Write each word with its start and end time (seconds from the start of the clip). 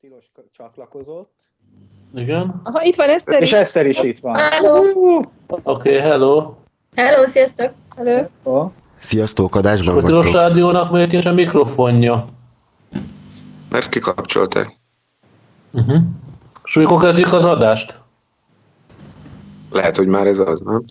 Tilos 0.00 0.30
csatlakozott. 0.52 1.32
Igen. 2.14 2.60
Aha, 2.64 2.82
itt 2.82 2.94
van 2.94 3.08
Eszter 3.08 3.42
És 3.42 3.52
is. 3.52 3.58
Eszter 3.58 3.86
is 3.86 4.02
itt 4.02 4.18
van. 4.18 4.34
Hello! 4.34 4.78
Oké, 4.78 5.60
okay, 5.62 5.98
hello. 5.98 6.54
Hello, 6.96 7.26
sziasztok! 7.26 7.72
Hello. 7.96 8.70
Sziasztok, 8.98 9.54
adásban 9.54 9.96
A 9.98 10.06
Tilos. 10.06 10.32
Rádiónak 10.32 10.90
miért 10.90 11.10
nincs 11.10 11.26
a 11.26 11.32
mikrofonja? 11.32 12.28
Mert 13.68 13.88
kikapcsolták. 13.88 14.76
Uh-huh. 15.72 16.02
És 16.64 16.74
mikor 16.74 17.00
kezdjük 17.00 17.32
az 17.32 17.44
adást? 17.44 18.00
Lehet, 19.70 19.96
hogy 19.96 20.06
már 20.06 20.26
ez 20.26 20.38
az, 20.38 20.60
nem? 20.60 20.84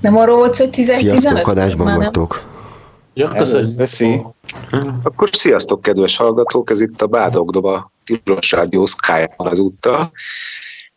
Nem 0.00 0.16
arról 0.16 0.36
volt, 0.36 0.56
hogy 0.56 0.70
10 0.70 0.84
Sziasztok, 0.84 1.14
15? 1.14 1.46
adásban 1.46 1.96
vagytok. 1.96 2.51
Ja, 3.14 3.28
köszönjük. 3.28 3.76
Köszi. 3.76 4.22
Akkor 5.02 5.28
sziasztok, 5.32 5.82
kedves 5.82 6.16
hallgatók! 6.16 6.70
Ez 6.70 6.80
itt 6.80 7.02
a 7.02 7.06
Bádogdoba 7.06 7.92
Tilos 8.04 8.50
Rádió 8.52 8.84
Skype-on 8.84 9.48
ezúttal. 9.48 10.12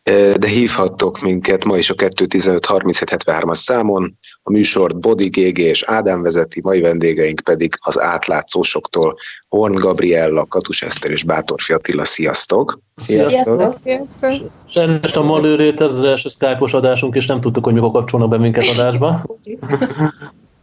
Eh, 0.04 0.34
De 0.34 0.48
hívhattok 0.48 1.22
minket 1.22 1.66
ma 1.66 1.78
is 1.78 1.90
a 1.90 1.94
215 1.94 2.66
37 2.66 3.10
73-as 3.10 3.56
számon. 3.56 4.18
A 4.44 4.52
műsort 4.52 5.00
Bodi 5.00 5.28
GG 5.30 5.58
és 5.58 5.84
Ádám 5.84 6.22
vezeti, 6.22 6.60
mai 6.64 6.82
vendégeink 6.82 7.42
pedig 7.44 7.78
az 7.80 8.00
átlátszósoktól 8.00 9.18
Horn 9.50 9.80
Gabriella, 9.80 10.46
Katus 10.46 10.82
Eszter 10.82 11.12
és 11.12 11.24
Bátorfi 11.24 11.74
Attila. 11.74 12.06
Sziasztok! 12.06 12.80
Sziasztok. 12.96 13.78
Sziasztok. 13.84 14.50
Sajnos 14.70 15.16
a 15.16 15.24
malőrét, 15.24 15.82
ez 15.82 15.94
az 15.94 16.04
első 16.04 16.30
Skype-os 16.30 16.74
adásunk, 16.74 17.16
és 17.16 17.26
nem 17.26 17.42
tudtuk, 17.42 17.64
hogy 17.64 17.74
mikor 17.74 17.92
kapcsolnak 17.92 18.30
be 18.30 18.38
minket 18.38 18.66
adásba. 18.66 19.26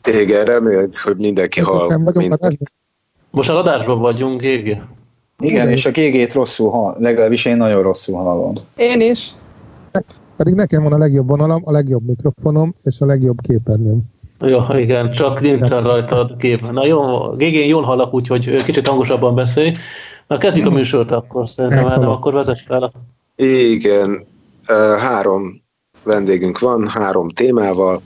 Igen, 0.08 0.44
reméljük, 0.44 0.98
hogy 1.02 1.16
mindenki 1.16 1.60
hall. 1.60 1.96
Mind... 2.14 2.38
Most 3.30 3.50
az 3.50 3.56
adásban 3.56 3.98
vagyunk, 3.98 4.40
Gégi. 4.40 4.80
Igen, 5.38 5.68
és 5.68 5.86
a 5.86 5.90
GG-t 5.90 6.32
rosszul 6.32 6.70
hall, 6.70 6.94
legalábbis 6.98 7.44
én 7.44 7.56
nagyon 7.56 7.82
rosszul 7.82 8.16
hallom. 8.16 8.52
Én 8.76 9.00
is. 9.00 9.30
Pedig 10.36 10.54
nekem 10.54 10.82
van 10.82 10.92
a 10.92 10.98
legjobb 10.98 11.28
vonalam, 11.28 11.62
a 11.64 11.72
legjobb 11.72 12.06
mikrofonom 12.06 12.74
és 12.82 13.00
a 13.00 13.06
legjobb 13.06 13.40
képernyőm. 13.40 14.00
Jó, 14.40 14.60
igen, 14.70 15.12
csak 15.12 15.40
nincsen 15.40 15.82
rajta 15.82 16.20
a 16.20 16.36
kép. 16.36 16.70
Na 16.70 16.86
jó, 16.86 17.30
Gégén 17.30 17.68
jól 17.68 17.82
hallak, 17.82 18.14
úgyhogy 18.14 18.64
kicsit 18.64 18.88
hangosabban 18.88 19.34
beszélj. 19.34 19.72
Na 20.26 20.38
kezdjük 20.38 20.66
a 20.66 20.70
műsort 20.70 21.10
akkor, 21.10 21.48
szerintem. 21.48 21.86
Ádám, 21.86 22.08
akkor 22.08 22.32
vezess 22.32 22.62
fel. 22.62 22.92
Igen, 23.36 24.26
három 24.98 25.62
vendégünk 26.02 26.58
van, 26.58 26.88
három 26.88 27.28
témával, 27.28 28.02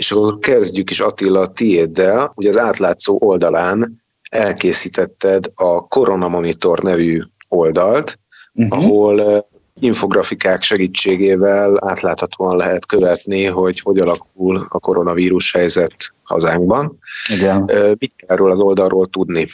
és 0.00 0.10
akkor 0.12 0.38
kezdjük 0.38 0.90
is 0.90 1.00
Attila 1.00 1.46
tiéddel. 1.46 2.32
Ugye 2.34 2.48
az 2.48 2.58
átlátszó 2.58 3.16
oldalán 3.20 4.02
elkészítetted 4.30 5.44
a 5.54 5.86
Corona 5.88 6.28
Monitor 6.28 6.82
nevű 6.82 7.20
oldalt, 7.48 8.18
Uh-huh. 8.54 8.78
ahol 8.84 9.18
ö, 9.18 9.38
infografikák 9.80 10.62
segítségével 10.62 11.88
átláthatóan 11.88 12.56
lehet 12.56 12.86
követni, 12.86 13.44
hogy 13.44 13.80
hogy 13.80 13.98
alakul 13.98 14.66
a 14.68 14.78
koronavírus 14.78 15.52
helyzet 15.52 15.94
hazánkban. 16.22 16.98
Igen. 17.28 17.64
Ö, 17.66 17.92
Mit 17.98 18.12
kell 18.16 18.36
erről 18.36 18.50
az 18.50 18.60
oldalról 18.60 19.06
tudni? 19.06 19.46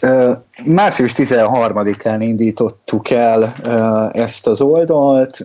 Ö, 0.00 0.32
Március 0.64 1.12
13-án 1.16 2.16
indítottuk 2.20 3.10
el 3.10 3.52
ezt 4.12 4.46
az 4.46 4.60
oldalt, 4.60 5.44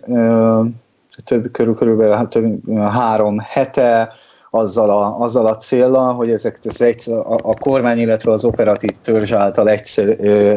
több, 1.24 1.50
körül, 1.50 1.74
körülbelül 1.74 2.14
hát 2.14 2.28
több, 2.28 2.76
három 2.78 3.38
hete, 3.38 4.12
azzal 4.54 4.90
a, 4.90 5.20
azzal 5.20 5.46
a 5.46 5.56
célra, 5.56 6.00
hogy 6.00 6.30
ezek 6.30 6.58
ez 6.64 6.80
egy, 6.80 7.10
a, 7.10 7.34
a 7.42 7.54
kormány, 7.54 7.98
illetve 7.98 8.32
az 8.32 8.44
operatív 8.44 8.90
törzs 9.02 9.32
által 9.32 9.68
egyszer, 9.68 10.08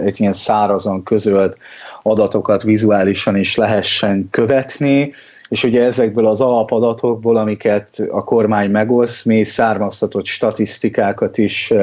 egy 0.03 0.19
ilyen 0.19 0.33
szárazon 0.33 1.03
közölt 1.03 1.57
adatokat 2.03 2.63
vizuálisan 2.63 3.35
is 3.35 3.55
lehessen 3.55 4.27
követni, 4.31 5.13
és 5.49 5.63
ugye 5.63 5.85
ezekből 5.85 6.25
az 6.25 6.41
alapadatokból, 6.41 7.37
amiket 7.37 8.03
a 8.09 8.23
kormány 8.23 8.71
megoszt, 8.71 9.25
mi 9.25 9.43
származtatott 9.43 10.25
statisztikákat 10.25 11.37
is 11.37 11.73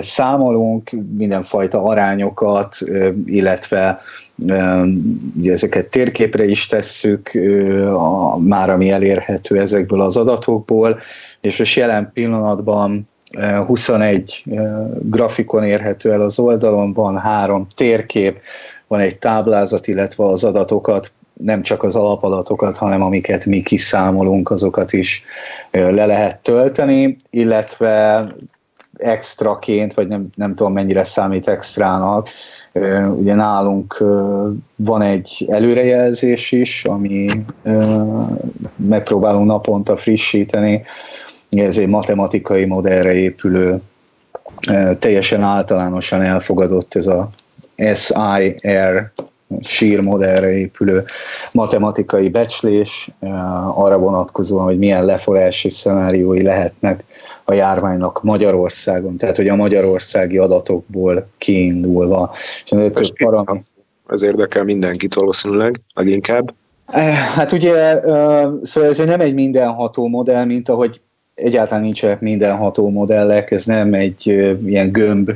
számolunk, 0.00 0.90
mindenfajta 1.16 1.82
arányokat, 1.82 2.76
illetve 3.24 4.00
ugye 5.36 5.52
ezeket 5.52 5.86
térképre 5.86 6.44
is 6.44 6.66
tesszük, 6.66 7.30
a, 7.90 8.38
már 8.38 8.70
ami 8.70 8.90
elérhető 8.90 9.58
ezekből 9.58 10.00
az 10.00 10.16
adatokból, 10.16 10.98
és 11.40 11.58
most 11.58 11.76
jelen 11.76 12.10
pillanatban 12.14 13.08
ö, 13.36 13.64
21 13.66 14.44
ö, 14.50 14.84
grafikon 15.02 15.64
érhető 15.64 16.12
el 16.12 16.20
az 16.20 16.38
oldalon, 16.38 16.92
van 16.92 17.18
három 17.18 17.66
térkép, 17.74 18.40
van 18.86 19.00
egy 19.00 19.18
táblázat, 19.18 19.86
illetve 19.86 20.24
az 20.24 20.44
adatokat 20.44 21.12
nem 21.32 21.62
csak 21.62 21.82
az 21.82 21.96
alapadatokat, 21.96 22.76
hanem 22.76 23.02
amiket 23.02 23.46
mi 23.46 23.62
kiszámolunk, 23.62 24.50
azokat 24.50 24.92
is 24.92 25.24
le 25.70 26.06
lehet 26.06 26.38
tölteni, 26.38 27.16
illetve 27.30 28.24
extraként, 28.96 29.94
vagy 29.94 30.08
nem, 30.08 30.26
nem 30.34 30.54
tudom 30.54 30.72
mennyire 30.72 31.04
számít 31.04 31.48
extrának, 31.48 32.28
ugye 33.16 33.34
nálunk 33.34 34.04
van 34.76 35.02
egy 35.02 35.46
előrejelzés 35.48 36.52
is, 36.52 36.84
ami 36.84 37.26
megpróbálunk 38.76 39.46
naponta 39.46 39.96
frissíteni, 39.96 40.82
ez 41.50 41.78
egy 41.78 41.88
matematikai 41.88 42.64
modellre 42.64 43.12
épülő, 43.12 43.80
teljesen 44.98 45.42
általánosan 45.42 46.22
elfogadott 46.22 46.94
ez 46.94 47.06
a 47.06 47.30
SIR 47.76 49.12
sír 49.60 50.00
modellre 50.00 50.52
épülő 50.52 51.04
matematikai 51.52 52.28
becslés 52.28 53.10
arra 53.74 53.98
vonatkozóan, 53.98 54.64
hogy 54.64 54.78
milyen 54.78 55.04
lefolyási 55.04 55.68
szenáriói 55.70 56.42
lehetnek 56.42 57.04
a 57.44 57.54
járványnak 57.54 58.22
Magyarországon, 58.22 59.16
tehát 59.16 59.36
hogy 59.36 59.48
a 59.48 59.54
magyarországi 59.54 60.38
adatokból 60.38 61.28
kiindulva. 61.38 62.34
És 63.00 63.10
param- 63.18 63.64
Ez 64.08 64.22
érdekel 64.22 64.64
mindenkit 64.64 65.14
valószínűleg, 65.14 65.80
leginkább. 65.94 66.54
Eh, 66.86 67.14
Hát 67.14 67.52
ugye, 67.52 68.00
szóval 68.62 68.88
ez 68.88 68.98
nem 68.98 69.20
egy 69.20 69.34
mindenható 69.34 70.08
modell, 70.08 70.44
mint 70.44 70.68
ahogy 70.68 71.00
egyáltalán 71.34 71.82
nincsenek 71.82 72.20
mindenható 72.20 72.90
modellek, 72.90 73.50
ez 73.50 73.64
nem 73.64 73.94
egy 73.94 74.26
ilyen 74.66 74.92
gömb 74.92 75.30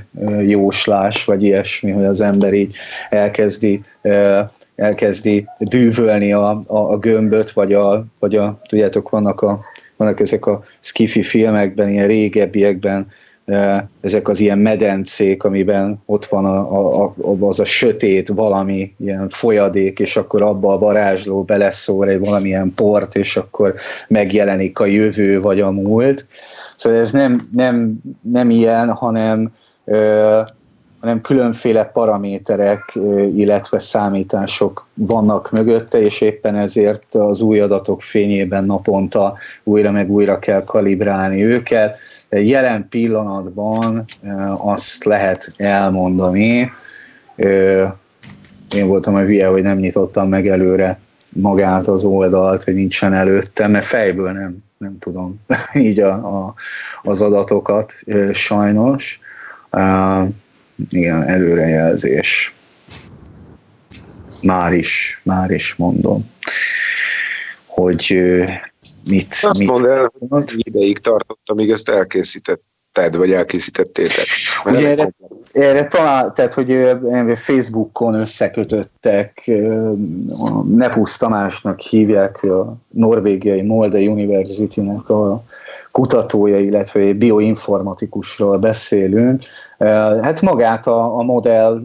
jóslás, 0.47 1.25
vagy 1.25 1.43
ilyesmi, 1.43 1.91
hogy 1.91 2.05
az 2.05 2.21
ember 2.21 2.53
így 2.53 2.75
elkezdi, 3.11 3.81
elkezdi 4.77 5.47
bűvölni 5.59 6.33
a, 6.33 6.61
a, 6.67 6.77
a 6.77 6.99
gömböt, 6.99 7.51
vagy 7.51 7.73
a, 7.73 8.07
vagy 8.19 8.37
a, 8.37 8.61
tudjátok, 8.69 9.09
vannak, 9.09 9.41
a, 9.41 9.61
vannak 9.97 10.21
ezek 10.21 10.47
a 10.47 10.63
skifi 10.81 11.23
filmekben, 11.23 11.89
ilyen 11.89 12.07
régebbiekben, 12.07 13.09
ezek 14.01 14.29
az 14.29 14.41
ilyen 14.41 14.59
medencék, 14.59 15.45
amiben 15.45 16.03
ott 16.07 16.25
van 16.25 16.45
a, 16.45 16.59
a, 16.59 17.05
a, 17.05 17.47
az 17.47 17.61
a 17.61 17.65
sötét 17.65 18.29
valami, 18.29 18.95
ilyen 18.99 19.29
folyadék, 19.29 19.99
és 19.99 20.17
akkor 20.17 20.43
abba 20.43 20.73
a 20.73 20.79
varázsló 20.79 21.43
beleszór 21.43 22.09
egy 22.09 22.19
valamilyen 22.19 22.73
port, 22.75 23.17
és 23.17 23.37
akkor 23.37 23.75
megjelenik 24.09 24.79
a 24.79 24.87
jövő 24.87 25.41
vagy 25.41 25.61
a 25.61 25.71
múlt. 25.71 26.27
Szóval 26.77 26.99
ez 26.99 27.13
nem, 27.13 27.49
nem, 27.53 27.99
nem 28.23 28.51
ilyen, 28.51 28.91
hanem 28.91 29.53
hanem 31.01 31.21
különféle 31.21 31.85
paraméterek, 31.85 32.99
illetve 33.35 33.79
számítások 33.79 34.87
vannak 34.95 35.51
mögötte, 35.51 36.01
és 36.01 36.21
éppen 36.21 36.57
ezért 36.57 37.15
az 37.15 37.41
új 37.41 37.61
adatok 37.61 38.03
fényében 38.03 38.65
naponta 38.65 39.37
újra 39.65 39.91
meg 39.91 40.11
újra 40.11 40.39
kell 40.39 40.65
kalibrálni 40.65 41.45
őket. 41.45 41.99
De 42.29 42.43
jelen 42.43 42.89
pillanatban 42.89 44.05
azt 44.57 45.05
lehet 45.05 45.49
elmondani, 45.57 46.73
én 48.77 48.87
voltam 48.87 49.15
a 49.15 49.21
hülye, 49.21 49.47
hogy 49.47 49.63
nem 49.63 49.79
nyitottam 49.79 50.29
meg 50.29 50.49
előre 50.49 50.99
magát 51.35 51.87
az 51.87 52.05
oldalt, 52.05 52.65
hogy 52.65 52.75
nincsen 52.75 53.13
előttem, 53.13 53.71
mert 53.71 53.85
fejből 53.85 54.33
nem, 54.33 54.57
nem 54.79 54.99
tudom 54.99 55.41
így 55.75 56.01
a, 56.01 56.13
a, 56.13 56.55
az 57.03 57.21
adatokat 57.21 57.93
sajnos. 58.33 59.21
Igen, 60.91 61.29
előrejelzés. 61.29 62.53
Már 64.43 64.73
is, 64.73 65.21
már 65.25 65.51
is 65.51 65.75
mondom, 65.75 66.31
hogy 67.67 68.17
mit, 69.05 69.37
Azt 69.41 69.61
mit 69.61 69.71
mondd 69.71 69.87
el, 69.87 70.13
hogy 70.29 70.53
ideig 70.57 70.99
tartott, 70.99 71.41
amíg 71.45 71.71
ezt 71.71 71.89
elkészítetted, 71.89 73.17
vagy 73.17 73.33
elkészítettétek. 73.33 74.27
Ugye 74.65 74.89
erre, 74.89 75.11
erre 75.53 75.87
talán, 75.87 76.35
tehát 76.35 76.53
hogy 76.53 76.97
Facebookon 77.35 78.15
összekötöttek, 78.15 79.51
Nepusz 80.69 81.17
Tamásnak 81.17 81.81
hívják, 81.81 82.43
a 82.43 82.77
norvégiai 82.89 83.63
Molde 83.63 83.99
University-nek 83.99 85.09
a 85.09 85.45
kutatója, 85.99 86.59
illetve 86.59 87.01
egy 87.01 87.17
bioinformatikusról 87.17 88.59
beszélünk. 88.59 89.43
Hát 90.23 90.41
magát 90.41 90.87
a, 90.87 91.19
a 91.19 91.23
modell 91.23 91.81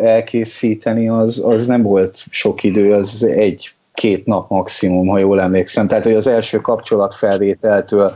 elkészíteni, 0.00 1.08
az, 1.08 1.44
az 1.44 1.66
nem 1.66 1.82
volt 1.82 2.24
sok 2.30 2.62
idő, 2.62 2.92
az 2.92 3.24
egy-két 3.24 4.26
nap 4.26 4.50
maximum, 4.50 5.06
ha 5.06 5.18
jól 5.18 5.40
emlékszem. 5.40 5.86
Tehát, 5.86 6.04
hogy 6.04 6.14
az 6.14 6.26
első 6.26 6.60
kapcsolatfelvételtől 6.60 8.14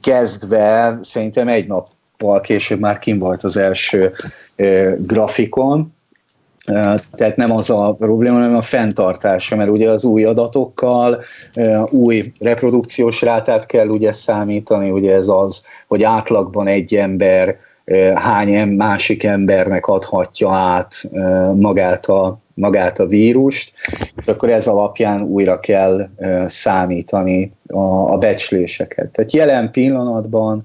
kezdve 0.00 0.98
szerintem 1.02 1.48
egy 1.48 1.66
nappal 1.66 2.40
később 2.40 2.80
már 2.80 2.98
kim 2.98 3.18
volt 3.18 3.44
az 3.44 3.56
első 3.56 4.12
grafikon, 4.98 5.94
tehát 7.12 7.36
nem 7.36 7.50
az 7.50 7.70
a 7.70 7.94
probléma, 7.98 8.34
hanem 8.34 8.56
a 8.56 8.62
fenntartása, 8.62 9.56
mert 9.56 9.70
ugye 9.70 9.90
az 9.90 10.04
új 10.04 10.24
adatokkal 10.24 11.22
új 11.90 12.32
reprodukciós 12.40 13.22
rátát 13.22 13.66
kell 13.66 13.88
ugye 13.88 14.12
számítani, 14.12 14.90
ugye 14.90 15.14
ez 15.14 15.28
az, 15.28 15.64
hogy 15.86 16.02
átlagban 16.02 16.66
egy 16.66 16.94
ember 16.94 17.56
hány 18.14 18.68
másik 18.68 19.24
embernek 19.24 19.86
adhatja 19.86 20.52
át 20.52 20.94
magát 21.54 22.06
a, 22.06 22.38
magát 22.54 22.98
a 22.98 23.06
vírust, 23.06 23.72
és 24.16 24.26
akkor 24.26 24.48
ez 24.48 24.66
alapján 24.66 25.22
újra 25.22 25.60
kell 25.60 26.08
számítani 26.46 27.52
a, 27.66 28.12
a 28.12 28.18
becsléseket. 28.18 29.08
Tehát 29.08 29.32
jelen 29.32 29.70
pillanatban 29.70 30.64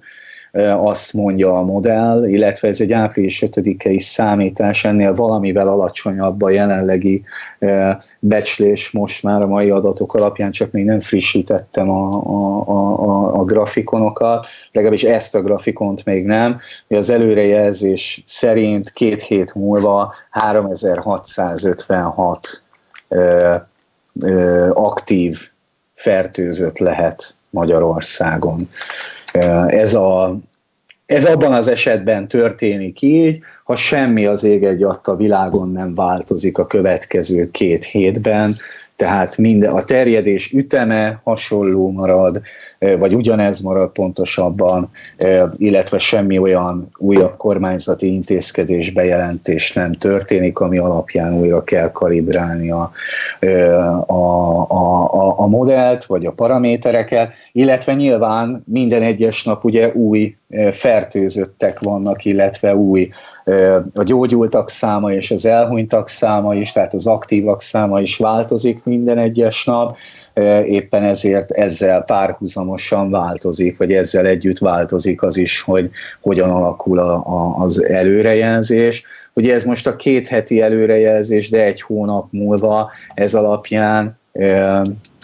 azt 0.64 1.14
mondja 1.14 1.54
a 1.54 1.64
modell, 1.64 2.28
illetve 2.28 2.68
ez 2.68 2.82
egy 2.82 2.92
április 2.92 3.44
5-i 3.46 4.00
számítás, 4.00 4.86
ennél 4.86 5.16
valamivel 5.16 5.68
alacsonyabb 5.68 6.42
a 6.42 6.50
jelenlegi 6.50 7.24
becslés 8.20 8.92
most 8.92 9.24
már 9.24 9.42
a 9.42 9.48
mai 9.48 9.70
adatok 9.70 10.14
alapján, 10.14 10.52
csak 10.52 10.72
még 10.72 10.86
nem 10.86 11.00
frissítettem 11.00 11.90
a, 11.90 12.14
a, 12.14 12.70
a, 12.70 13.34
a 13.40 13.44
grafikonokat, 13.44 14.48
legalábbis 14.72 15.04
ezt 15.04 15.36
a 15.36 15.42
grafikont 15.42 16.06
még 16.06 16.26
nem, 16.26 16.60
hogy 16.88 16.98
az 16.98 17.10
előrejelzés 17.10 18.24
szerint 18.26 18.92
két 18.92 19.22
hét 19.22 19.56
múlva 19.56 20.14
3656 20.30 22.64
ö, 23.08 23.56
ö, 24.22 24.70
aktív 24.74 25.48
fertőzött 25.94 26.78
lehet 26.78 27.36
Magyarországon. 27.50 28.68
Ez, 29.68 29.94
a, 29.94 30.38
ez 31.06 31.26
abban 31.26 31.54
az 31.54 31.68
esetben 31.68 32.28
történik 32.28 33.02
így, 33.02 33.40
ha 33.64 33.76
semmi 33.76 34.26
az 34.26 34.44
ég 34.44 34.64
egy 34.64 34.84
a 34.84 35.16
világon 35.16 35.72
nem 35.72 35.96
változik 35.96 36.58
a 36.58 36.68
következő 36.68 37.52
két 37.52 37.84
hétben, 37.84 38.56
tehát 38.96 39.38
minden, 39.38 39.74
a 39.74 39.84
terjedés 39.84 40.52
üteme 40.52 41.22
hasonló 41.24 41.92
marad, 41.92 42.42
vagy 42.94 43.16
ugyanez 43.16 43.60
marad 43.60 43.90
pontosabban, 43.90 44.92
illetve 45.58 45.98
semmi 45.98 46.38
olyan 46.38 46.90
újabb 46.98 47.38
kormányzati 47.38 48.14
intézkedés 48.14 48.92
bejelentés 48.92 49.74
nem 49.74 49.92
történik, 49.92 50.60
ami 50.60 50.78
alapján 50.78 51.34
újra 51.34 51.64
kell 51.64 51.92
kalibrálni 51.92 52.72
a, 52.72 52.92
a, 54.06 54.62
a, 54.62 55.40
a 55.40 55.48
modellt, 55.48 56.06
vagy 56.06 56.26
a 56.26 56.32
paramétereket, 56.32 57.34
illetve 57.52 57.94
nyilván 57.94 58.64
minden 58.66 59.02
egyes 59.02 59.44
nap 59.44 59.64
ugye 59.64 59.92
új 59.94 60.36
fertőzöttek 60.72 61.80
vannak, 61.80 62.26
illetve 62.26 62.76
új 62.76 63.10
a 63.94 64.04
gyógyultak 64.04 64.70
száma 64.70 65.12
és 65.12 65.32
az 65.32 65.46
elhunytak 65.46 66.10
száma 66.10 66.56
is, 66.56 66.72
tehát 66.72 66.94
az 66.94 67.08
aktívak 67.08 67.62
száma 67.62 68.02
is 68.02 68.18
változik 68.18 68.84
minden 68.84 69.18
egyes 69.18 69.66
nap, 69.66 69.98
éppen 70.66 71.04
ezért 71.04 71.52
ezzel 71.52 72.02
párhuzamosan 72.02 73.10
változik, 73.10 73.78
vagy 73.78 73.94
ezzel 73.94 74.26
együtt 74.26 74.58
változik 74.58 75.22
az 75.22 75.38
is, 75.38 75.62
hogy 75.62 75.90
hogyan 76.22 76.50
alakul 76.50 77.00
a, 77.00 77.14
a, 77.14 77.56
az 77.58 77.84
előrejelzés. 77.84 79.04
Ugye 79.34 79.54
ez 79.54 79.64
most 79.64 79.88
a 79.88 79.96
két 79.96 80.28
heti 80.28 80.62
előrejelzés, 80.62 81.50
de 81.50 81.64
egy 81.64 81.82
hónap 81.82 82.28
múlva 82.32 82.92
ez 83.14 83.34
alapján 83.34 84.18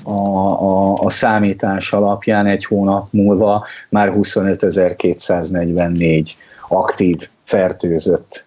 a, 0.04 0.12
a, 0.12 0.94
a 0.94 1.10
számítás 1.10 1.94
alapján 1.94 2.46
egy 2.46 2.66
hónap 2.66 3.08
múlva 3.12 3.66
már 3.90 4.10
25.244 4.14 6.30
aktív 6.70 7.28
fertőzött 7.44 8.46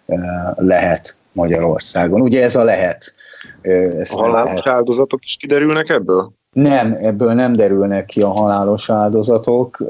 lehet 0.56 1.16
Magyarországon. 1.32 2.20
Ugye 2.20 2.42
ez 2.42 2.56
a 2.56 2.62
lehet. 2.62 3.14
Ez 3.62 4.12
a 4.12 4.16
halálos 4.16 4.66
áldozatok 4.66 5.24
is 5.24 5.36
kiderülnek 5.36 5.88
ebből? 5.88 6.32
Nem, 6.54 6.98
ebből 7.02 7.32
nem 7.32 7.52
derülnek 7.52 8.04
ki 8.04 8.20
a 8.20 8.28
halálos 8.28 8.90
áldozatok. 8.90 9.84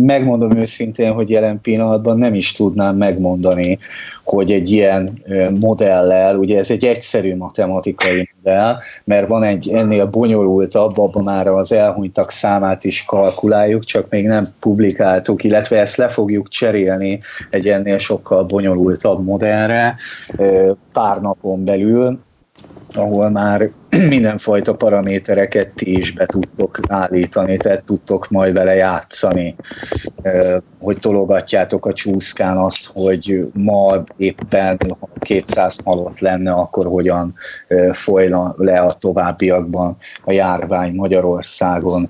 Megmondom 0.00 0.56
őszintén, 0.56 1.12
hogy 1.12 1.30
jelen 1.30 1.60
pillanatban 1.60 2.18
nem 2.18 2.34
is 2.34 2.52
tudnám 2.52 2.96
megmondani, 2.96 3.78
hogy 4.24 4.50
egy 4.50 4.70
ilyen 4.70 5.22
modellel, 5.60 6.36
ugye 6.36 6.58
ez 6.58 6.70
egy 6.70 6.84
egyszerű 6.84 7.36
matematikai 7.36 8.30
modell, 8.36 8.76
mert 9.04 9.28
van 9.28 9.42
egy 9.42 9.68
ennél 9.68 10.06
bonyolultabb, 10.06 10.98
abban 10.98 11.24
már 11.24 11.46
az 11.46 11.72
elhunytak 11.72 12.30
számát 12.30 12.84
is 12.84 13.04
kalkuláljuk, 13.04 13.84
csak 13.84 14.08
még 14.08 14.26
nem 14.26 14.46
publikáltuk, 14.60 15.44
illetve 15.44 15.80
ezt 15.80 15.96
le 15.96 16.08
fogjuk 16.08 16.48
cserélni 16.48 17.20
egy 17.50 17.68
ennél 17.68 17.98
sokkal 17.98 18.44
bonyolultabb 18.44 19.24
modellre 19.24 19.96
pár 20.92 21.20
napon 21.20 21.64
belül, 21.64 22.18
ahol 22.94 23.30
már 23.30 23.70
mindenfajta 24.08 24.74
paramétereket 24.74 25.68
ti 25.68 25.98
is 25.98 26.12
be 26.12 26.26
tudtok 26.26 26.80
állítani, 26.88 27.56
tehát 27.56 27.82
tudtok 27.82 28.28
majd 28.28 28.52
vele 28.52 28.74
játszani, 28.74 29.54
hogy 30.80 30.98
tologatjátok 30.98 31.86
a 31.86 31.92
csúszkán 31.92 32.56
azt, 32.56 32.90
hogy 32.92 33.46
ma 33.52 34.02
éppen 34.16 34.80
200 35.20 35.78
halott 35.84 36.18
lenne, 36.18 36.52
akkor 36.52 36.86
hogyan 36.86 37.34
folyna 37.90 38.54
le 38.56 38.80
a 38.80 38.92
továbbiakban 38.92 39.96
a 40.24 40.32
járvány 40.32 40.94
Magyarországon. 40.94 42.08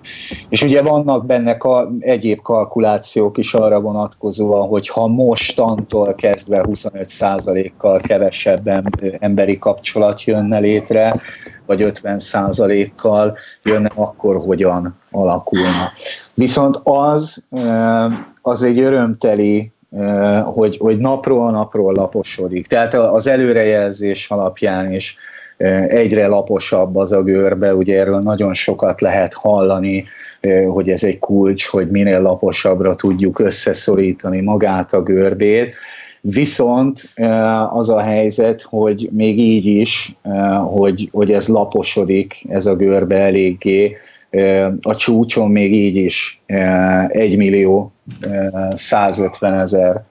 És 0.49 0.63
ugye 0.63 0.83
vannak 0.83 1.27
benne 1.27 1.57
egyéb 1.99 2.41
kalkulációk 2.41 3.39
is 3.39 3.55
arra 3.55 3.81
vonatkozóan, 3.81 4.69
hogy 4.69 4.89
ha 4.89 5.07
mostantól 5.07 6.15
kezdve 6.15 6.65
25%-kal 6.69 8.01
kevesebb 8.01 8.71
emberi 9.19 9.59
kapcsolat 9.59 10.25
jönne 10.25 10.59
létre, 10.59 11.21
vagy 11.71 11.83
50 11.83 12.19
százalékkal 12.19 13.39
jönne, 13.63 13.91
akkor 13.95 14.37
hogyan 14.37 14.97
alakulna. 15.11 15.93
Viszont 16.35 16.81
az, 16.83 17.47
az 18.43 18.63
egy 18.63 18.79
örömteli 18.79 19.73
hogy, 20.45 20.77
hogy 20.81 20.99
napról 20.99 21.51
napról 21.51 21.93
laposodik. 21.93 22.67
Tehát 22.67 22.95
az 22.95 23.27
előrejelzés 23.27 24.31
alapján 24.31 24.93
is 24.93 25.17
egyre 25.89 26.27
laposabb 26.27 26.97
az 26.97 27.13
a 27.13 27.23
görbe, 27.23 27.75
ugye 27.75 28.01
erről 28.01 28.19
nagyon 28.19 28.55
sokat 28.55 29.01
lehet 29.01 29.35
hallani, 29.35 30.05
hogy 30.69 30.89
ez 30.89 31.05
egy 31.05 31.19
kulcs, 31.19 31.67
hogy 31.67 31.91
minél 31.91 32.21
laposabbra 32.21 32.95
tudjuk 32.95 33.39
összeszorítani 33.39 34.41
magát 34.41 34.93
a 34.93 35.03
görbét, 35.03 35.75
Viszont 36.21 37.13
az 37.71 37.89
a 37.89 38.01
helyzet, 38.01 38.63
hogy 38.63 39.09
még 39.13 39.39
így 39.39 39.67
is, 39.67 40.17
hogy, 40.65 41.09
hogy 41.13 41.33
ez 41.33 41.49
laposodik, 41.49 42.45
ez 42.49 42.67
a 42.67 42.77
görbe 42.77 43.17
eléggé, 43.17 43.97
a 44.83 44.95
csúcson 44.95 45.51
még 45.51 45.75
így 45.75 45.97
is 45.97 46.43
1 46.47 47.37
millió 47.37 47.93
150 48.75 49.61
ezer 49.61 50.03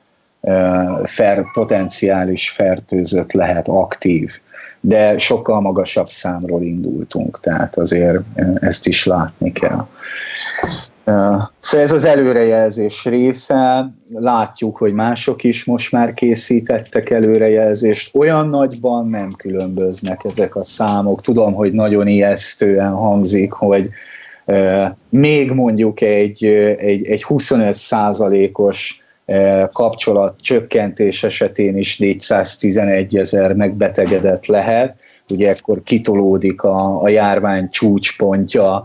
fer, 1.03 1.43
potenciális 1.53 2.49
fertőzött 2.49 3.31
lehet 3.31 3.67
aktív, 3.67 4.31
de 4.79 5.17
sokkal 5.17 5.61
magasabb 5.61 6.09
számról 6.09 6.61
indultunk, 6.61 7.39
tehát 7.41 7.77
azért 7.77 8.19
ezt 8.55 8.87
is 8.87 9.05
látni 9.05 9.51
kell. 9.51 9.87
Szóval 11.59 11.85
ez 11.85 11.91
az 11.91 12.05
előrejelzés 12.05 13.05
része, 13.05 13.91
látjuk, 14.13 14.77
hogy 14.77 14.93
mások 14.93 15.43
is 15.43 15.65
most 15.65 15.91
már 15.91 16.13
készítettek 16.13 17.09
előrejelzést, 17.09 18.15
olyan 18.15 18.49
nagyban 18.49 19.09
nem 19.09 19.29
különböznek 19.37 20.23
ezek 20.23 20.55
a 20.55 20.63
számok. 20.63 21.21
Tudom, 21.21 21.53
hogy 21.53 21.73
nagyon 21.73 22.07
ijesztően 22.07 22.91
hangzik, 22.91 23.51
hogy 23.51 23.89
még 25.09 25.51
mondjuk 25.51 26.01
egy, 26.01 26.45
egy, 26.77 27.07
egy 27.07 27.23
25 27.23 27.73
százalékos 27.73 29.03
kapcsolat 29.73 30.35
csökkentés 30.41 31.23
esetén 31.23 31.77
is 31.77 31.97
411 31.97 33.17
ezer 33.17 33.53
megbetegedett 33.53 34.45
lehet, 34.45 34.99
ugye 35.31 35.49
ekkor 35.49 35.83
kitolódik 35.83 36.61
a, 36.61 37.01
a 37.01 37.09
járvány 37.09 37.69
csúcspontja 37.69 38.83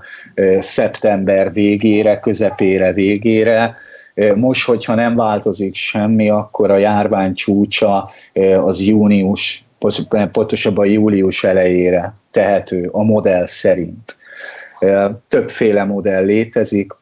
szeptember 0.58 1.52
végére, 1.52 2.20
közepére, 2.20 2.92
végére. 2.92 3.74
Most, 4.34 4.66
hogyha 4.66 4.94
nem 4.94 5.16
változik 5.16 5.74
semmi, 5.74 6.28
akkor 6.28 6.70
a 6.70 6.76
járvány 6.76 7.34
csúcsa 7.34 8.08
az 8.64 8.80
június, 8.80 9.64
pontosabban 10.32 10.86
július 10.86 11.44
elejére 11.44 12.14
tehető 12.30 12.88
a 12.92 13.02
modell 13.02 13.46
szerint. 13.46 14.16
Többféle 15.28 15.84
modell 15.84 16.24
létezik, 16.24 16.92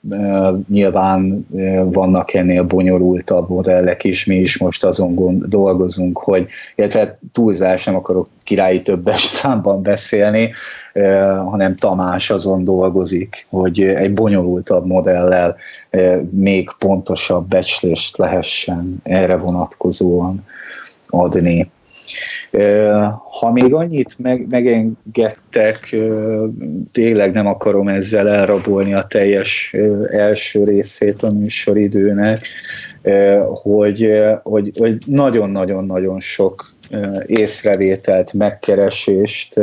nyilván 0.68 1.46
vannak 1.84 2.34
ennél 2.34 2.62
bonyolultabb 2.62 3.48
modellek 3.48 4.04
is, 4.04 4.24
mi 4.24 4.36
is 4.36 4.58
most 4.58 4.84
azon 4.84 5.38
dolgozunk, 5.48 6.18
hogy, 6.18 6.48
illetve 6.74 7.18
túlzás, 7.32 7.84
nem 7.84 7.94
akarok 7.94 8.28
királyi 8.42 8.80
többes 8.80 9.20
számban 9.40 9.82
beszélni, 9.82 10.52
hanem 11.44 11.76
Tamás 11.76 12.30
azon 12.30 12.64
dolgozik, 12.64 13.46
hogy 13.48 13.82
egy 13.82 14.14
bonyolultabb 14.14 14.86
modellel 14.86 15.56
még 16.30 16.70
pontosabb 16.78 17.48
becslést 17.48 18.16
lehessen 18.16 18.96
erre 19.02 19.36
vonatkozóan 19.36 20.44
adni. 21.06 21.70
Ha 23.40 23.52
még 23.52 23.74
annyit 23.74 24.18
meg, 24.18 24.46
megengedtek, 24.48 25.96
tényleg 26.92 27.32
nem 27.32 27.46
akarom 27.46 27.88
ezzel 27.88 28.28
elrabolni 28.28 28.94
a 28.94 29.02
teljes 29.02 29.76
első 30.10 30.64
részét 30.64 31.22
a 31.22 31.30
műsoridőnek, 31.30 32.46
hogy, 33.62 34.10
hogy, 34.42 34.70
hogy 34.78 34.96
nagyon-nagyon-nagyon 35.06 36.20
sok 36.20 36.74
észrevételt, 37.26 38.32
megkeresést 38.32 39.60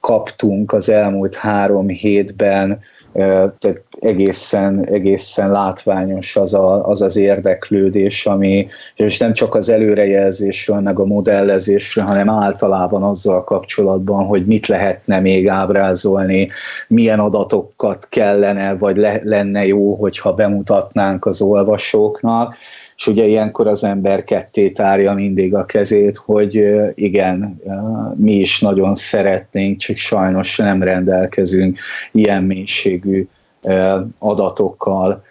kaptunk 0.00 0.72
az 0.72 0.88
elmúlt 0.88 1.34
három 1.34 1.88
hétben 1.88 2.80
tehát 3.14 3.82
egészen, 4.00 4.86
egészen 4.86 5.50
látványos 5.50 6.36
az, 6.36 6.54
a, 6.54 6.88
az 6.88 7.02
az 7.02 7.16
érdeklődés, 7.16 8.26
ami 8.26 8.66
és 8.94 9.18
nem 9.18 9.32
csak 9.32 9.54
az 9.54 9.68
előrejelzésről, 9.68 10.80
meg 10.80 10.98
a 10.98 11.04
modellezésről, 11.04 12.04
hanem 12.04 12.30
általában 12.30 13.02
azzal 13.02 13.44
kapcsolatban, 13.44 14.24
hogy 14.24 14.46
mit 14.46 14.66
lehetne 14.66 15.20
még 15.20 15.48
ábrázolni, 15.48 16.48
milyen 16.88 17.18
adatokat 17.18 18.06
kellene, 18.08 18.76
vagy 18.76 18.96
le, 18.96 19.20
lenne 19.22 19.66
jó, 19.66 19.94
hogyha 19.94 20.34
bemutatnánk 20.34 21.26
az 21.26 21.40
olvasóknak 21.40 22.56
és 22.96 23.06
ugye 23.06 23.24
ilyenkor 23.24 23.66
az 23.66 23.84
ember 23.84 24.24
ketté 24.24 24.70
tárja 24.70 25.12
mindig 25.12 25.54
a 25.54 25.64
kezét, 25.64 26.16
hogy 26.16 26.64
igen, 26.94 27.60
mi 28.16 28.32
is 28.32 28.60
nagyon 28.60 28.94
szeretnénk, 28.94 29.78
csak 29.78 29.96
sajnos 29.96 30.56
nem 30.56 30.82
rendelkezünk 30.82 31.78
ilyen 32.12 32.42
mélységű 32.42 33.26
adatokkal, 34.18 35.24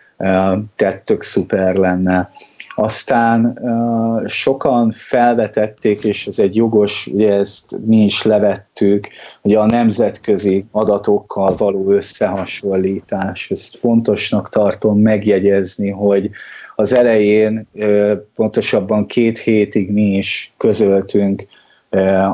tehát 0.75 1.03
szuper 1.19 1.75
lenne. 1.75 2.31
Aztán 2.75 3.45
uh, 3.45 4.27
sokan 4.27 4.91
felvetették, 4.91 6.03
és 6.03 6.27
ez 6.27 6.39
egy 6.39 6.55
jogos, 6.55 7.07
ugye 7.13 7.33
ezt 7.33 7.77
mi 7.85 7.97
is 7.97 8.23
levettük, 8.23 9.07
hogy 9.41 9.53
a 9.53 9.65
nemzetközi 9.65 10.63
adatokkal 10.71 11.55
való 11.55 11.91
összehasonlítás. 11.91 13.51
Ezt 13.51 13.77
fontosnak 13.77 14.49
tartom 14.49 14.99
megjegyezni, 14.99 15.89
hogy 15.89 16.29
az 16.75 16.93
elején, 16.93 17.67
pontosabban 18.35 19.05
két 19.05 19.37
hétig 19.37 19.91
mi 19.91 20.15
is 20.15 20.53
közöltünk 20.57 21.47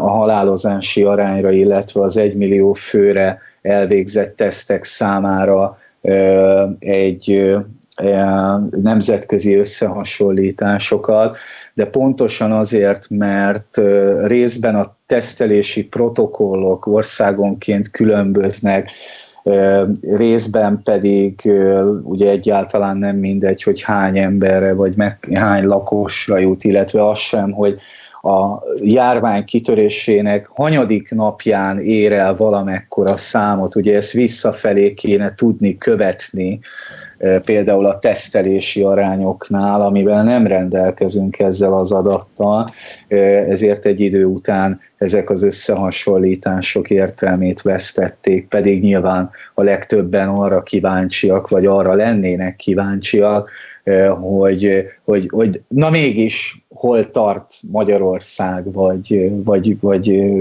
a 0.01 0.09
halálozási 0.09 1.03
arányra, 1.03 1.51
illetve 1.51 2.01
az 2.01 2.17
egymillió 2.17 2.73
főre 2.73 3.39
elvégzett 3.61 4.35
tesztek 4.35 4.83
számára 4.83 5.77
egy 6.79 7.55
nemzetközi 8.81 9.55
összehasonlításokat, 9.55 11.37
de 11.73 11.85
pontosan 11.85 12.51
azért, 12.51 13.09
mert 13.09 13.81
részben 14.23 14.75
a 14.75 14.95
tesztelési 15.05 15.85
protokollok 15.85 16.87
országonként 16.87 17.91
különböznek, 17.91 18.91
részben 20.01 20.81
pedig 20.83 21.51
ugye 22.03 22.29
egyáltalán 22.29 22.97
nem 22.97 23.15
mindegy, 23.15 23.63
hogy 23.63 23.81
hány 23.81 24.17
emberre 24.17 24.73
vagy 24.73 24.95
meg, 24.95 25.27
hány 25.33 25.65
lakosra 25.65 26.37
jut, 26.37 26.63
illetve 26.63 27.09
az 27.09 27.19
sem, 27.19 27.51
hogy 27.51 27.79
a 28.21 28.63
járvány 28.81 29.45
kitörésének 29.45 30.47
hanyadik 30.47 31.11
napján 31.11 31.79
ér 31.79 32.11
el 32.11 32.35
valamekkora 32.35 33.17
számot, 33.17 33.75
ugye 33.75 33.95
ezt 33.95 34.11
visszafelé 34.11 34.93
kéne 34.93 35.33
tudni 35.35 35.77
követni, 35.77 36.59
például 37.45 37.85
a 37.85 37.99
tesztelési 37.99 38.81
arányoknál, 38.81 39.81
amivel 39.81 40.23
nem 40.23 40.47
rendelkezünk 40.47 41.39
ezzel 41.39 41.73
az 41.73 41.91
adattal, 41.91 42.71
ezért 43.47 43.85
egy 43.85 43.99
idő 43.99 44.25
után 44.25 44.79
ezek 44.97 45.29
az 45.29 45.43
összehasonlítások 45.43 46.89
értelmét 46.89 47.61
vesztették, 47.61 48.47
pedig 48.47 48.81
nyilván 48.81 49.29
a 49.53 49.63
legtöbben 49.63 50.27
arra 50.27 50.63
kíváncsiak, 50.63 51.47
vagy 51.47 51.65
arra 51.65 51.93
lennének 51.93 52.55
kíváncsiak, 52.55 53.49
hogy, 54.19 54.85
hogy, 55.03 55.29
hogy 55.31 55.61
na 55.67 55.89
mégis 55.89 56.63
hol 56.79 57.09
tart 57.09 57.53
Magyarország, 57.71 58.71
vagy, 58.71 59.31
vagy, 59.43 59.79
vagy 59.79 60.33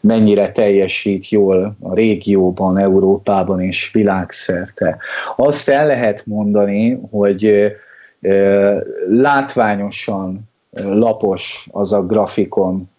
mennyire 0.00 0.50
teljesít 0.50 1.28
jól 1.28 1.76
a 1.80 1.94
régióban, 1.94 2.78
Európában 2.78 3.60
és 3.60 3.90
világszerte. 3.92 4.98
Azt 5.36 5.68
el 5.68 5.86
lehet 5.86 6.26
mondani, 6.26 7.00
hogy 7.10 7.72
látványosan 9.08 10.51
lapos 10.80 11.68
az 11.70 11.92
a 11.92 12.02
grafikon, 12.06 12.90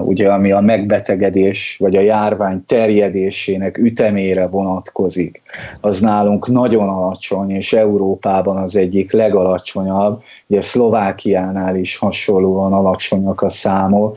ugye, 0.00 0.32
ami 0.32 0.52
a 0.52 0.60
megbetegedés 0.60 1.76
vagy 1.78 1.96
a 1.96 2.00
járvány 2.00 2.64
terjedésének 2.64 3.78
ütemére 3.78 4.46
vonatkozik, 4.46 5.42
az 5.80 6.00
nálunk 6.00 6.46
nagyon 6.46 6.88
alacsony, 6.88 7.50
és 7.50 7.72
Európában 7.72 8.56
az 8.56 8.76
egyik 8.76 9.12
legalacsonyabb, 9.12 10.22
ugye 10.46 10.60
Szlovákiánál 10.60 11.76
is 11.76 11.96
hasonlóan 11.96 12.72
alacsonyak 12.72 13.42
a 13.42 13.48
számok, 13.48 14.16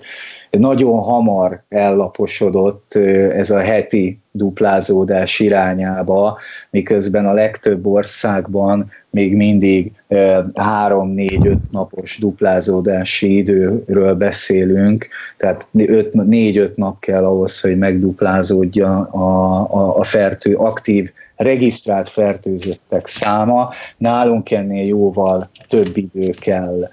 nagyon 0.59 0.99
hamar 0.99 1.63
ellaposodott 1.69 2.95
ez 3.35 3.49
a 3.49 3.59
heti 3.59 4.19
duplázódás 4.31 5.39
irányába, 5.39 6.37
miközben 6.69 7.25
a 7.25 7.33
legtöbb 7.33 7.87
országban 7.87 8.89
még 9.09 9.35
mindig 9.35 9.91
3-4-5 10.09 11.57
napos 11.71 12.17
duplázódási 12.19 13.37
időről 13.37 14.15
beszélünk, 14.15 15.07
tehát 15.37 15.67
4-5 15.73 16.75
nap 16.75 16.99
kell 16.99 17.23
ahhoz, 17.23 17.59
hogy 17.61 17.77
megduplázódja 17.77 18.99
a, 18.99 19.57
a, 19.71 19.97
a 19.97 20.03
fertő, 20.03 20.55
aktív 20.55 21.11
regisztrált 21.35 22.09
fertőzöttek 22.09 23.07
száma, 23.07 23.69
nálunk 23.97 24.51
ennél 24.51 24.87
jóval 24.87 25.49
több 25.67 25.97
idő 25.97 26.29
kell, 26.29 26.89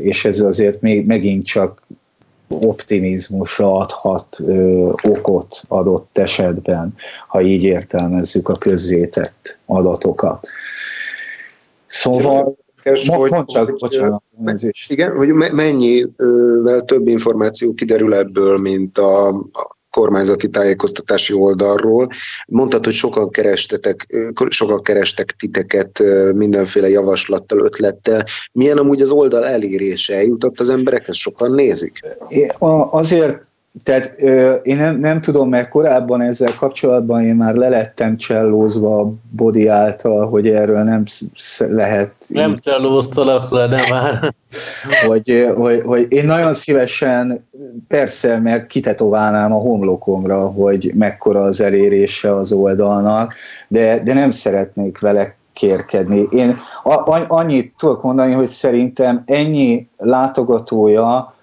és 0.00 0.24
ez 0.24 0.40
azért 0.40 0.80
még 0.80 1.06
megint 1.06 1.46
csak 1.46 1.82
optimizmusra 2.48 3.74
adhat 3.74 4.40
ö, 4.40 4.92
okot 5.02 5.60
adott 5.68 6.18
esetben, 6.18 6.94
ha 7.28 7.40
így 7.40 7.64
értelmezzük 7.64 8.48
a 8.48 8.54
közzétett 8.54 9.58
adatokat. 9.66 10.48
Szóval 11.86 12.56
érdekes, 12.86 13.08
hogy, 13.08 13.30
mond 13.30 13.48
csak, 13.48 13.70
hogy, 13.70 13.78
bocsánat, 13.78 14.22
igen, 14.88 15.16
hogy 15.16 15.28
mennyivel 15.32 16.80
több 16.84 17.06
információ 17.06 17.74
kiderül 17.74 18.14
ebből, 18.14 18.58
mint 18.58 18.98
a 18.98 19.44
kormányzati 19.96 20.48
tájékoztatási 20.48 21.32
oldalról. 21.32 22.08
Mondtad, 22.46 22.84
hogy 22.84 22.94
sokan 22.94 23.30
kerestetek, 23.30 24.06
sokan 24.48 24.82
kerestek 24.82 25.30
titeket 25.30 26.02
mindenféle 26.34 26.88
javaslattal, 26.88 27.64
ötlettel. 27.64 28.24
Milyen 28.52 28.78
amúgy 28.78 29.00
az 29.00 29.10
oldal 29.10 29.46
elérése? 29.46 30.14
Eljutott 30.14 30.60
az 30.60 30.68
emberekhez? 30.68 31.16
Sokan 31.16 31.50
nézik? 31.50 32.00
Azért 32.90 33.45
tehát 33.82 34.06
én 34.62 34.76
nem, 34.76 34.98
nem 34.98 35.20
tudom, 35.20 35.48
mert 35.48 35.68
korábban 35.68 36.20
ezzel 36.20 36.52
kapcsolatban 36.58 37.22
én 37.22 37.34
már 37.34 37.54
lelettem 37.54 38.16
csellózva 38.16 39.00
a 39.00 39.12
body 39.30 39.68
által, 39.68 40.28
hogy 40.28 40.48
erről 40.48 40.82
nem 40.82 41.04
lehet... 41.58 42.12
Nem 42.26 42.58
csellóztalak 42.58 43.50
le, 43.50 43.66
nem 43.66 43.84
már. 43.90 44.34
hogy, 45.06 45.52
hogy, 45.56 45.82
hogy 45.84 46.06
én 46.08 46.26
nagyon 46.26 46.54
szívesen, 46.54 47.48
persze, 47.88 48.38
mert 48.38 48.66
kitetoválnám 48.66 49.52
a 49.52 49.58
homlokomra, 49.58 50.46
hogy 50.46 50.92
mekkora 50.94 51.40
az 51.40 51.60
elérése 51.60 52.36
az 52.36 52.52
oldalnak, 52.52 53.34
de, 53.68 54.02
de 54.02 54.14
nem 54.14 54.30
szeretnék 54.30 54.98
vele 54.98 55.36
kérkedni. 55.52 56.28
Én 56.30 56.58
annyit 57.28 57.74
tudok 57.78 58.02
mondani, 58.02 58.32
hogy 58.32 58.48
szerintem 58.48 59.22
ennyi 59.26 59.88
látogatója, 59.96 61.35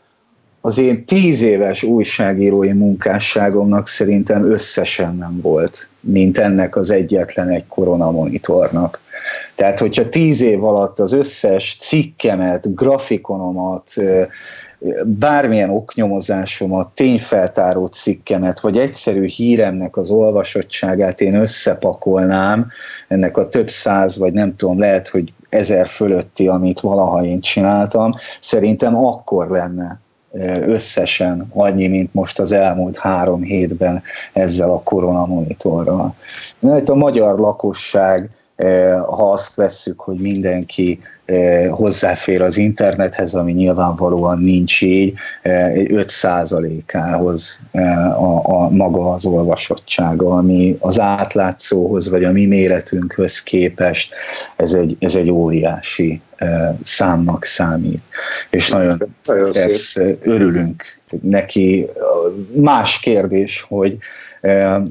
az 0.65 0.77
én 0.77 1.05
tíz 1.05 1.41
éves 1.41 1.83
újságírói 1.83 2.71
munkásságomnak 2.71 3.87
szerintem 3.87 4.51
összesen 4.51 5.15
nem 5.15 5.39
volt, 5.41 5.89
mint 5.99 6.37
ennek 6.37 6.75
az 6.75 6.89
egyetlen 6.89 7.49
egy 7.49 7.67
koronamonitornak. 7.67 8.99
Tehát, 9.55 9.79
hogyha 9.79 10.09
tíz 10.09 10.41
év 10.41 10.63
alatt 10.63 10.99
az 10.99 11.13
összes 11.13 11.77
cikkemet, 11.79 12.75
grafikonomat, 12.75 13.93
bármilyen 15.05 15.69
oknyomozásomat, 15.69 16.87
tényfeltáró 16.87 17.85
cikkemet, 17.85 18.59
vagy 18.59 18.77
egyszerű 18.77 19.25
híremnek 19.25 19.97
az 19.97 20.09
olvasottságát 20.09 21.21
én 21.21 21.35
összepakolnám, 21.35 22.67
ennek 23.07 23.37
a 23.37 23.47
több 23.47 23.69
száz, 23.69 24.17
vagy 24.17 24.33
nem 24.33 24.55
tudom, 24.55 24.79
lehet, 24.79 25.07
hogy 25.07 25.33
ezer 25.49 25.87
fölötti, 25.87 26.47
amit 26.47 26.79
valaha 26.79 27.23
én 27.23 27.41
csináltam, 27.41 28.11
szerintem 28.39 28.97
akkor 28.97 29.47
lenne 29.49 30.02
összesen 30.61 31.47
annyi, 31.53 31.87
mint 31.87 32.13
most 32.13 32.39
az 32.39 32.51
elmúlt 32.51 32.97
három 32.97 33.41
hétben 33.41 34.03
ezzel 34.33 34.69
a 34.69 34.81
koronamonitorral. 34.83 36.15
Mert 36.59 36.89
a 36.89 36.95
magyar 36.95 37.39
lakosság 37.39 38.29
ha 39.05 39.31
azt 39.31 39.55
vesszük, 39.55 39.99
hogy 39.99 40.17
mindenki 40.17 40.99
hozzáfér 41.69 42.41
az 42.41 42.57
internethez, 42.57 43.33
ami 43.33 43.51
nyilvánvalóan 43.51 44.39
nincs 44.39 44.81
így, 44.81 45.13
5%-ához 45.43 47.59
a, 48.17 48.53
a 48.53 48.69
maga 48.69 49.11
az 49.11 49.25
olvasottsága, 49.25 50.31
ami 50.31 50.77
az 50.79 50.99
átlátszóhoz, 50.99 52.09
vagy 52.09 52.23
a 52.23 52.31
mi 52.31 52.45
méretünkhöz 52.45 53.43
képest 53.43 54.13
ez 54.55 54.73
egy, 54.73 54.97
ez 54.99 55.15
egy 55.15 55.29
óriási 55.29 56.21
számnak 56.83 57.43
számít. 57.43 58.01
És 58.49 58.69
nagyon, 58.69 59.15
nagyon 59.25 59.49
ez, 59.53 59.93
örülünk 60.21 60.83
neki. 61.21 61.87
Más 62.55 62.99
kérdés, 62.99 63.65
hogy 63.67 63.97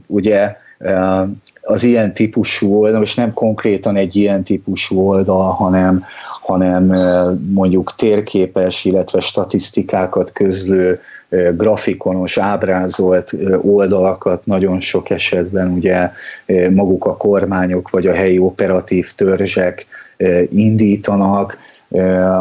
ugye 0.07 0.57
az 1.63 1.85
ilyen 1.85 2.13
típusú 2.13 2.75
oldal, 2.75 2.99
most 2.99 3.17
nem 3.17 3.33
konkrétan 3.33 3.97
egy 3.97 4.17
ilyen 4.17 4.43
típusú 4.43 4.99
oldal, 5.01 5.51
hanem, 5.51 6.05
hanem 6.41 6.85
mondjuk 7.53 7.95
térképes, 7.97 8.85
illetve 8.85 9.21
statisztikákat 9.21 10.33
közlő 10.33 11.01
grafikonos, 11.57 12.39
ábrázolt 12.39 13.35
oldalakat 13.63 14.47
nagyon 14.47 14.81
sok 14.81 15.11
esetben 15.11 15.71
ugye 15.71 16.11
maguk 16.71 17.05
a 17.05 17.17
kormányok 17.17 17.91
vagy 17.91 18.07
a 18.07 18.15
helyi 18.15 18.39
operatív 18.39 19.13
törzsek 19.15 19.87
indítanak, 20.49 21.59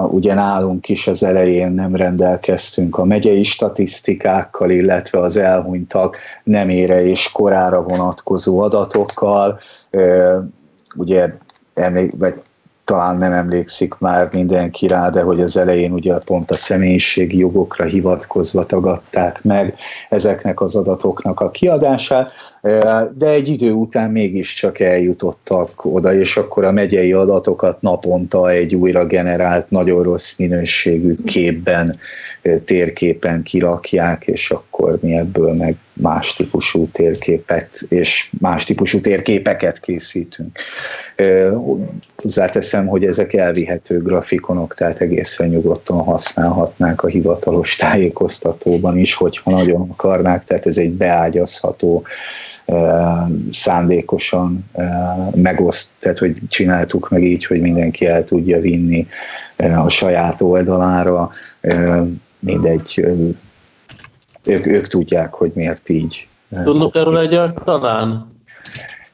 Ugye 0.08 0.34
nálunk 0.34 0.90
is 0.90 1.08
az 1.08 1.24
elején 1.24 1.72
nem 1.72 1.96
rendelkeztünk 1.96 2.98
a 2.98 3.06
megyei 3.06 3.44
statisztikákkal, 3.44 4.70
illetve 4.70 5.20
az 5.20 5.38
elhunytak 5.38 6.18
nemére 6.44 7.06
és 7.06 7.32
korára 7.32 7.84
vonatkozó 7.84 8.60
adatokkal. 8.60 9.60
Ugye 10.96 11.34
vagy 12.18 12.42
talán 12.86 13.16
nem 13.16 13.34
emlékszik 13.34 13.94
már 13.98 14.30
mindenki 14.32 14.88
rá, 14.88 15.10
de 15.10 15.22
hogy 15.22 15.42
az 15.42 15.58
elején 15.58 15.92
ugye 15.92 16.18
pont 16.18 16.52
a 16.52 16.56
személyiségi 16.56 17.38
jogokra 17.38 17.86
hivatkozva 17.86 18.66
tagadták 18.66 19.44
meg 19.44 19.76
ezeknek 20.10 20.62
az 20.62 20.76
adatoknak 20.76 21.40
a 21.40 21.52
kiadását 21.52 22.32
de 23.14 23.28
egy 23.28 23.48
idő 23.48 23.72
után 23.72 24.12
mégiscsak 24.12 24.80
eljutottak 24.80 25.86
oda, 25.86 26.14
és 26.14 26.38
akkor 26.38 26.64
a 26.64 26.72
megyei 26.72 27.14
adatokat 27.14 27.82
naponta 27.82 28.50
egy 28.50 28.76
újra 28.76 29.06
generált, 29.06 29.70
nagyon 29.70 30.04
rossz 30.04 30.36
minőségű 30.38 31.16
képben, 31.26 31.98
térképen 32.66 33.44
kirakják, 33.44 34.28
és 34.28 34.52
akkor 34.52 34.98
mi 35.02 35.16
ebből 35.16 35.54
meg 35.54 35.76
más 35.94 36.34
típusú 36.34 36.88
térképet 36.88 37.86
és 37.90 38.30
más 38.40 38.64
típusú 38.64 39.02
térképeket 39.02 39.80
készítünk. 39.80 40.60
Hozzáteszem, 42.16 42.88
hogy 42.88 43.06
ezek 43.06 43.34
elvihető 43.34 44.02
grafikonok, 44.02 44.74
tehát 44.74 45.00
egészen 45.00 45.50
nyugodtan 45.50 46.04
használhatnák 46.04 47.04
a 47.04 47.08
hivatalos 47.08 47.76
tájékoztatóban 47.76 48.98
is, 48.98 49.14
hogyha 49.14 49.52
nagyon 49.52 49.90
akarnák, 49.90 50.44
tehát 50.44 50.66
ez 50.66 50.78
egy 50.78 50.92
beágyazható 50.92 52.04
szándékosan 53.52 54.70
megoszt, 55.36 55.90
tehát 56.00 56.18
hogy 56.18 56.38
csináltuk 56.50 57.10
meg 57.10 57.24
így, 57.24 57.46
hogy 57.46 57.62
mindenki 57.62 58.06
el 58.06 58.24
tudja 58.24 58.60
vinni 58.60 59.08
a 59.76 59.90
saját 59.90 60.42
oldalára, 60.42 61.32
mindegy, 62.40 63.06
ők, 64.44 64.66
ők 64.68 64.88
tudják, 64.88 65.34
hogy 65.34 65.52
miért 65.54 65.90
így. 65.90 66.28
Tudnak 66.64 66.96
erről 66.96 67.20
egyáltalán? 67.20 68.30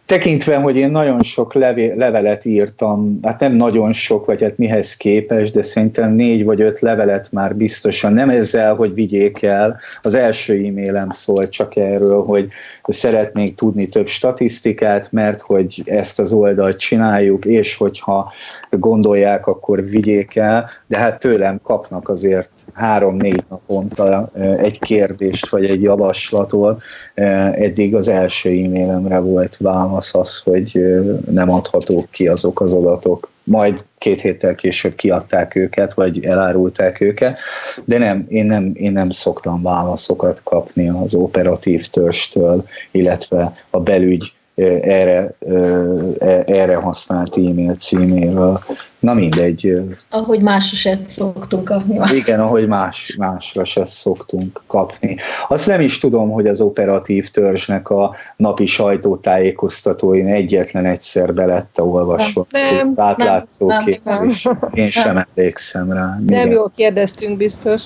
Tekintve, 0.06 0.56
hogy 0.56 0.76
én 0.76 0.92
nagyon 0.92 1.24
sok 1.24 1.54
levé, 1.54 1.94
levelet 1.94 2.46
írtam, 2.46 3.20
hát 3.22 3.40
nem 3.40 3.54
nagyon 3.54 3.94
sok, 3.94 4.26
vagy 4.26 4.42
hát 4.42 4.58
mihez 4.58 4.96
képes, 4.96 5.52
de 5.52 5.62
szerintem 5.62 6.14
négy 6.14 6.46
vagy 6.46 6.62
öt 6.62 6.80
levelet 6.80 7.32
már 7.32 7.56
biztosan, 7.56 8.14
nem 8.14 8.30
ezzel, 8.30 8.76
hogy 8.76 8.94
vigyék 8.94 9.42
el. 9.42 9.80
Az 10.02 10.16
első 10.16 10.54
e-mailem 10.54 11.10
szólt 11.10 11.52
csak 11.52 11.76
erről, 11.76 12.24
hogy 12.24 12.48
szeretnék 12.88 13.56
tudni 13.56 13.88
több 13.88 14.08
statisztikát, 14.08 15.12
mert 15.12 15.41
hogy 15.41 15.82
ezt 15.86 16.19
az 16.19 16.34
oldalt 16.34 16.80
csináljuk, 16.80 17.45
és 17.45 17.76
hogyha 17.76 18.32
gondolják, 18.69 19.47
akkor 19.47 19.86
vigyék 19.86 20.36
el, 20.36 20.69
de 20.88 20.97
hát 20.97 21.19
tőlem 21.19 21.60
kapnak 21.63 22.10
azért 22.10 22.50
három-négy 22.73 23.43
naponta 23.50 24.30
egy 24.58 24.80
kérdést, 24.80 25.50
vagy 25.50 25.65
egy 25.65 25.82
javaslatot. 25.82 26.82
Eddig 27.13 27.95
az 27.95 28.08
első 28.08 28.50
e-mailemre 28.50 29.19
volt 29.19 29.58
válasz 29.58 30.15
az, 30.15 30.41
hogy 30.43 30.82
nem 31.32 31.52
adhatók 31.52 32.12
ki 32.12 32.28
azok 32.28 32.62
az 32.62 32.73
adatok. 32.73 33.30
Majd 33.50 33.84
két 33.98 34.22
héttel 34.22 34.56
később 34.56 34.96
kiadták 34.96 35.56
őket, 35.56 35.94
vagy 35.94 36.26
elárulták 36.26 37.02
őket, 37.02 37.40
de 37.86 37.98
nem, 37.98 38.26
én 38.28 38.46
nem, 38.46 38.72
én 38.74 38.92
nem 38.92 39.10
szoktam 39.10 39.62
válaszokat 39.62 40.42
kapni 40.44 40.90
az 40.90 41.16
operatív 41.16 41.88
törstől, 41.88 42.68
illetve 42.92 43.56
a 43.70 43.80
belügy 43.80 44.34
erre, 44.63 45.34
e, 46.20 46.43
erre 46.46 46.76
használt 46.76 47.38
e-mail 47.38 47.76
címéről. 47.76 48.60
Na 49.00 49.13
mindegy. 49.13 49.74
Ahogy 50.10 50.41
másra 50.41 50.78
se 50.78 51.00
szoktunk 51.08 51.63
kapni. 51.63 52.00
Igen, 52.15 52.39
ahogy 52.39 52.67
más, 52.67 53.15
másra 53.17 53.65
se 53.65 53.86
szoktunk 53.86 54.62
kapni. 54.67 55.17
Azt 55.48 55.67
nem 55.67 55.82
is 55.82 55.98
tudom, 55.98 56.30
hogy 56.30 56.48
az 56.48 56.62
operatív 56.62 57.30
törzsnek 57.30 57.89
a 57.89 58.15
napi 58.36 58.65
sajtótájékoztatóin 58.65 60.28
egyetlen 60.28 60.86
egyszer 60.86 61.34
belette 61.34 61.84
olvasva 61.84 62.46
nem, 62.50 62.93
átlátszó 62.96 63.67
nem, 63.67 63.84
nem, 64.04 64.32
nem. 64.43 64.70
Én 64.74 64.89
sem 64.89 65.17
emlékszem 65.17 65.91
rá. 65.91 66.20
Nem 66.26 66.28
Igen. 66.28 66.52
jól 66.52 66.72
kérdeztünk 66.76 67.38
biztos. 67.38 67.84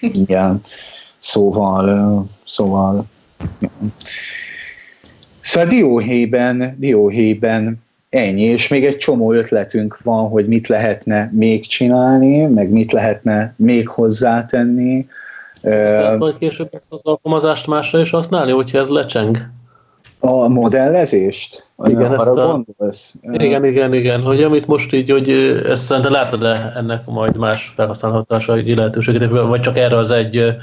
Igen. 0.00 0.60
Szóval, 1.18 2.24
szóval 2.46 3.06
Szóval 5.48 5.68
dióhéjben, 5.68 6.76
dióhéjben 6.78 7.82
ennyi, 8.08 8.42
és 8.42 8.68
még 8.68 8.84
egy 8.84 8.96
csomó 8.96 9.32
ötletünk 9.32 9.98
van, 10.02 10.28
hogy 10.28 10.46
mit 10.46 10.68
lehetne 10.68 11.30
még 11.32 11.66
csinálni, 11.66 12.44
meg 12.44 12.70
mit 12.70 12.92
lehetne 12.92 13.54
még 13.56 13.88
hozzátenni. 13.88 15.06
Lehet 15.62 16.18
majd 16.18 16.38
később 16.38 16.68
ezt 16.72 16.92
az 16.92 17.00
alkalmazást 17.02 17.66
másra 17.66 18.00
is 18.00 18.10
használni, 18.10 18.52
hogyha 18.52 18.78
ez 18.78 18.88
lecseng? 18.88 19.50
A 20.18 20.48
modellezést? 20.48 21.66
Igen, 21.84 22.14
ezt 22.14 22.26
a, 22.26 22.46
gondolsz? 22.46 23.14
igen, 23.32 23.64
igen, 23.64 23.94
igen, 23.94 24.20
hogy 24.20 24.42
amit 24.42 24.66
most 24.66 24.92
így, 24.92 25.10
hogy 25.10 25.30
ezt 25.68 25.84
szerintem 25.84 26.12
látod-e 26.12 26.72
ennek 26.76 27.06
majd 27.06 27.36
más 27.36 27.72
felhasználhatása 27.76 28.54
lehetőséget, 28.54 29.30
vagy 29.30 29.60
csak 29.60 29.76
erre 29.76 29.96
az 29.96 30.10
egy 30.10 30.56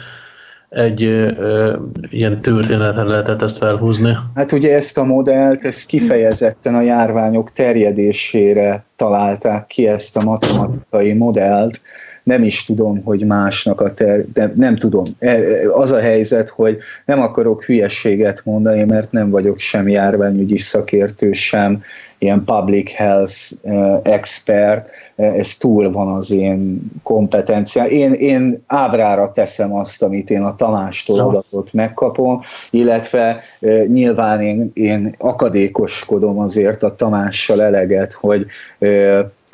egy 0.70 1.04
ö, 1.04 1.76
ilyen 2.10 2.42
történeten 2.42 3.06
lehetett 3.06 3.42
ezt 3.42 3.58
felhúzni? 3.58 4.18
Hát 4.36 4.52
ugye 4.52 4.76
ezt 4.76 4.98
a 4.98 5.04
modellt, 5.04 5.66
ezt 5.66 5.86
kifejezetten 5.86 6.76
a 6.76 6.82
járványok 6.82 7.52
terjedésére 7.52 8.84
találták 8.96 9.68
ki 9.68 9.88
ezt 9.88 10.18
a 10.18 10.24
matematikai 10.24 11.14
modellt, 11.14 11.82
nem 12.26 12.44
is 12.44 12.66
tudom, 12.66 13.04
hogy 13.04 13.26
másnak 13.26 13.82
a 13.82 13.94
ter... 13.94 14.26
de 14.34 14.54
nem 14.56 14.76
tudom. 14.76 15.06
E, 15.20 15.40
az 15.70 15.92
a 15.92 16.00
helyzet, 16.00 16.50
hogy 16.50 16.78
nem 17.06 17.22
akarok 17.22 17.64
hülyességet 17.64 18.42
mondani, 18.44 18.84
mert 18.84 19.12
nem 19.12 19.30
vagyok 19.30 19.60
sem 19.60 19.88
járványügyi 19.88 20.58
szakértő, 20.58 21.32
sem 21.32 21.82
ilyen 22.18 22.44
public 22.44 22.92
health 22.92 23.34
uh, 23.62 24.00
expert, 24.04 24.90
ez 25.16 25.58
túl 25.58 25.92
van 25.92 26.16
az 26.16 26.32
én 26.32 26.92
kompetenciám. 27.04 27.86
Én, 27.86 28.14
én 28.14 28.64
ábrára 28.68 29.32
teszem 29.32 29.76
azt, 29.76 30.04
amit 30.04 30.30
én 30.30 30.42
a 30.42 30.56
Tamástól 30.56 31.20
adatot 31.20 31.74
megkapom, 31.74 32.42
illetve 32.70 33.40
nyilván 33.88 34.42
én, 34.42 34.72
én 34.74 35.16
akadékoskodom 35.18 36.40
azért 36.40 36.84
a 36.84 36.96
Tamással 36.96 37.62
eleget, 37.62 38.14
hogy 38.14 38.46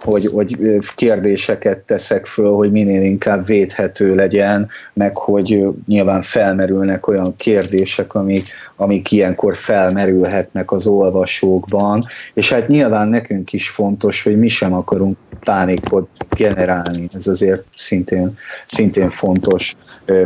hogy, 0.03 0.25
hogy 0.25 0.57
kérdéseket 0.95 1.77
teszek 1.79 2.25
föl, 2.25 2.51
hogy 2.51 2.71
minél 2.71 3.01
inkább 3.01 3.45
védhető 3.45 4.15
legyen, 4.15 4.69
meg 4.93 5.17
hogy 5.17 5.63
nyilván 5.87 6.21
felmerülnek 6.21 7.07
olyan 7.07 7.35
kérdések, 7.35 8.13
amik, 8.13 8.47
amik 8.75 9.11
ilyenkor 9.11 9.55
felmerülhetnek 9.55 10.71
az 10.71 10.87
olvasókban, 10.87 12.05
és 12.33 12.51
hát 12.51 12.67
nyilván 12.67 13.07
nekünk 13.07 13.53
is 13.53 13.69
fontos, 13.69 14.23
hogy 14.23 14.37
mi 14.37 14.47
sem 14.47 14.73
akarunk 14.73 15.17
pánikot 15.43 16.09
generálni. 16.29 17.09
Ez 17.13 17.27
azért 17.27 17.63
szintén, 17.75 18.37
szintén 18.65 19.09
fontos 19.09 19.75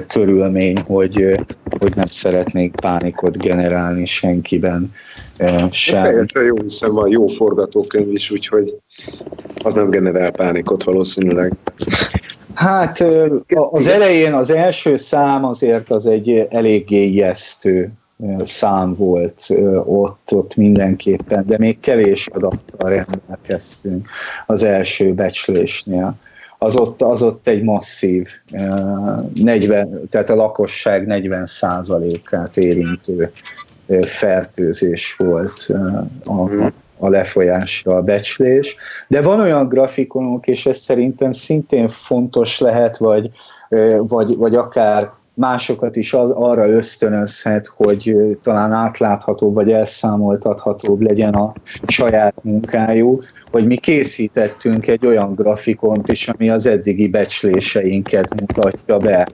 körülmény, 0.07 0.77
hogy, 0.87 1.45
hogy 1.79 1.95
nem 1.95 2.09
szeretnék 2.09 2.75
pánikot 2.75 3.37
generálni 3.37 4.05
senkiben 4.05 4.93
sem. 5.71 6.03
Teljesen 6.03 6.43
jó, 6.43 6.55
hiszen 6.61 6.93
van 6.93 7.09
jó 7.09 7.27
forgatókönyv 7.27 8.11
is, 8.11 8.31
úgyhogy 8.31 8.75
az 9.63 9.73
nem 9.73 9.89
generál 9.89 10.31
pánikot 10.31 10.83
valószínűleg. 10.83 11.53
Hát 12.53 12.99
az 13.71 13.87
elején 13.87 14.33
az 14.33 14.49
első 14.49 14.95
szám 14.95 15.45
azért 15.45 15.91
az 15.91 16.07
egy 16.07 16.47
eléggé 16.49 17.03
ijesztő 17.03 17.91
szám 18.43 18.95
volt 18.95 19.45
ott, 19.85 20.29
ott 20.31 20.55
mindenképpen, 20.55 21.45
de 21.45 21.57
még 21.57 21.79
kevés 21.79 22.27
adattal 22.27 22.89
rendelkeztünk 22.89 24.09
az 24.45 24.63
első 24.63 25.13
becslésnél. 25.13 26.15
Az 26.57 26.75
ott, 26.75 27.01
az 27.01 27.23
ott 27.23 27.47
egy 27.47 27.63
masszív, 27.63 28.29
40, 29.33 30.07
tehát 30.09 30.29
a 30.29 30.35
lakosság 30.35 31.05
40 31.05 31.47
át 32.31 32.57
érintő 32.57 33.31
fertőzés 34.01 35.15
volt 35.15 35.67
a, 36.23 36.33
mhm. 36.33 36.65
a 36.97 37.09
lefolyásra 37.09 37.95
a 37.95 38.01
becslés. 38.01 38.75
De 39.07 39.21
van 39.21 39.39
olyan 39.39 39.67
grafikonok, 39.67 40.47
és 40.47 40.65
ez 40.65 40.77
szerintem 40.77 41.33
szintén 41.33 41.87
fontos 41.87 42.59
lehet, 42.59 42.97
vagy, 42.97 43.29
vagy, 43.97 44.35
vagy 44.35 44.55
akár 44.55 45.11
másokat 45.35 45.95
is 45.95 46.13
az, 46.13 46.29
arra 46.29 46.69
ösztönözhet, 46.69 47.67
hogy 47.75 48.15
talán 48.43 48.71
átláthatóbb 48.71 49.53
vagy 49.53 49.71
elszámoltathatóbb 49.71 51.01
legyen 51.01 51.33
a 51.33 51.53
saját 51.87 52.43
munkájuk, 52.43 53.23
hogy 53.51 53.65
mi 53.65 53.75
készítettünk 53.75 54.87
egy 54.87 55.05
olyan 55.05 55.35
grafikont 55.35 56.11
is, 56.11 56.27
ami 56.27 56.49
az 56.49 56.65
eddigi 56.65 57.07
becsléseinket 57.07 58.39
mutatja 58.39 58.97
be 58.97 59.27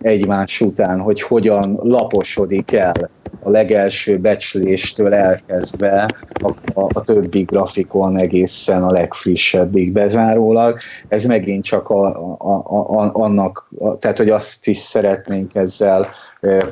egymás 0.00 0.60
után, 0.60 1.00
hogy 1.00 1.22
hogyan 1.22 1.78
laposodik 1.82 2.72
el 2.72 3.10
a 3.44 3.50
legelső 3.50 4.18
becsléstől 4.18 5.14
elkezdve 5.14 6.08
a, 6.42 6.48
a, 6.80 6.88
a 6.92 7.02
többi 7.02 7.42
grafikon 7.42 8.18
egészen 8.18 8.82
a 8.82 8.92
legfrissebbig 8.92 9.92
bezárólag. 9.92 10.78
Ez 11.08 11.24
megint 11.24 11.64
csak 11.64 11.88
a, 11.88 12.06
a, 12.38 12.54
a, 12.98 13.10
annak, 13.12 13.68
a, 13.78 13.98
tehát 13.98 14.16
hogy 14.16 14.30
azt 14.30 14.66
is 14.66 14.78
szeretnénk 14.78 15.54
ezzel 15.54 16.08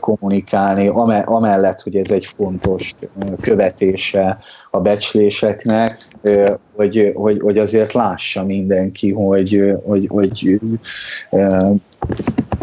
kommunikálni, 0.00 0.88
amellett, 1.24 1.80
hogy 1.80 1.96
ez 1.96 2.11
egy 2.11 2.26
fontos 2.26 2.94
követése 3.40 4.38
a 4.70 4.80
becsléseknek, 4.80 6.08
hogy, 6.74 7.12
hogy, 7.14 7.40
hogy 7.40 7.58
azért 7.58 7.92
lássa 7.92 8.44
mindenki, 8.44 9.12
hogy, 9.12 9.74
hogy, 9.85 10.06
hogy 10.11 10.61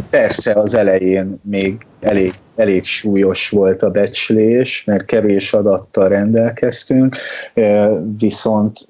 persze 0.09 0.53
az 0.53 0.73
elején 0.73 1.39
még 1.43 1.85
elég, 1.99 2.33
elég 2.59 2.85
súlyos 2.85 3.49
volt 3.49 3.81
a 3.81 3.89
becslés, 3.89 4.83
mert 4.83 5.05
kevés 5.05 5.53
adattal 5.53 6.09
rendelkeztünk, 6.09 7.15
viszont 8.17 8.87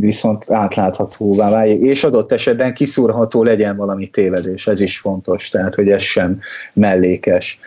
viszont 0.00 0.50
átláthatóvá 0.50 1.50
válja, 1.50 1.74
és 1.74 2.04
adott 2.04 2.32
esetben 2.32 2.74
kiszúrható 2.74 3.42
legyen 3.42 3.76
valami 3.76 4.06
tévedés, 4.06 4.66
ez 4.66 4.80
is 4.80 4.98
fontos, 4.98 5.48
tehát 5.48 5.74
hogy 5.74 5.90
ez 5.90 6.02
sem 6.02 6.40
mellékes, 6.72 7.58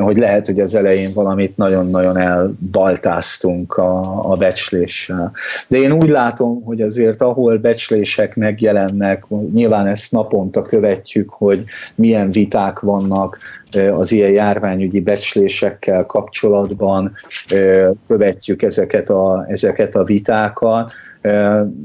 hogy 0.00 0.16
lehet, 0.16 0.46
hogy 0.46 0.60
az 0.60 0.74
elején 0.74 1.12
valamit 1.12 1.56
nagyon-nagyon 1.56 2.16
elbaltáztunk 2.16 3.76
a, 3.76 4.30
a 4.30 4.36
becsléssel. 4.36 5.32
De 5.68 5.78
én 5.78 5.92
úgy 5.92 6.08
látom, 6.08 6.62
hogy 6.62 6.80
azért 6.80 7.22
ahol 7.22 7.58
becslések 7.58 8.36
megjelennek, 8.36 9.24
nyilván 9.52 9.86
ezt 9.86 10.12
naponta 10.12 10.62
követjük, 10.62 11.30
hogy 11.30 11.64
milyen 11.94 12.30
viták 12.30 12.80
vannak 12.80 13.38
eh, 13.70 13.98
az 13.98 14.12
ilyen 14.12 14.30
járványügyi 14.30 15.00
becslésekkel 15.00 16.06
kapcsolatban, 16.06 17.12
eh, 17.48 17.88
követjük 18.06 18.62
ezeket 18.62 19.10
a, 19.10 19.44
ezeket 19.48 19.94
a 19.94 20.04
vitákat, 20.04 20.92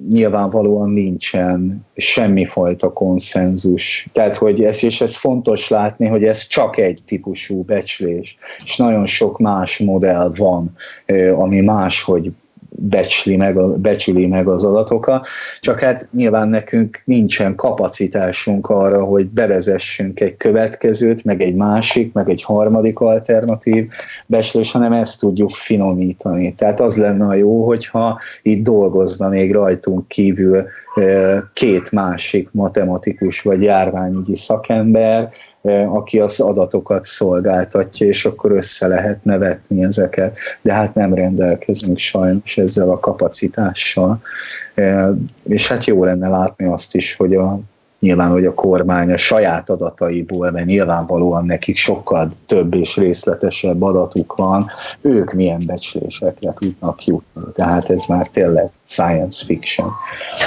nyilvánvalóan 0.09 0.89
nincsen 0.89 1.85
semmifajta 1.95 2.93
konszenzus. 2.93 4.07
Tehát, 4.13 4.35
hogy 4.35 4.63
ez, 4.63 4.83
és 4.83 5.01
ez 5.01 5.15
fontos 5.15 5.69
látni, 5.69 6.07
hogy 6.07 6.23
ez 6.23 6.47
csak 6.47 6.77
egy 6.77 7.01
típusú 7.05 7.63
becslés, 7.87 8.37
és 8.63 8.77
nagyon 8.77 9.05
sok 9.05 9.39
más 9.39 9.77
modell 9.77 10.31
van, 10.35 10.75
ami 11.35 11.61
máshogy 11.61 12.31
becsli 12.79 13.35
meg, 13.35 13.59
becsüli 13.59 14.27
meg 14.27 14.47
az 14.47 14.65
adatokat, 14.65 15.27
csak 15.59 15.79
hát 15.79 16.07
nyilván 16.11 16.47
nekünk 16.47 17.01
nincsen 17.05 17.55
kapacitásunk 17.55 18.69
arra, 18.69 19.03
hogy 19.03 19.25
bevezessünk 19.25 20.19
egy 20.19 20.37
következőt, 20.37 21.23
meg 21.23 21.41
egy 21.41 21.55
másik, 21.55 22.13
meg 22.13 22.29
egy 22.29 22.43
harmadik 22.43 22.99
alternatív 22.99 23.87
becslés, 24.25 24.71
hanem 24.71 24.93
ezt 24.93 25.19
tudjuk 25.19 25.49
finomítani. 25.49 26.53
Tehát 26.53 26.79
az 26.79 26.97
lenne 26.97 27.25
a 27.25 27.33
jó, 27.33 27.65
hogyha 27.65 28.19
itt 28.41 28.63
dolgozna 28.63 29.27
még 29.27 29.51
rajtunk 29.51 30.07
kívül 30.07 30.65
két 31.53 31.91
másik 31.91 32.49
matematikus 32.51 33.41
vagy 33.41 33.61
járványügyi 33.61 34.35
szakember, 34.35 35.31
aki 35.87 36.19
az 36.19 36.39
adatokat 36.39 37.03
szolgáltatja, 37.03 38.07
és 38.07 38.25
akkor 38.25 38.51
össze 38.51 38.87
lehet 38.87 39.23
nevetni 39.23 39.83
ezeket. 39.83 40.37
De 40.61 40.73
hát 40.73 40.93
nem 40.93 41.13
rendelkezünk 41.13 41.97
sajnos 41.97 42.57
ezzel 42.57 42.89
a 42.89 42.99
kapacitással. 42.99 44.21
És 45.43 45.67
hát 45.67 45.85
jó 45.85 46.03
lenne 46.03 46.27
látni 46.27 46.65
azt 46.65 46.95
is, 46.95 47.15
hogy 47.15 47.35
a 47.35 47.59
nyilván, 47.99 48.31
hogy 48.31 48.45
a 48.45 48.53
kormány 48.53 49.11
a 49.11 49.17
saját 49.17 49.69
adataiból, 49.69 50.51
mert 50.51 50.65
nyilvánvalóan 50.65 51.45
nekik 51.45 51.77
sokkal 51.77 52.29
több 52.45 52.73
és 52.73 52.95
részletesebb 52.95 53.81
adatuk 53.81 54.35
van, 54.35 54.69
ők 55.01 55.33
milyen 55.33 55.63
becslésekre 55.65 56.53
tudnak 56.53 57.05
jutni. 57.05 57.41
Tehát 57.53 57.89
ez 57.89 58.05
már 58.07 58.27
tényleg 58.27 58.69
science 58.83 59.45
fiction. 59.45 59.89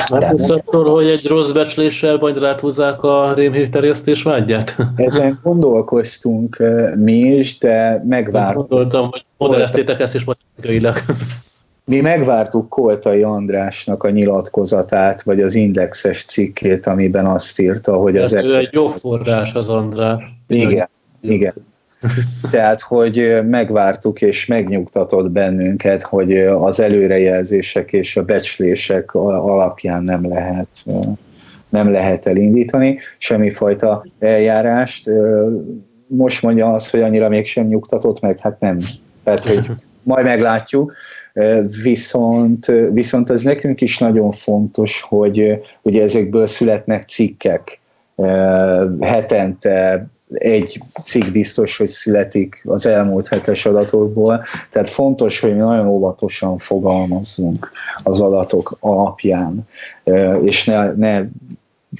Hát 0.08 0.40
hogy 0.70 1.06
egy 1.06 1.26
rossz 1.26 1.50
becsléssel 1.50 2.16
majd 2.16 2.38
ráthúzzák 2.38 3.02
a 3.02 3.32
rémhír 3.34 3.68
terjesztés 3.68 4.22
vágyát? 4.22 4.76
Ezen 4.96 5.40
gondolkoztunk 5.42 6.56
eh, 6.58 6.94
mi 6.94 7.18
is, 7.18 7.58
de 7.58 8.04
megvártuk. 8.08 8.68
Gondoltam, 8.68 9.08
hogy 9.10 9.24
modelleztétek 9.36 10.00
ezt 10.00 10.14
is 10.14 10.24
matematikailag. 10.24 10.94
Mi 11.90 12.00
megvártuk 12.00 12.68
Koltai 12.68 13.22
Andrásnak 13.22 14.03
a 14.03 14.11
nyilatkozatát, 14.11 15.22
vagy 15.22 15.40
az 15.40 15.55
indexes 15.55 16.24
cikkét, 16.24 16.87
amiben 16.87 17.26
azt 17.26 17.61
írta, 17.61 17.96
hogy 17.96 18.16
az... 18.16 18.33
Ez 18.33 18.44
egy 18.44 18.68
jó 18.72 18.88
forrás 18.88 19.55
az 19.55 19.68
András. 19.68 20.22
Igen, 20.46 20.88
igen. 21.20 21.55
Tehát, 22.50 22.81
hogy 22.81 23.38
megvártuk 23.44 24.22
és 24.22 24.46
megnyugtatott 24.46 25.31
bennünket, 25.31 26.03
hogy 26.03 26.38
az 26.38 26.81
előrejelzések 26.81 27.92
és 27.92 28.16
a 28.16 28.24
becslések 28.24 29.14
alapján 29.14 30.03
nem 30.03 30.29
lehet, 30.29 30.68
nem 31.68 31.90
lehet 31.92 32.26
elindítani 32.26 32.98
semmifajta 33.18 34.07
eljárást. 34.18 35.11
Most 36.07 36.42
mondja 36.42 36.72
azt, 36.72 36.90
hogy 36.90 37.00
annyira 37.00 37.29
mégsem 37.29 37.66
nyugtatott 37.66 38.20
meg, 38.20 38.38
hát 38.38 38.61
nem. 38.61 38.79
Tehát, 39.24 39.44
hogy 39.44 39.70
majd 40.03 40.24
meglátjuk. 40.24 40.94
Viszont, 41.83 42.66
viszont 42.93 43.31
ez 43.31 43.43
nekünk 43.43 43.81
is 43.81 43.99
nagyon 43.99 44.33
fontos, 44.33 45.03
hogy 45.09 45.61
ugye 45.83 46.03
ezekből 46.03 46.47
születnek 46.47 47.03
cikkek. 47.03 47.81
Hetente 49.01 50.09
egy 50.35 50.81
cikk 51.05 51.25
biztos, 51.33 51.77
hogy 51.77 51.88
születik 51.88 52.62
az 52.64 52.87
elmúlt 52.87 53.29
hetes 53.29 53.66
adatokból, 53.66 54.45
tehát 54.71 54.88
fontos, 54.88 55.40
hogy 55.40 55.53
mi 55.53 55.59
nagyon 55.59 55.87
óvatosan 55.87 56.59
fogalmazzunk 56.59 57.71
az 58.03 58.21
adatok 58.21 58.77
alapján, 58.81 59.66
és 60.43 60.64
ne, 60.64 60.93
ne 60.93 61.23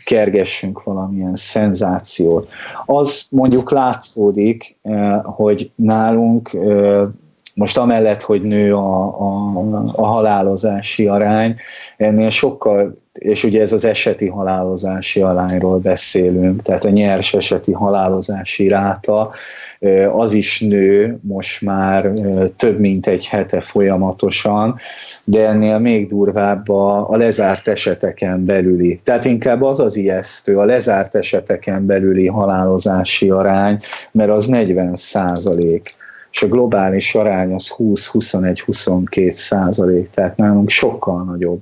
kergessünk 0.05 0.83
valamilyen 0.83 1.35
szenzációt. 1.35 2.49
Az 2.87 3.27
mondjuk 3.31 3.71
látszódik, 3.71 4.77
hogy 5.23 5.71
nálunk 5.75 6.57
most 7.61 7.79
amellett, 7.79 8.23
hogy 8.23 8.43
nő 8.43 8.75
a, 8.75 9.05
a, 9.05 9.93
a 9.95 10.07
halálozási 10.07 11.07
arány, 11.07 11.57
ennél 11.97 12.31
sokkal 12.31 12.99
és 13.13 13.45
ugye 13.45 13.61
ez 13.61 13.73
az 13.73 13.85
eseti 13.85 14.27
halálozási 14.27 15.21
alányról 15.21 15.79
beszélünk, 15.79 16.63
tehát 16.63 16.85
a 16.85 16.91
nyers 16.91 17.35
eseti 17.35 17.73
halálozási 17.73 18.69
ráta 18.69 19.31
az 20.13 20.33
is 20.33 20.61
nő 20.61 21.19
most 21.23 21.63
már 21.63 22.13
több 22.57 22.79
mint 22.79 23.07
egy 23.07 23.27
hete 23.27 23.61
folyamatosan, 23.61 24.77
de 25.25 25.49
ennél 25.49 25.79
még 25.79 26.09
durvább 26.09 26.69
a, 26.69 27.11
a 27.11 27.17
lezárt 27.17 27.69
eseteken 27.69 28.45
belüli. 28.45 29.01
Tehát 29.05 29.25
inkább 29.25 29.63
az 29.63 29.81
az 29.81 29.97
ijesztő, 29.97 30.59
a 30.59 30.65
lezárt 30.65 31.15
eseteken 31.15 31.87
belüli 31.87 32.27
halálozási 32.27 33.31
arány, 33.31 33.81
mert 34.11 34.31
az 34.31 34.47
40 34.47 34.95
százalék 34.95 35.99
és 36.33 36.43
a 36.43 36.49
globális 36.49 37.15
arány 37.15 37.53
az 37.53 37.75
20-21-22 37.79 39.31
százalék, 39.31 40.11
tehát 40.11 40.37
nálunk 40.37 40.69
sokkal 40.69 41.23
nagyobb 41.23 41.61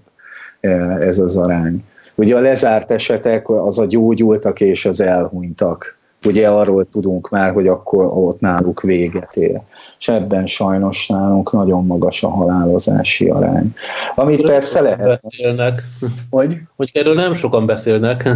ez 1.01 1.19
az 1.19 1.37
arány. 1.37 1.85
Ugye 2.15 2.37
a 2.37 2.41
lezárt 2.41 2.91
esetek 2.91 3.49
az 3.49 3.79
a 3.79 3.87
gyógyultak 3.87 4.61
és 4.61 4.85
az 4.85 5.01
elhunytak 5.01 5.99
ugye 6.25 6.49
arról 6.49 6.89
tudunk 6.89 7.29
már, 7.31 7.53
hogy 7.53 7.69
akkor 7.69 8.05
ott 8.05 8.41
náluk 8.41 8.81
véget 8.81 9.37
ér. 9.37 9.61
És 9.99 10.09
ebben 10.09 10.47
sajnos 10.47 11.07
nálunk 11.07 11.53
nagyon 11.53 11.87
magas 11.87 12.23
a 12.23 12.29
halálozási 12.29 13.29
arány. 13.29 13.75
Amit 14.15 14.39
erről 14.39 14.51
persze 14.51 14.81
lehet... 14.81 15.21
Beszélnek. 15.23 15.83
Hogy? 16.31 16.57
Hogy 16.77 16.91
erről 16.95 17.15
nem 17.15 17.35
sokan 17.35 17.67
beszélnek. 17.67 18.29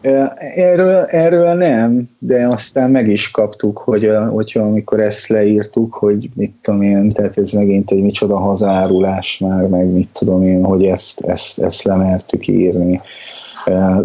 Erről, 0.00 1.04
erről 1.04 1.54
nem, 1.54 2.08
de 2.18 2.46
aztán 2.46 2.90
meg 2.90 3.08
is 3.08 3.30
kaptuk, 3.30 3.78
hogy 3.78 4.10
hogyha 4.30 4.62
amikor 4.62 5.00
ezt 5.00 5.26
leírtuk, 5.26 5.94
hogy 5.94 6.30
mit 6.34 6.54
tudom 6.62 6.82
én, 6.82 7.12
tehát 7.12 7.38
ez 7.38 7.52
megint 7.52 7.90
egy 7.90 8.02
micsoda 8.02 8.38
hazárulás 8.38 9.38
már, 9.38 9.66
meg 9.66 9.86
mit 9.86 10.08
tudom 10.12 10.44
én, 10.44 10.64
hogy 10.64 10.84
ezt, 10.84 11.20
ezt, 11.20 11.58
ezt 11.58 11.82
lemertük 11.82 12.46
írni. 12.46 13.00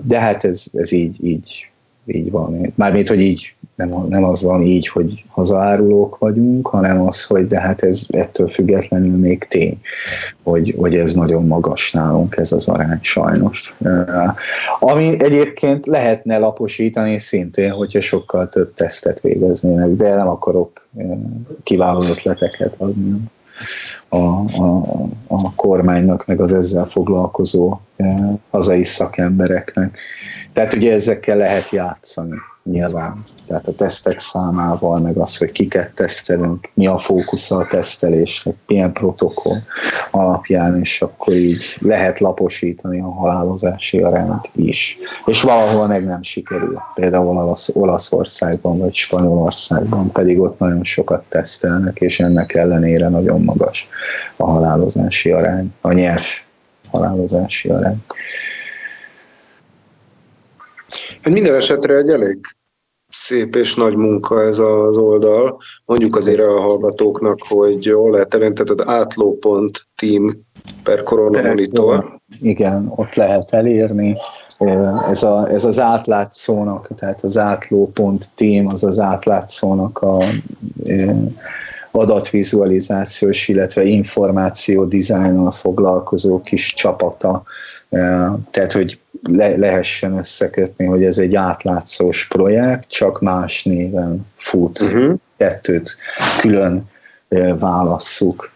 De 0.04 0.20
hát 0.20 0.44
ez, 0.44 0.66
ez 0.74 0.92
így, 0.92 1.26
így 1.26 1.70
így 2.06 2.32
van. 2.32 2.74
Mármint, 2.76 3.08
hogy 3.08 3.22
így 3.22 3.55
nem, 3.76 4.06
nem 4.10 4.24
az 4.24 4.42
van 4.42 4.62
így, 4.62 4.88
hogy 4.88 5.24
hazaárulók 5.28 6.18
vagyunk, 6.18 6.68
hanem 6.68 7.02
az, 7.02 7.26
hogy 7.26 7.48
de 7.48 7.60
hát 7.60 7.84
ez 7.84 8.06
ettől 8.10 8.48
függetlenül 8.48 9.18
még 9.18 9.44
tény, 9.44 9.80
hogy, 10.44 10.76
hogy 10.78 10.96
ez 10.96 11.14
nagyon 11.14 11.48
magas 11.48 11.92
nálunk 11.92 12.38
ez 12.38 12.52
az 12.52 12.68
arány 12.68 13.00
sajnos. 13.02 13.76
Ami 14.80 15.24
egyébként 15.24 15.86
lehetne 15.86 16.38
laposítani 16.38 17.20
szintén, 17.20 17.72
hogyha 17.72 18.02
sokkal 18.02 18.50
több 18.50 18.74
tesztet 18.74 19.22
végeznének, 19.22 19.90
de 19.90 20.16
nem 20.16 20.28
akarok 20.28 20.88
kiváló 21.64 22.04
ötleteket 22.04 22.74
adni 22.78 23.20
a, 24.10 24.18
a, 24.18 24.84
a 25.28 25.56
kormánynak, 25.56 26.26
meg 26.26 26.42
az 26.42 26.54
ezzel 26.54 26.86
foglalkozó 26.86 27.80
hazai 28.50 28.84
szakembereknek. 28.84 29.98
Tehát 30.54 30.74
ugye 30.74 30.94
ezekkel 30.94 31.38
lehet 31.38 31.70
játszani 31.70 32.36
nyilván. 32.70 33.24
Tehát 33.48 33.68
a 33.68 33.74
tesztek 33.74 34.20
számával, 34.20 35.00
meg 35.00 35.18
az, 35.18 35.38
hogy 35.38 35.52
kiket 35.52 35.94
tesztelünk, 35.94 36.70
mi 36.74 36.88
a 36.88 36.98
fókusz 36.98 37.52
a 37.52 37.68
tesztelésnek, 37.70 38.56
milyen 38.68 38.92
protokoll 38.92 39.58
alapján, 40.12 40.80
és 40.80 41.02
akkor 41.02 41.34
így 41.34 41.78
lehet 41.80 42.20
laposítani 42.20 43.02
a 43.02 43.12
halálozási 43.12 44.02
arányt 44.02 44.50
is. 44.56 44.98
És 45.26 45.42
valahol 45.42 45.88
meg 45.88 46.06
nem 46.06 46.24
sikerül. 46.24 46.80
Például 46.94 47.28
Olasz, 47.28 47.70
Olaszországban 47.74 48.78
vagy 48.78 48.96
Spanyolországban 48.96 50.12
pedig 50.12 50.40
ott 50.40 50.60
nagyon 50.60 50.84
sokat 50.84 51.24
tesztelnek, 51.30 52.00
és 52.00 52.20
ennek 52.20 52.54
ellenére 52.54 53.10
nagyon 53.10 53.42
magas 53.42 53.88
a 54.36 54.50
halálozási 54.50 55.32
arány, 55.32 55.74
a 55.82 55.94
nyers 55.94 56.46
halálozási 56.92 57.70
arány. 57.70 58.04
Hát 61.22 61.34
minden 61.34 61.56
esetre 61.56 61.96
egy 61.96 62.10
elég 62.10 62.38
szép 63.10 63.56
és 63.56 63.76
nagy 63.76 63.96
munka 63.96 64.42
ez 64.42 64.60
az 64.60 64.98
oldal. 64.98 65.58
Mondjuk 65.86 66.16
azért 66.16 66.40
a 66.40 66.62
hallgatóknak, 66.62 67.40
hogy 67.48 67.86
hol 67.86 68.12
lehet 68.12 68.30
tehát 68.30 68.86
átló.team 68.86 70.28
per 70.84 71.04
koronamonitor. 71.04 72.20
Igen, 72.42 72.92
ott 72.96 73.16
lehet 73.16 73.54
elérni. 73.54 74.18
Ez, 75.10 75.24
a, 75.24 75.50
ez 75.50 75.66
az 75.66 75.80
átlátszónak, 75.80 76.88
tehát 76.96 77.24
az 77.24 77.38
átló.team, 77.38 78.68
az 78.68 78.84
az 78.84 79.00
átlátszónak 79.00 80.02
a 80.02 80.18
adatvizualizációs, 81.92 83.48
illetve 83.48 83.84
információ 83.84 84.86
dizájnnal 84.86 85.52
foglalkozó 85.52 86.42
kis 86.42 86.74
csapata. 86.74 87.44
Tehát, 88.52 88.72
hogy 88.72 89.00
le, 89.32 89.56
lehessen 89.56 90.18
összekötni, 90.18 90.86
hogy 90.86 91.04
ez 91.04 91.18
egy 91.18 91.36
átlátszós 91.36 92.28
projekt, 92.28 92.90
csak 92.90 93.22
más 93.22 93.64
néven 93.64 94.26
fut. 94.38 94.82
Uh-huh. 94.82 95.16
Kettőt 95.38 95.96
külön 96.40 96.90
válasszuk. 97.60 98.54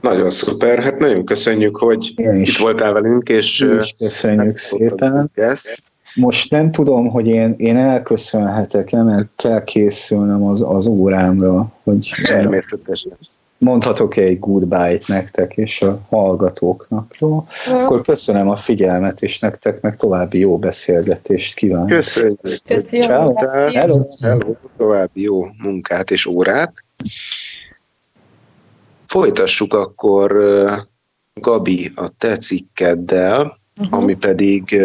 Nagyon 0.00 0.30
szuper, 0.30 0.82
hát 0.82 0.98
nagyon 0.98 1.24
köszönjük, 1.24 1.76
hogy 1.76 2.14
is, 2.16 2.50
itt 2.50 2.56
voltál 2.56 2.92
velünk, 2.92 3.28
és 3.28 3.66
köszönjük 3.98 4.56
szépen. 4.56 5.30
Ezt. 5.34 5.82
Most 6.14 6.50
nem 6.50 6.70
tudom, 6.70 7.06
hogy 7.06 7.26
én, 7.26 7.54
én 7.58 7.76
elköszönhetek-e, 7.76 9.02
mert 9.02 9.26
kell 9.36 9.64
készülnem 9.64 10.44
az, 10.44 10.64
az 10.66 10.86
órámra, 10.86 11.72
hogy 11.82 12.10
Természetesen 12.22 13.18
mondhatok 13.60 14.16
egy 14.16 14.38
goodbye-t 14.38 15.08
nektek 15.08 15.56
és 15.56 15.82
a 15.82 16.00
hallgatóknak. 16.08 17.14
Jó? 17.18 17.46
Akkor 17.66 18.02
köszönöm 18.02 18.48
a 18.48 18.56
figyelmet, 18.56 19.22
és 19.22 19.38
nektek 19.38 19.80
meg 19.80 19.96
további 19.96 20.38
jó 20.38 20.58
beszélgetést 20.58 21.54
kívánok. 21.54 21.88
Köszönjük. 21.88 22.40
Ciao. 22.90 23.34
Hello. 23.70 24.04
Hello. 24.20 24.54
További 24.76 25.22
jó 25.22 25.44
munkát 25.62 26.10
és 26.10 26.26
órát. 26.26 26.72
Folytassuk 29.06 29.74
akkor 29.74 30.36
Gabi 31.40 31.90
a 31.94 32.08
te 32.18 32.36
cikkeddel, 32.36 33.58
uh-huh. 33.76 33.98
ami 33.98 34.14
pedig 34.14 34.82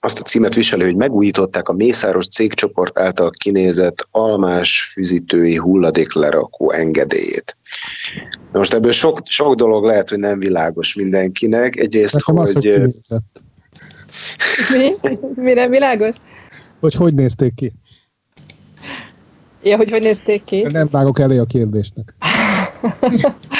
azt 0.00 0.18
a 0.20 0.22
címet 0.22 0.54
viseli, 0.54 0.84
hogy 0.84 0.96
megújították 0.96 1.68
a 1.68 1.72
Mészáros 1.72 2.26
cégcsoport 2.26 2.98
által 2.98 3.30
kinézett 3.30 4.08
almás 4.10 4.90
fűzítői 4.92 5.56
hulladék 5.56 6.14
lerakó 6.14 6.70
engedélyét. 6.70 7.56
Na 8.52 8.58
most 8.58 8.74
ebből 8.74 8.92
sok, 8.92 9.20
sok 9.24 9.54
dolog 9.54 9.84
lehet, 9.84 10.08
hogy 10.08 10.18
nem 10.18 10.38
világos 10.38 10.94
mindenkinek. 10.94 11.76
Egyrészt, 11.76 12.14
Nekem 12.14 12.36
hogy... 12.36 12.48
Az, 12.48 12.52
hogy 12.52 13.20
Mi? 14.78 14.92
Mi 15.44 15.52
nem 15.52 15.70
világos? 15.70 16.14
Hogy 16.80 16.94
hogy 16.94 17.14
nézték 17.14 17.54
ki? 17.54 17.72
Ja, 19.62 19.76
hogy 19.76 19.90
hogy 19.90 20.02
nézték 20.02 20.44
ki? 20.44 20.62
Nem 20.62 20.88
vágok 20.90 21.18
elé 21.18 21.38
a 21.38 21.44
kérdésnek. 21.44 22.14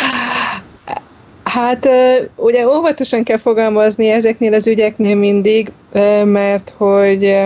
Hát 1.53 1.89
ugye 2.37 2.67
óvatosan 2.69 3.23
kell 3.23 3.37
fogalmazni 3.37 4.09
ezeknél 4.09 4.55
az 4.55 4.67
ügyeknél 4.67 5.17
mindig, 5.17 5.73
mert 6.25 6.73
hogy 6.77 7.37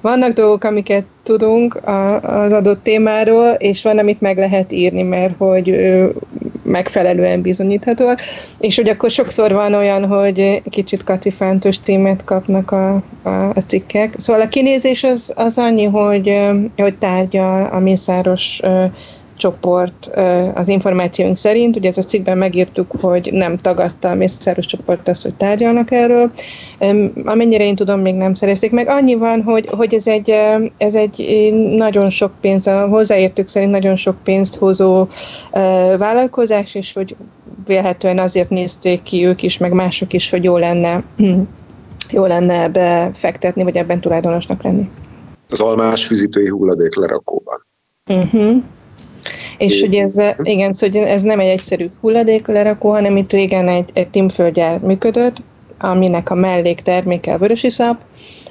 vannak 0.00 0.32
dolgok, 0.32 0.64
amiket 0.64 1.04
tudunk 1.22 1.80
az 2.22 2.52
adott 2.52 2.82
témáról, 2.82 3.48
és 3.58 3.82
van, 3.82 3.98
amit 3.98 4.20
meg 4.20 4.38
lehet 4.38 4.72
írni, 4.72 5.02
mert 5.02 5.34
hogy 5.38 5.76
megfelelően 6.62 7.40
bizonyíthatóak, 7.42 8.20
és 8.58 8.76
hogy 8.76 8.88
akkor 8.88 9.10
sokszor 9.10 9.52
van 9.52 9.74
olyan, 9.74 10.06
hogy 10.06 10.62
kicsit 10.70 11.04
kacifántos 11.04 11.78
címet 11.78 12.24
kapnak 12.24 12.70
a, 12.70 13.02
a, 13.22 13.30
a 13.30 13.62
cikkek. 13.66 14.14
Szóval 14.18 14.42
a 14.42 14.48
kinézés 14.48 15.04
az, 15.04 15.32
az 15.36 15.58
annyi, 15.58 15.84
hogy, 15.84 16.38
hogy 16.76 16.94
tárgyal 16.98 17.68
a 17.72 17.78
mészáros 17.78 18.60
csoport 19.36 20.10
az 20.54 20.68
információink 20.68 21.36
szerint, 21.36 21.76
ugye 21.76 21.88
ez 21.88 21.98
a 21.98 22.02
cikkben 22.02 22.38
megírtuk, 22.38 22.92
hogy 23.00 23.28
nem 23.32 23.58
tagadta 23.58 24.08
a 24.08 24.14
Mészáros 24.14 24.66
csoport 24.66 25.08
azt, 25.08 25.22
hogy 25.22 25.34
tárgyalnak 25.34 25.90
erről. 25.90 26.30
Amennyire 27.24 27.64
én 27.64 27.74
tudom, 27.74 28.00
még 28.00 28.14
nem 28.14 28.34
szerezték 28.34 28.70
meg. 28.70 28.88
Annyi 28.88 29.14
van, 29.14 29.42
hogy, 29.42 29.66
hogy 29.66 29.94
ez, 29.94 30.06
egy, 30.06 30.34
ez 30.76 30.94
egy 30.94 31.50
nagyon 31.76 32.10
sok 32.10 32.32
pénz, 32.40 32.66
a 32.66 32.86
hozzáértők 32.86 33.48
szerint 33.48 33.70
nagyon 33.70 33.96
sok 33.96 34.16
pénzt 34.24 34.56
hozó 34.56 35.06
vállalkozás, 35.98 36.74
és 36.74 36.92
hogy 36.92 37.16
vélhetően 37.66 38.18
azért 38.18 38.50
nézték 38.50 39.02
ki 39.02 39.26
ők 39.26 39.42
is, 39.42 39.58
meg 39.58 39.72
mások 39.72 40.12
is, 40.12 40.30
hogy 40.30 40.44
jó 40.44 40.56
lenne 40.56 41.04
jó 42.10 42.26
lenne 42.26 42.62
ebbe 42.62 43.10
fektetni, 43.14 43.62
vagy 43.62 43.76
ebben 43.76 44.00
tulajdonosnak 44.00 44.62
lenni. 44.62 44.90
Az 45.50 45.60
almás 45.60 46.06
fűzítői 46.06 46.48
hulladék 46.48 46.94
lerakóban. 46.94 47.66
Uh-huh. 48.06 48.62
És 49.58 49.80
hogy 49.80 49.94
ez, 49.94 50.14
igen, 50.42 50.72
szóval 50.72 51.06
ez 51.06 51.22
nem 51.22 51.40
egy 51.40 51.48
egyszerű 51.48 51.86
hulladéklerakó, 52.00 52.90
hanem 52.90 53.16
itt 53.16 53.32
régen 53.32 53.68
egy, 53.68 53.90
egy 53.92 54.08
timföldgyár 54.08 54.80
működött, 54.80 55.36
aminek 55.78 56.30
a 56.30 56.34
mellékterméke 56.34 57.32
a 57.32 57.38
vörösiszap, 57.38 57.96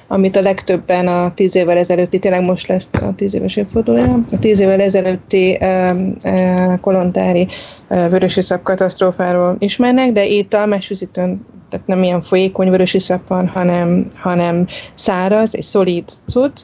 amit 0.07 0.35
a 0.35 0.41
legtöbben 0.41 1.07
a 1.07 1.33
tíz 1.33 1.55
évvel 1.55 1.77
ezelőtti, 1.77 2.19
tényleg 2.19 2.43
most 2.43 2.67
lesz 2.67 2.89
a 2.91 3.15
tíz 3.15 3.35
éves 3.35 3.55
évfordulója, 3.55 4.23
a 4.31 4.39
tíz 4.39 4.59
évvel 4.59 4.81
ezelőtti 4.81 5.57
e, 5.59 5.95
e, 6.21 6.77
kolontári 6.81 7.47
e, 7.87 8.09
vörösiszap 8.09 8.63
katasztrófáról 8.63 9.55
ismernek, 9.59 10.11
de 10.11 10.25
itt 10.25 10.53
a 10.53 10.65
mesüzítőn 10.65 11.45
tehát 11.69 11.87
nem 11.87 12.03
ilyen 12.03 12.21
folyékony 12.21 12.69
vörös 12.69 12.93
iszap 12.93 13.27
van, 13.27 13.47
hanem, 13.47 14.07
hanem 14.15 14.67
száraz, 14.93 15.55
egy 15.55 15.63
szolid 15.63 16.03
cucc, 16.27 16.61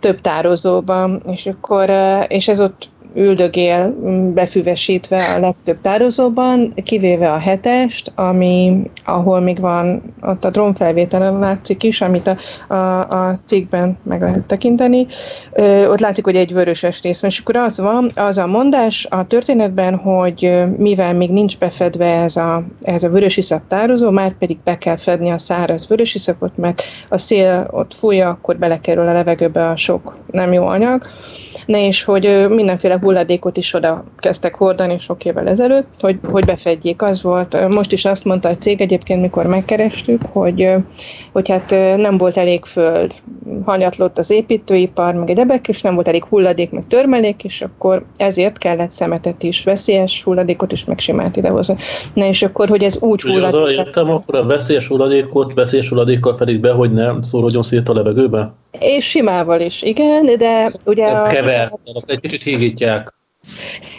több 0.00 0.20
tározóban, 0.20 1.22
és 1.32 1.46
akkor, 1.46 1.90
és 2.28 2.48
ez 2.48 2.60
ott 2.60 2.88
üldögél 3.14 3.94
befüvesítve 4.34 5.34
a 5.34 5.38
legtöbb 5.38 5.80
tározóban, 5.80 6.74
kivéve 6.84 7.32
a 7.32 7.38
hetest, 7.38 8.12
ami, 8.14 8.90
ahol 9.04 9.40
még 9.40 9.60
van, 9.60 10.02
ott 10.22 10.44
a 10.44 10.50
drónfelvételen 10.50 11.38
látszik 11.38 11.82
is, 11.82 12.00
amit 12.00 12.26
a, 12.26 12.74
a, 12.74 13.08
a 13.08 13.38
cikkben 13.44 13.98
meg 14.02 14.20
lehet 14.20 14.46
tekinteni, 14.46 15.06
ö, 15.52 15.90
ott 15.90 16.00
látszik, 16.00 16.24
hogy 16.24 16.36
egy 16.36 16.52
vöröses 16.52 17.02
rész 17.02 17.20
van, 17.20 17.30
és 17.30 17.38
akkor 17.38 17.56
az 17.56 17.80
van, 17.80 18.10
az 18.14 18.38
a 18.38 18.46
mondás 18.46 19.06
a 19.10 19.26
történetben, 19.26 19.94
hogy 19.94 20.64
mivel 20.76 21.14
még 21.14 21.30
nincs 21.30 21.58
befedve 21.58 22.06
ez 22.06 22.36
a, 22.36 22.62
ez 22.82 23.02
a 23.02 23.08
vörös 23.08 23.36
iszap 23.36 23.62
tározó, 23.68 24.10
már 24.10 24.32
pedig 24.38 24.58
be 24.64 24.78
kell 24.78 24.96
fedni 24.96 25.30
a 25.30 25.38
száraz 25.38 25.88
vörös 25.88 26.14
iszapot, 26.14 26.56
mert 26.56 26.82
a 27.08 27.18
szél 27.18 27.68
ott 27.70 27.94
fújja, 27.94 28.28
akkor 28.28 28.56
belekerül 28.56 29.08
a 29.08 29.12
levegőbe 29.12 29.68
a 29.68 29.76
sok 29.76 30.16
nem 30.30 30.52
jó 30.52 30.66
anyag, 30.66 31.06
ne 31.68 31.86
és 31.86 32.04
hogy 32.04 32.46
mindenféle 32.48 32.98
hulladékot 33.00 33.56
is 33.56 33.74
oda 33.74 34.04
kezdtek 34.18 34.54
hordani 34.54 34.98
sok 34.98 35.24
évvel 35.24 35.48
ezelőtt, 35.48 35.86
hogy, 35.98 36.18
hogy 36.30 36.44
befedjék. 36.44 37.02
Az 37.02 37.22
volt, 37.22 37.68
most 37.74 37.92
is 37.92 38.04
azt 38.04 38.24
mondta 38.24 38.48
a 38.48 38.56
cég 38.56 38.80
egyébként, 38.80 39.20
mikor 39.20 39.46
megkerestük, 39.46 40.22
hogy, 40.32 40.72
hogy 41.32 41.48
hát 41.48 41.70
nem 41.96 42.18
volt 42.18 42.36
elég 42.36 42.64
föld, 42.64 43.14
hanyatlott 43.64 44.18
az 44.18 44.30
építőipar, 44.30 45.14
meg 45.14 45.30
egyebek, 45.30 45.68
és 45.68 45.82
nem 45.82 45.94
volt 45.94 46.08
elég 46.08 46.24
hulladék, 46.24 46.70
meg 46.70 46.84
törmelék, 46.88 47.44
és 47.44 47.62
akkor 47.62 48.04
ezért 48.16 48.58
kellett 48.58 48.90
szemetet 48.90 49.42
is, 49.42 49.64
veszélyes 49.64 50.22
hulladékot 50.24 50.72
is 50.72 50.84
meg 50.84 50.98
simát 50.98 51.36
idehozni. 51.36 51.76
Na 52.14 52.26
és 52.26 52.42
akkor, 52.42 52.68
hogy 52.68 52.82
ez 52.82 52.98
úgy 53.00 53.22
hulladék... 53.22 53.60
Az 53.60 53.70
értem, 53.70 54.10
akkor 54.10 54.34
a 54.34 54.44
veszélyes 54.44 54.86
hulladékot 54.86 55.54
veszélyes 55.54 55.88
hulladékkal 55.88 56.36
fedik 56.36 56.60
be, 56.60 56.70
hogy 56.70 56.92
ne 56.92 57.22
szórodjon 57.22 57.62
szét 57.62 57.88
a 57.88 57.92
levegőbe? 57.92 58.52
És 58.80 59.08
simával 59.08 59.60
is, 59.60 59.82
igen, 59.82 60.24
de 60.38 60.72
ugye... 60.84 61.06
A... 61.06 61.28
Kever, 61.28 61.57
egy 62.06 62.20
kicsit 62.20 62.42
hígítják. 62.42 63.16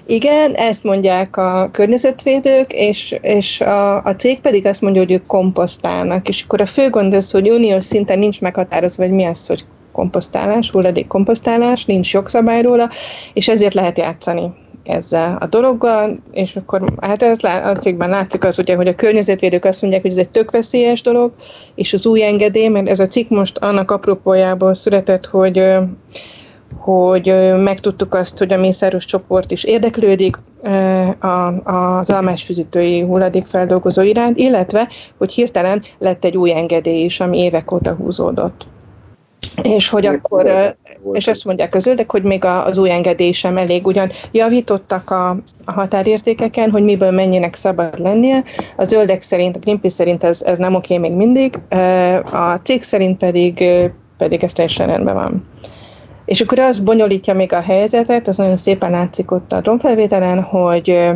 Igen, 0.06 0.54
ezt 0.54 0.84
mondják 0.84 1.38
a 1.38 1.70
környezetvédők, 1.72 2.74
és, 2.74 3.16
és 3.22 3.62
a, 3.62 4.04
a 4.04 4.16
cég 4.16 4.40
pedig 4.40 4.66
azt 4.66 4.82
mondja, 4.82 5.02
hogy 5.02 5.12
ők 5.12 5.26
komposztálnak, 5.26 6.28
és 6.28 6.44
akkor 6.44 6.62
a 6.62 6.66
fő 6.66 6.90
gond 6.90 7.14
az, 7.14 7.32
hogy 7.32 7.50
uniós 7.50 7.84
szinten 7.84 8.20
nincs 8.20 8.42
meghatározva, 8.42 9.04
hogy 9.04 9.12
mi 9.12 9.26
az, 9.26 9.48
hogy 9.48 9.66
komposztálás, 9.92 10.72
hulladék 10.72 11.08
komposztálás, 11.08 11.86
nincs 11.86 12.14
jogszabály 12.14 12.62
róla, 12.62 12.90
és 13.34 13.48
ezért 13.48 13.74
lehet 13.74 13.98
játszani 13.98 14.54
ezzel 14.84 15.38
a 15.40 15.46
dologgal, 15.46 16.20
és 16.32 16.56
akkor 16.56 16.84
hát 17.02 17.24
ez 17.24 17.44
a 17.44 17.76
cikkben 17.80 18.10
látszik 18.10 18.44
az 18.44 18.60
ugye, 18.60 18.76
hogy 18.76 18.88
a 18.88 18.96
környezetvédők 18.96 19.66
azt 19.66 19.82
mondják, 19.82 20.02
hogy 20.02 20.12
ez 20.12 20.18
egy 20.18 20.30
tök 20.30 20.52
veszélyes 20.52 21.02
dolog, 21.02 21.34
és 21.76 21.94
az 21.94 22.06
új 22.06 22.24
engedély, 22.24 22.68
mert 22.68 22.90
ez 22.90 23.00
a 23.00 23.08
cikk 23.08 23.30
most 23.30 23.58
annak 23.58 23.92
apropójából 23.92 24.76
született, 24.76 25.26
hogy 25.26 25.64
hogy 26.78 27.54
megtudtuk 27.58 28.14
azt, 28.14 28.38
hogy 28.38 28.54
a 28.54 28.58
mészáros 28.58 29.06
csoport 29.06 29.52
is 29.52 29.64
érdeklődik 29.64 30.38
az 31.64 32.10
almásfüzítői 32.10 33.02
hulladékfeldolgozó 33.02 34.02
iránt, 34.02 34.38
illetve, 34.38 34.88
hogy 35.18 35.32
hirtelen 35.32 35.84
lett 35.98 36.26
egy 36.26 36.38
új 36.38 36.54
engedély 36.54 37.04
is, 37.04 37.20
ami 37.20 37.38
évek 37.38 37.72
óta 37.72 37.94
húzódott. 37.94 38.68
És 39.62 39.90
hogy 39.90 40.06
akkor, 40.06 40.76
és 41.14 41.28
ezt 41.28 41.46
mondják 41.46 41.76
a 41.76 41.80
zöldek, 41.80 42.12
hogy 42.12 42.24
még 42.24 42.46
az 42.46 42.78
új 42.78 42.92
engedély 42.92 43.32
sem 43.32 43.58
elég, 43.58 43.86
ugyan 43.86 44.12
javítottak 44.32 45.10
a, 45.10 45.30
a 45.66 45.72
határértékeken, 45.72 46.72
hogy 46.72 46.84
miből 46.84 47.12
mennyinek 47.12 47.56
szabad 47.56 48.00
lennie. 48.00 48.44
A 48.76 48.84
zöldek 48.84 49.22
szerint, 49.22 49.56
a 49.56 49.60
Greenpeace 49.60 49.96
szerint 49.96 50.24
ez, 50.24 50.42
ez 50.42 50.58
nem 50.58 50.76
oké 50.76 50.98
még 50.98 51.12
mindig, 51.12 51.60
a 52.32 52.60
cég 52.64 52.84
szerint 52.84 53.18
pedig, 53.18 53.64
pedig 54.18 54.44
ez 54.44 54.54
teljesen 54.54 54.88
rendben 54.88 55.16
van. 55.16 55.48
És 56.30 56.42
akkor 56.42 56.60
az 56.60 56.80
bonyolítja 56.80 57.34
még 57.34 57.54
a 57.54 57.62
helyzetet, 57.62 58.28
az 58.28 58.38
nagyon 58.38 58.58
szépen 58.58 58.92
látszik 58.92 59.32
ott 59.32 59.54
a 59.54 59.62
drónfelvételen, 59.62 60.42
hogy 60.42 61.10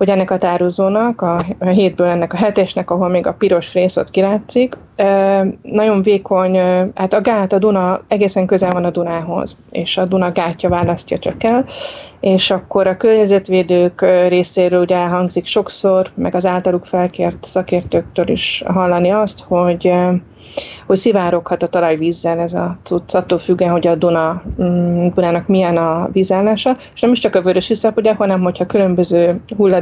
hogy 0.00 0.08
ennek 0.08 0.30
a 0.30 0.38
tározónak, 0.38 1.22
a, 1.22 1.44
hétből 1.58 2.06
ennek 2.06 2.32
a 2.32 2.36
hetesnek, 2.36 2.90
ahol 2.90 3.08
még 3.08 3.26
a 3.26 3.32
piros 3.32 3.72
rész 3.72 3.96
ott 3.96 4.10
kilátszik, 4.10 4.76
nagyon 5.62 6.02
vékony, 6.02 6.56
hát 6.94 7.12
a 7.12 7.20
gát, 7.20 7.52
a 7.52 7.58
Duna 7.58 8.02
egészen 8.08 8.46
közel 8.46 8.72
van 8.72 8.84
a 8.84 8.90
Dunához, 8.90 9.58
és 9.70 9.96
a 9.96 10.04
Duna 10.04 10.32
gátja 10.32 10.68
választja 10.68 11.18
csak 11.18 11.42
el, 11.42 11.64
és 12.20 12.50
akkor 12.50 12.86
a 12.86 12.96
környezetvédők 12.96 14.00
részéről 14.28 14.80
ugye 14.80 14.96
elhangzik 14.96 15.46
sokszor, 15.46 16.10
meg 16.14 16.34
az 16.34 16.46
általuk 16.46 16.86
felkért 16.86 17.44
szakértőktől 17.44 18.28
is 18.28 18.62
hallani 18.66 19.10
azt, 19.10 19.40
hogy 19.40 19.92
hogy 20.86 20.96
szivároghat 20.96 21.62
a 21.62 21.66
talajvízzel 21.66 22.38
ez 22.38 22.54
a 22.54 22.78
cucc, 22.82 23.14
attól 23.14 23.38
függően, 23.38 23.70
hogy 23.70 23.86
a 23.86 23.94
Duna, 23.94 24.42
mm, 24.62 25.06
Dunának 25.14 25.46
milyen 25.46 25.76
a 25.76 26.08
vízállása, 26.12 26.76
és 26.94 27.00
nem 27.00 27.12
is 27.12 27.18
csak 27.18 27.34
a 27.34 27.42
vörös 27.42 27.70
iszap, 27.70 27.96
ugye, 27.96 28.14
hanem 28.14 28.42
hogyha 28.42 28.66
különböző 28.66 29.40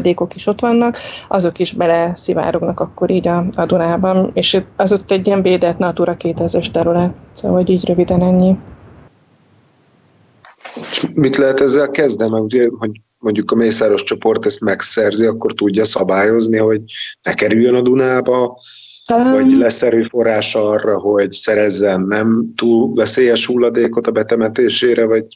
hulladékok 0.09 0.35
is 0.35 0.47
ott 0.47 0.61
vannak, 0.61 0.97
azok 1.29 1.59
is 1.59 1.73
bele 1.73 2.12
szivárognak 2.16 2.81
akkor 2.81 3.11
így 3.11 3.29
a, 3.29 3.47
a 3.57 3.66
Dunában, 3.66 4.31
és 4.35 4.61
az 4.77 4.92
ott 4.92 5.11
egy 5.11 5.27
ilyen 5.27 5.42
védett 5.42 5.79
Natura 5.79 6.16
2000-es 6.18 6.71
terület, 6.71 7.12
szóval 7.35 7.57
hogy 7.57 7.68
így 7.68 7.87
röviden 7.87 8.23
ennyi. 8.23 8.57
És 10.90 11.07
mit 11.14 11.37
lehet 11.37 11.61
ezzel 11.61 11.90
kezdeni? 11.90 12.31
Mert 12.31 12.44
ugye, 12.44 12.68
hogy 12.79 12.90
mondjuk 13.18 13.51
a 13.51 13.55
Mészáros 13.55 14.03
csoport 14.03 14.47
ezt 14.47 14.61
megszerzi, 14.61 15.27
akkor 15.27 15.53
tudja 15.53 15.85
szabályozni, 15.85 16.59
hogy 16.59 16.83
ne 17.23 17.35
kerüljön 17.35 17.75
a 17.75 17.81
Dunába, 17.81 18.59
Um, 19.12 19.33
vagy 19.33 19.57
lesz 19.57 19.83
erőforrás 19.83 20.55
arra, 20.55 20.99
hogy 20.99 21.33
szerezzen 21.33 22.01
nem 22.01 22.53
túl 22.57 22.94
veszélyes 22.94 23.47
hulladékot 23.47 24.07
a 24.07 24.11
betemetésére, 24.11 25.05
vagy 25.05 25.27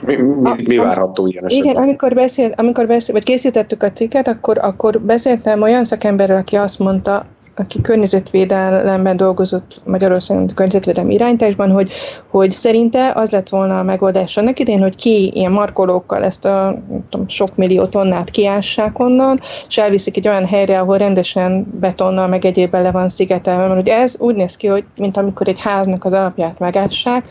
mi, 0.00 0.16
mi, 0.16 0.62
mi 0.66 0.76
várható 0.76 1.26
ilyen 1.26 1.44
esetben? 1.44 1.70
Igen, 1.70 1.82
amikor, 1.82 2.14
beszélt, 2.14 2.60
amikor 2.60 2.86
beszélt, 2.86 3.12
vagy 3.12 3.26
készítettük 3.26 3.82
a 3.82 3.92
cikket, 3.92 4.28
akkor, 4.28 4.58
akkor 4.58 5.00
beszéltem 5.00 5.62
olyan 5.62 5.84
szakemberrel, 5.84 6.36
aki 6.36 6.56
azt 6.56 6.78
mondta, 6.78 7.26
aki 7.58 7.80
környezetvédelemben 7.80 9.16
dolgozott 9.16 9.80
Magyarországon 9.84 10.46
környezetvédelmi 10.54 11.14
irányításban, 11.14 11.70
hogy, 11.70 11.92
hogy 12.30 12.50
szerinte 12.50 13.12
az 13.14 13.30
lett 13.30 13.48
volna 13.48 13.78
a 13.78 13.82
megoldás 13.82 14.36
annak 14.36 14.58
idén, 14.58 14.80
hogy 14.80 14.94
ki 14.94 15.30
ilyen 15.34 15.52
markolókkal 15.52 16.24
ezt 16.24 16.44
a 16.44 16.74
tudom, 17.08 17.28
sok 17.28 17.56
millió 17.56 17.86
tonnát 17.86 18.30
kiássák 18.30 18.98
onnan, 18.98 19.40
és 19.68 19.78
elviszik 19.78 20.16
egy 20.16 20.28
olyan 20.28 20.46
helyre, 20.46 20.80
ahol 20.80 20.98
rendesen 20.98 21.66
betonnal 21.80 22.28
meg 22.28 22.44
egyébben 22.44 22.82
le 22.82 22.90
van 22.90 23.08
szigetelve, 23.08 23.66
mert 23.66 23.80
ugye 23.80 23.96
ez 23.96 24.16
úgy 24.18 24.34
néz 24.34 24.56
ki, 24.56 24.66
hogy 24.66 24.84
mint 24.96 25.16
amikor 25.16 25.48
egy 25.48 25.60
háznak 25.60 26.04
az 26.04 26.12
alapját 26.12 26.58
megássák, 26.58 27.24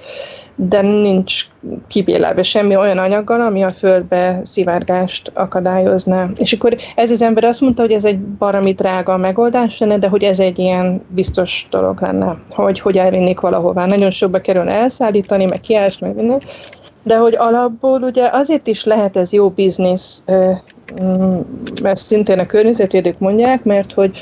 de 0.60 0.82
nincs 0.82 1.48
kibélelve 1.88 2.44
semmi 2.44 2.76
olyan 2.76 2.98
anyaggal, 2.98 3.42
ami 3.42 3.64
a 3.64 3.70
földbe 3.70 4.42
szivárgást 4.44 5.32
akadályozna. 5.34 6.30
És 6.38 6.54
akkor 6.54 6.76
ez 6.96 7.12
az 7.12 7.22
ember 7.22 7.44
azt 7.44 7.62
mondta, 7.62 7.82
hogy 7.82 7.92
ez 7.92 8.06
egy 8.06 8.20
barami 8.20 8.74
drága 8.74 9.18
megoldás 9.18 9.80
lenne, 9.80 9.98
de 9.98 10.08
hogy 10.08 10.24
ez 10.24 10.40
egy 10.40 10.60
ilyen 10.60 11.02
biztos 11.08 11.68
dolog 11.70 12.02
lenne, 12.02 12.38
hogy 12.50 12.80
hogy 12.80 12.98
elvinnék 12.98 13.40
valahová. 13.40 13.86
Nagyon 13.86 14.10
sokba 14.10 14.42
kerül 14.42 14.70
elszállítani, 14.70 15.46
meg 15.46 15.60
kiásni, 15.60 16.08
meg 16.08 16.16
minden. 16.16 16.42
De 17.04 17.18
hogy 17.18 17.36
alapból 17.38 18.02
ugye 18.02 18.30
azért 18.32 18.68
is 18.68 18.84
lehet 18.84 19.18
ez 19.18 19.34
jó 19.34 19.50
biznisz, 19.50 20.24
mm, 21.04 21.40
ezt 21.84 22.06
szintén 22.06 22.40
a 22.40 22.46
környezetvédők 22.46 23.20
mondják, 23.20 23.64
mert 23.64 23.94
hogy 23.94 24.20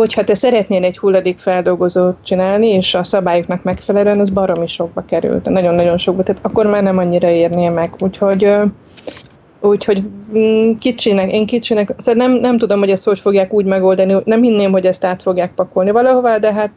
hogyha 0.00 0.24
te 0.24 0.34
szeretnél 0.34 0.84
egy 0.84 0.98
hulladékfeldolgozót 0.98 2.16
csinálni, 2.22 2.68
és 2.68 2.94
a 2.94 3.04
szabályoknak 3.04 3.62
megfelelően, 3.62 4.20
az 4.20 4.30
baromi 4.30 4.66
sokba 4.66 5.04
került, 5.04 5.48
nagyon-nagyon 5.48 5.98
sokba, 5.98 6.22
tehát 6.22 6.44
akkor 6.44 6.66
már 6.66 6.82
nem 6.82 6.98
annyira 6.98 7.28
érnél 7.28 7.70
meg. 7.70 7.94
Úgyhogy 7.98 8.50
Úgyhogy 9.60 10.02
mm, 10.36 10.72
kicsinek, 10.78 11.32
én 11.32 11.46
kicsinek, 11.46 11.94
szóval 11.98 12.26
nem, 12.26 12.40
nem 12.40 12.58
tudom, 12.58 12.78
hogy 12.78 12.90
ezt 12.90 13.04
hogy 13.04 13.20
fogják 13.20 13.52
úgy 13.52 13.64
megoldani, 13.64 14.16
nem 14.24 14.42
hinném, 14.42 14.72
hogy 14.72 14.86
ezt 14.86 15.04
át 15.04 15.22
fogják 15.22 15.54
pakolni 15.54 15.90
valahová, 15.90 16.38
de 16.38 16.52
hát 16.52 16.70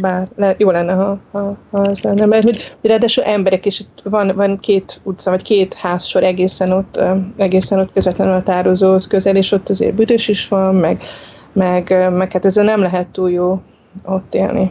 bár 0.00 0.28
le, 0.36 0.54
jó 0.58 0.70
lenne, 0.70 0.92
ha, 0.92 1.18
ha, 1.32 1.56
ha 1.70 1.80
az 1.80 2.00
lenne. 2.00 2.26
Mert 2.26 2.44
hogy 2.44 2.76
ráadásul 2.82 3.24
emberek 3.24 3.66
is, 3.66 3.84
van, 4.04 4.32
van 4.34 4.60
két 4.60 5.00
utca, 5.02 5.30
vagy 5.30 5.42
két 5.42 5.74
házsor 5.74 6.22
egészen 6.22 6.72
ott, 6.72 7.00
egészen 7.36 7.78
ott 7.78 7.92
közvetlenül 7.92 8.34
a 8.34 8.42
tározóhoz 8.42 9.06
közel, 9.06 9.36
és 9.36 9.52
ott 9.52 9.68
azért 9.68 9.94
büdös 9.94 10.28
is 10.28 10.48
van, 10.48 10.74
meg 10.74 11.02
meg, 11.54 12.10
meg 12.12 12.32
hát 12.32 12.44
ezzel 12.44 12.64
nem 12.64 12.80
lehet 12.80 13.06
túl 13.06 13.30
jó 13.30 13.62
ott 14.04 14.34
élni. 14.34 14.70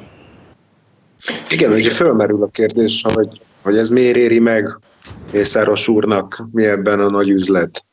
Igen, 1.49 1.71
ugye 1.71 1.89
fölmerül 1.89 2.43
a 2.43 2.47
kérdés, 2.47 3.03
hogy, 3.13 3.41
hogy 3.61 3.77
ez 3.77 3.89
miért 3.89 4.15
éri 4.15 4.39
meg 4.39 4.79
Mészáros 5.31 5.87
úrnak, 5.87 6.45
mi 6.51 6.65
ebben 6.65 6.99
a 6.99 7.09
nagy 7.09 7.29
üzlet? 7.29 7.85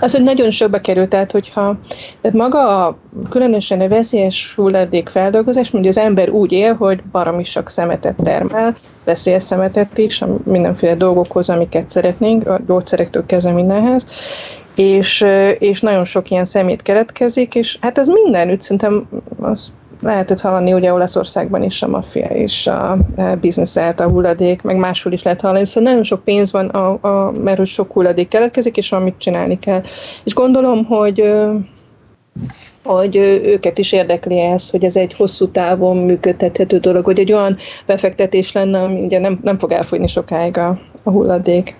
Az, 0.00 0.12
hogy 0.12 0.22
nagyon 0.22 0.50
sokba 0.50 0.80
került, 0.80 1.08
tehát 1.08 1.32
hogyha 1.32 1.78
tehát 2.20 2.36
maga 2.36 2.86
a 2.86 2.98
különösen 3.30 3.80
a 3.80 3.88
veszélyes 3.88 4.54
hulladék 4.54 5.08
feldolgozás, 5.08 5.70
mondja 5.70 5.90
az 5.90 5.98
ember 5.98 6.30
úgy 6.30 6.52
él, 6.52 6.74
hogy 6.74 7.02
baromi 7.02 7.44
sok 7.44 7.68
szemetet 7.68 8.16
termel, 8.22 8.76
veszélyes 9.04 9.42
szemetet 9.42 9.98
is, 9.98 10.24
mindenféle 10.44 10.94
dolgokhoz, 10.94 11.50
amiket 11.50 11.90
szeretnénk, 11.90 12.46
a 12.46 12.60
gyógyszerektől 12.66 13.26
kezdve 13.26 13.52
mindenhez, 13.52 14.06
és, 14.78 15.24
és 15.58 15.80
nagyon 15.80 16.04
sok 16.04 16.30
ilyen 16.30 16.44
szemét 16.44 16.82
keletkezik, 16.82 17.54
és 17.54 17.78
hát 17.80 17.98
ez 17.98 18.08
mindenütt 18.08 18.60
szerintem 18.60 19.08
az 19.40 19.72
lehetett 20.02 20.40
hallani 20.40 20.72
ugye 20.72 20.92
Olaszországban 20.92 21.62
is 21.62 21.82
a 21.82 21.88
maffia 21.88 22.26
és 22.26 22.66
a 22.66 22.98
bizniszelt, 23.40 24.00
a 24.00 24.08
hulladék, 24.08 24.62
meg 24.62 24.76
máshol 24.76 25.12
is 25.12 25.22
lehet 25.22 25.40
hallani, 25.40 25.66
szóval 25.66 25.88
nagyon 25.88 26.04
sok 26.04 26.24
pénz 26.24 26.52
van, 26.52 26.68
a, 26.68 26.98
a, 27.00 27.30
mert 27.30 27.58
hogy 27.58 27.66
sok 27.66 27.92
hulladék 27.92 28.28
keletkezik, 28.28 28.76
és 28.76 28.92
amit 28.92 29.18
csinálni 29.18 29.58
kell. 29.58 29.82
És 30.24 30.34
gondolom, 30.34 30.84
hogy 30.84 31.32
hogy 32.84 33.16
őket 33.44 33.78
is 33.78 33.92
érdekli 33.92 34.40
ez, 34.40 34.70
hogy 34.70 34.84
ez 34.84 34.96
egy 34.96 35.14
hosszú 35.14 35.48
távon 35.48 35.96
működtethető 35.96 36.78
dolog, 36.78 37.04
hogy 37.04 37.18
egy 37.18 37.32
olyan 37.32 37.56
befektetés 37.86 38.52
lenne, 38.52 38.82
ami 38.82 39.00
ugye 39.00 39.18
nem, 39.18 39.38
nem 39.42 39.58
fog 39.58 39.72
elfogyni 39.72 40.06
sokáig 40.06 40.58
a, 40.58 40.80
a 41.02 41.10
hulladék. 41.10 41.76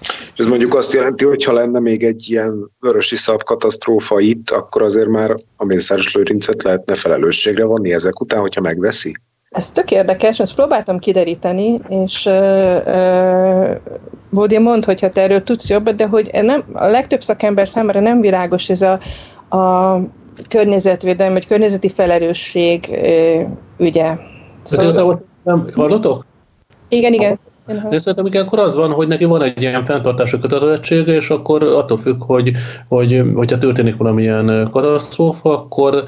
És 0.00 0.38
ez 0.38 0.46
mondjuk 0.46 0.74
azt 0.74 0.92
jelenti, 0.92 1.24
hogy 1.24 1.44
ha 1.44 1.52
lenne 1.52 1.80
még 1.80 2.04
egy 2.04 2.24
ilyen 2.28 2.70
vörösi 2.80 3.16
szab 3.16 3.42
katasztrófa 3.42 4.20
itt, 4.20 4.50
akkor 4.50 4.82
azért 4.82 5.08
már 5.08 5.36
a 5.56 5.64
Mészáros 5.64 6.14
Lőrincet 6.14 6.62
lehetne 6.62 6.94
felelősségre 6.94 7.64
vonni 7.64 7.92
ezek 7.92 8.20
után, 8.20 8.40
hogyha 8.40 8.60
megveszi? 8.60 9.12
Ez 9.50 9.70
tök 9.70 9.90
érdekes, 9.90 10.40
ezt 10.40 10.54
próbáltam 10.54 10.98
kideríteni, 10.98 11.80
és 11.88 12.26
uh, 12.26 13.76
Bódi 14.30 14.58
mond, 14.58 14.84
hogyha 14.84 15.10
te 15.10 15.20
erről 15.20 15.42
tudsz 15.42 15.68
jobbat, 15.68 15.96
de 15.96 16.06
hogy 16.06 16.30
nem, 16.32 16.64
a 16.72 16.86
legtöbb 16.86 17.22
szakember 17.22 17.68
számára 17.68 18.00
nem 18.00 18.20
világos 18.20 18.70
ez 18.70 18.82
a, 18.82 19.00
a 19.56 19.96
környezetvédelmi, 20.48 21.32
vagy 21.32 21.46
környezeti 21.46 21.88
felelősség 21.88 22.86
uh, 22.90 23.86
ügye. 23.86 24.16
Szóval... 24.62 25.24
Nem 25.42 25.70
hallotok? 25.74 26.26
Igen, 26.88 27.12
igen. 27.12 27.38
Uh-huh. 27.74 27.92
Én 27.92 27.98
szerintem 27.98 28.26
igen, 28.26 28.46
akkor 28.46 28.58
az 28.58 28.76
van, 28.76 28.90
hogy 28.90 29.08
neki 29.08 29.24
van 29.24 29.42
egy 29.42 29.60
ilyen 29.60 29.84
fenntartási 29.84 30.38
kötelezettsége, 30.38 31.14
és 31.14 31.30
akkor 31.30 31.62
attól 31.62 31.98
függ, 31.98 32.22
hogy, 32.22 32.52
hogy 32.88 33.22
hogyha 33.34 33.58
történik 33.58 33.96
valamilyen 33.96 34.68
katasztrófa, 34.70 35.52
akkor 35.52 36.04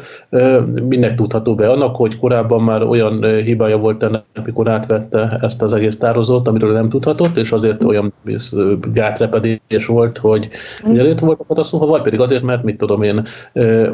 mindnek 0.89 1.15
tudható 1.15 1.55
be. 1.55 1.71
Annak, 1.71 1.97
hogy 1.97 2.19
korábban 2.19 2.63
már 2.63 2.83
olyan 2.83 3.25
hibája 3.25 3.77
volt 3.77 4.03
ennek, 4.03 4.23
amikor 4.35 4.69
átvette 4.69 5.39
ezt 5.43 5.63
az 5.63 5.73
egész 5.73 5.99
tározót, 5.99 6.49
amiről 6.49 6.73
nem 6.73 6.89
tudhatott, 6.89 7.37
és 7.37 7.53
azért 7.53 7.85
olyan 7.85 8.13
gátrepedés 8.93 9.87
volt, 9.87 10.19
hogy 10.19 10.49
uh-huh. 10.83 11.03
ugye 11.03 11.15
volt 11.21 11.41
a 11.41 11.45
katasztrófa, 11.47 11.87
vagy 11.87 12.03
pedig 12.03 12.21
azért, 12.21 12.43
mert 12.43 12.63
mit 12.63 12.77
tudom 12.77 13.03
én, 13.03 13.23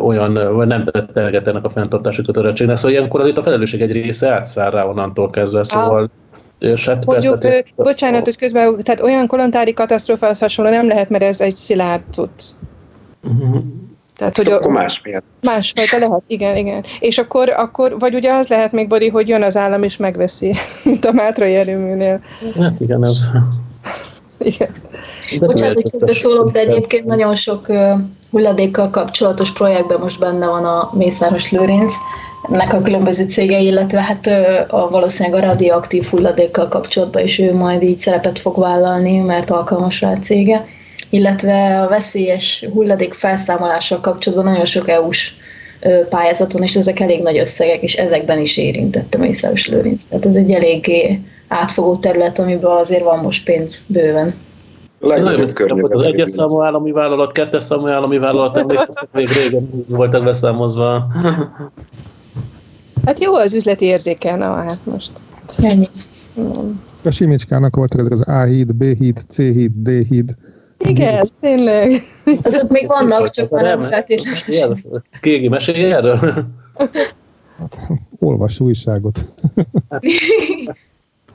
olyan, 0.04 0.54
vagy 0.54 0.66
nem 0.66 0.84
tette 0.84 1.42
ennek 1.44 1.64
a 1.64 1.68
fenntartási 1.68 2.22
kötelezettségnek. 2.22 2.76
Szóval 2.76 2.92
ilyenkor 2.92 3.20
azért 3.20 3.38
a 3.38 3.42
felelősség 3.42 3.80
egy 3.80 3.92
része 3.92 4.32
átszáll 4.32 4.70
rá 4.70 4.84
onnantól 4.84 5.30
kezdve, 5.30 5.62
szóval 5.62 6.10
és 6.58 6.86
hát 6.86 7.04
Mondjuk, 7.04 7.38
persze, 7.38 7.64
bocsánat, 7.76 8.24
hogy 8.24 8.36
közben, 8.36 8.76
tehát 8.82 9.00
olyan 9.00 9.26
kolontári 9.26 9.72
katasztrófához 9.72 10.38
hasonló 10.38 10.70
nem 10.70 10.86
lehet, 10.86 11.08
mert 11.08 11.24
ez 11.24 11.40
egy 11.40 11.56
szilárd 11.56 12.02
tud. 12.14 12.30
Uh-huh. 13.22 13.62
Tehát, 14.16 14.36
hogy 14.36 14.50
akkor 14.50 14.72
másfél. 14.72 15.22
Másfajta 15.40 15.98
lehet, 15.98 16.22
igen, 16.26 16.56
igen. 16.56 16.84
És 17.00 17.18
akkor, 17.18 17.50
akkor, 17.50 17.98
vagy 17.98 18.14
ugye 18.14 18.32
az 18.32 18.48
lehet 18.48 18.72
még, 18.72 18.88
Bodi, 18.88 19.08
hogy 19.08 19.28
jön 19.28 19.42
az 19.42 19.56
állam 19.56 19.82
és 19.82 19.96
megveszi, 19.96 20.54
mint 20.84 21.04
a 21.04 21.12
Mátrai 21.12 21.54
erőműnél. 21.54 22.20
Hát 22.60 22.80
igen, 22.80 23.04
ez... 23.04 23.28
igen. 24.38 24.70
De 25.38 25.46
Bocsánat, 25.46 25.74
hogy 25.74 25.90
közbeszólok, 25.90 26.50
de 26.50 26.60
egyébként 26.60 27.04
nagyon 27.04 27.34
sok 27.34 27.68
uh, 27.68 27.90
hulladékkal 28.30 28.90
kapcsolatos 28.90 29.52
projektben 29.52 30.00
most 30.00 30.18
benne 30.18 30.46
van 30.46 30.64
a 30.64 30.90
Mészáros 30.94 31.50
Lőrinc, 31.50 31.92
nek 32.48 32.72
a 32.72 32.82
különböző 32.82 33.24
cégei, 33.24 33.66
illetve 33.66 34.02
hát 34.02 34.26
a, 34.68 34.88
valószínűleg 34.90 35.42
a 35.42 35.46
radioaktív 35.46 36.04
hulladékkal 36.04 36.68
kapcsolatban 36.68 37.22
is 37.22 37.38
ő 37.38 37.54
majd 37.54 37.82
így 37.82 37.98
szerepet 37.98 38.38
fog 38.38 38.58
vállalni, 38.58 39.18
mert 39.18 39.50
alkalmas 39.50 40.00
rá 40.00 40.10
a 40.10 40.18
cége, 40.18 40.66
illetve 41.10 41.80
a 41.80 41.88
veszélyes 41.88 42.66
hulladék 42.72 43.14
felszámolással 43.14 44.00
kapcsolatban 44.00 44.52
nagyon 44.52 44.66
sok 44.66 44.88
EU-s 44.88 45.32
pályázaton, 46.08 46.62
és 46.62 46.74
ezek 46.74 47.00
elég 47.00 47.22
nagy 47.22 47.38
összegek, 47.38 47.82
és 47.82 47.94
ezekben 47.94 48.38
is 48.38 48.56
érintette 48.56 49.18
Mészáros 49.18 49.66
Lőrinc. 49.66 50.04
Tehát 50.04 50.26
ez 50.26 50.36
egy 50.36 50.52
eléggé 50.52 51.20
átfogó 51.48 51.96
terület, 51.96 52.38
amiben 52.38 52.70
azért 52.70 53.02
van 53.02 53.18
most 53.18 53.44
pénz 53.44 53.82
bőven. 53.86 54.34
Az 55.00 56.02
egyes 56.02 56.30
számú 56.30 56.62
állami 56.62 56.92
vállalat, 56.92 57.32
kettes 57.32 57.62
számú 57.62 57.86
állami 57.86 58.18
vállalat, 58.18 58.56
emlékeztek, 58.56 59.08
még 59.12 59.28
régen 59.28 59.84
voltak 59.86 60.24
beszámozva. 60.24 61.06
Hát 63.04 63.20
jó 63.20 63.34
az 63.34 63.54
üzleti 63.54 63.84
érzéke, 63.84 64.36
na 64.36 64.54
hát 64.54 64.78
most. 64.84 65.10
Ennyi. 65.62 65.88
A 67.04 67.10
Simicskának 67.10 67.76
voltak 67.76 68.00
ezek 68.00 68.12
az 68.12 68.28
A 68.28 68.42
híd, 68.42 68.74
B 68.74 68.82
híd, 68.82 69.20
C 69.28 69.36
híd, 69.36 69.72
D 69.74 69.88
híd. 70.08 70.34
Igen, 70.78 71.30
tényleg. 71.40 72.02
Azok 72.42 72.70
még 72.70 72.86
vannak, 72.86 73.30
csak 73.30 73.50
már 73.50 73.62
nem 73.62 73.82
feltétlenül. 73.82 74.82
Kégi, 75.20 75.48
mesélj 75.48 75.92
erről? 75.92 76.46
Hát, 77.58 77.88
olvas 78.18 78.60
újságot. 78.60 79.24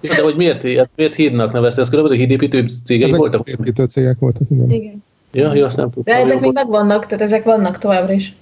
De 0.01 0.21
hogy 0.21 0.35
miért, 0.35 0.63
miért 0.95 1.15
hídnak 1.15 1.51
nevezte? 1.51 1.81
Ez 1.81 1.89
különböző 1.89 2.15
hídépítő 2.15 2.65
cégei 2.85 3.07
ezek 3.07 3.19
voltak? 3.19 3.47
Hídépítő 3.47 3.83
cégek 3.83 4.19
voltak, 4.19 4.49
igen. 4.49 4.69
igen. 4.71 5.03
Ja, 5.31 5.55
jó, 5.55 5.65
azt 5.65 5.77
nem 5.77 5.91
tudtam. 5.91 6.15
De 6.15 6.21
ezek 6.21 6.39
még 6.39 6.53
megvannak, 6.53 7.05
tehát 7.05 7.25
ezek 7.25 7.43
vannak 7.43 7.77
továbbra 7.77 8.13
is. 8.13 8.35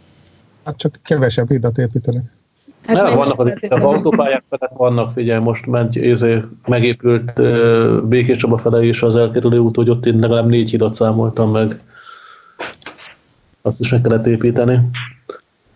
Hát 0.63 0.77
csak 0.77 0.99
kevesebb 1.03 1.49
hidat 1.49 1.77
építenek. 1.77 2.23
Hát 2.87 2.95
nem, 2.95 3.15
vannak 3.15 3.39
az, 3.39 3.51
az 3.69 3.81
autópályák 3.81 4.43
felett 4.49 4.77
vannak, 4.77 5.11
figyelj, 5.13 5.41
most 5.41 5.65
ment, 5.65 5.97
ezért 5.97 6.45
megépült 6.67 7.39
uh, 7.39 8.01
Békés 8.01 8.37
Csaba 8.37 8.57
fele 8.57 8.83
is 8.83 9.01
az 9.01 9.15
elkerülő 9.15 9.57
út, 9.57 9.75
hogy 9.75 9.89
ott 9.89 10.05
én 10.05 10.19
legalább 10.19 10.47
négy 10.47 10.69
hidat 10.69 10.93
számoltam 10.93 11.51
meg. 11.51 11.79
Azt 13.61 13.79
is 13.79 13.91
meg 13.91 14.01
kellett 14.01 14.27
építeni. 14.27 14.79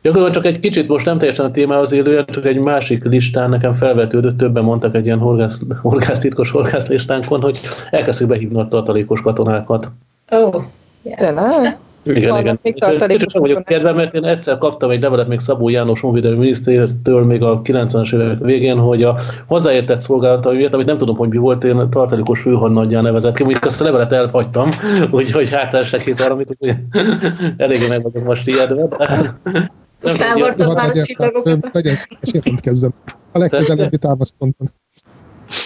Gyakorlatilag 0.02 0.44
csak 0.44 0.54
egy 0.54 0.60
kicsit 0.60 0.88
most 0.88 1.06
nem 1.06 1.18
teljesen 1.18 1.46
a 1.46 1.52
témához 1.52 1.92
élően, 1.92 2.26
csak 2.26 2.46
egy 2.46 2.64
másik 2.64 3.04
listán 3.04 3.50
nekem 3.50 3.74
felvetődött, 3.74 4.38
többen 4.38 4.64
mondtak 4.64 4.96
egy 4.96 5.06
ilyen 5.06 5.20
horgász, 5.20 5.60
horgász 5.82 6.20
titkos 6.20 6.52
horgász 6.52 6.88
listánkon, 6.88 7.42
hogy 7.42 7.60
elkezdték 7.92 8.28
behívni 8.28 8.60
a 8.60 8.68
tartalékos 8.68 9.22
katonákat. 9.22 9.92
Ó, 10.32 10.46
oh, 10.46 10.64
yeah. 11.04 11.74
Igen, 12.06 12.40
igen. 12.40 12.60
Kicsit 13.08 13.32
vagyok 13.32 13.64
kedve, 13.64 13.92
mert 13.92 14.14
én 14.14 14.24
egyszer 14.24 14.58
kaptam 14.58 14.90
egy 14.90 15.02
levelet 15.02 15.28
még 15.28 15.40
Szabó 15.40 15.70
János 15.70 16.02
honvédelmi 16.02 16.38
minisztértől 16.38 17.26
még 17.26 17.44
a 17.44 17.62
90-es 17.62 18.14
évek 18.14 18.40
végén, 18.40 18.78
hogy 18.78 19.04
a 19.04 19.18
hozzáértett 19.48 20.00
szolgálata, 20.00 20.50
amit 20.50 20.86
nem 20.86 20.98
tudom, 20.98 21.18
hogy 21.18 21.30
mi 21.30 21.38
volt, 21.38 21.64
én 21.64 21.90
tartalékos 21.90 22.40
főhadnaggyá 22.40 23.02
nevezett 23.02 23.36
ki, 23.36 23.44
mondjuk 23.44 23.66
azt 23.66 23.82
a 23.82 23.84
levelet 23.84 24.12
elhagytam, 24.12 24.70
úgyhogy 25.12 25.50
hát 25.50 25.74
elsek 25.74 26.14
arra, 26.18 26.34
amit 26.34 26.58
eléggé 27.58 27.88
meg 27.88 28.04
vagyok 28.04 28.24
most 28.24 28.48
ijedve. 28.48 28.88
Már 30.02 30.90
a 30.90 31.04
csillagokat. 31.04 31.70
Legyen 31.72 31.96
A 33.32 33.38
legközelebbi 33.38 33.98
támaszponton. 33.98 34.68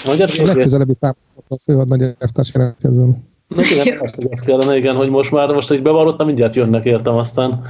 A 0.05 0.15
legközelebbi 0.17 0.95
támaszponton 0.99 1.45
a 1.47 1.57
főhadnagy 1.65 2.15
jelentkezzen. 2.53 3.28
Neki 3.55 3.89
nem 3.89 4.13
ez 4.29 4.39
kellene, 4.39 4.77
igen, 4.77 4.95
hogy 4.95 5.09
most 5.09 5.31
már, 5.31 5.51
most 5.51 5.67
hogy 5.67 5.81
bevallottam, 5.81 6.25
mindjárt 6.25 6.55
jönnek 6.55 6.85
értem, 6.85 7.15
aztán 7.15 7.61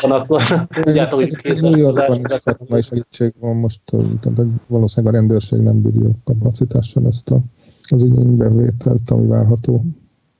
van 0.00 0.10
akkor. 0.10 0.42
mindjárt, 0.84 1.12
hogy 1.12 1.36
kész. 1.36 1.60
New 1.60 1.76
Yorkban 1.76 2.20
is 2.28 2.40
katonai 2.44 2.82
segítség 2.82 3.32
van 3.40 3.56
most, 3.56 3.80
tehát 4.20 4.48
valószínűleg 4.66 5.14
a 5.14 5.18
rendőrség 5.18 5.60
nem 5.60 5.82
bírja 5.82 6.10
kapacitással 6.24 7.06
ezt 7.06 7.30
a, 7.30 7.38
az 7.90 8.04
igénybevételt, 8.04 9.10
ami 9.10 9.26
várható. 9.26 9.84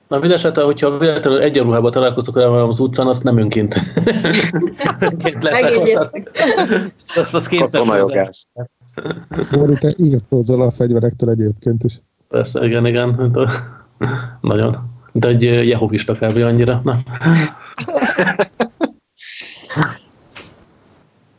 Na, 0.07 0.19
mindesetre, 0.19 0.63
hogyha 0.63 0.97
véletlenül 0.97 1.41
egyenruhában 1.41 1.91
találkozok 1.91 2.35
velem 2.35 2.67
az 2.67 2.79
utcán, 2.79 3.07
azt 3.07 3.23
nem 3.23 3.37
önként. 3.37 3.75
Megjegyezzük. 5.41 6.31
Azt, 7.15 7.33
azt 7.33 7.47
kétszer 7.47 7.79
Katonajogász. 7.79 8.47
Móri, 9.51 9.73
te 9.73 9.93
írtózol 9.97 10.61
a 10.61 10.71
fegyverektől 10.71 11.29
egyébként 11.29 11.83
is. 11.83 12.01
Persze, 12.29 12.65
igen, 12.65 12.85
igen. 12.85 13.31
Nagyon. 14.41 14.95
Mint 15.11 15.25
egy 15.25 15.41
jehovista 15.67 16.13
kb. 16.13 16.37
annyira. 16.37 16.81
Na. 16.83 17.03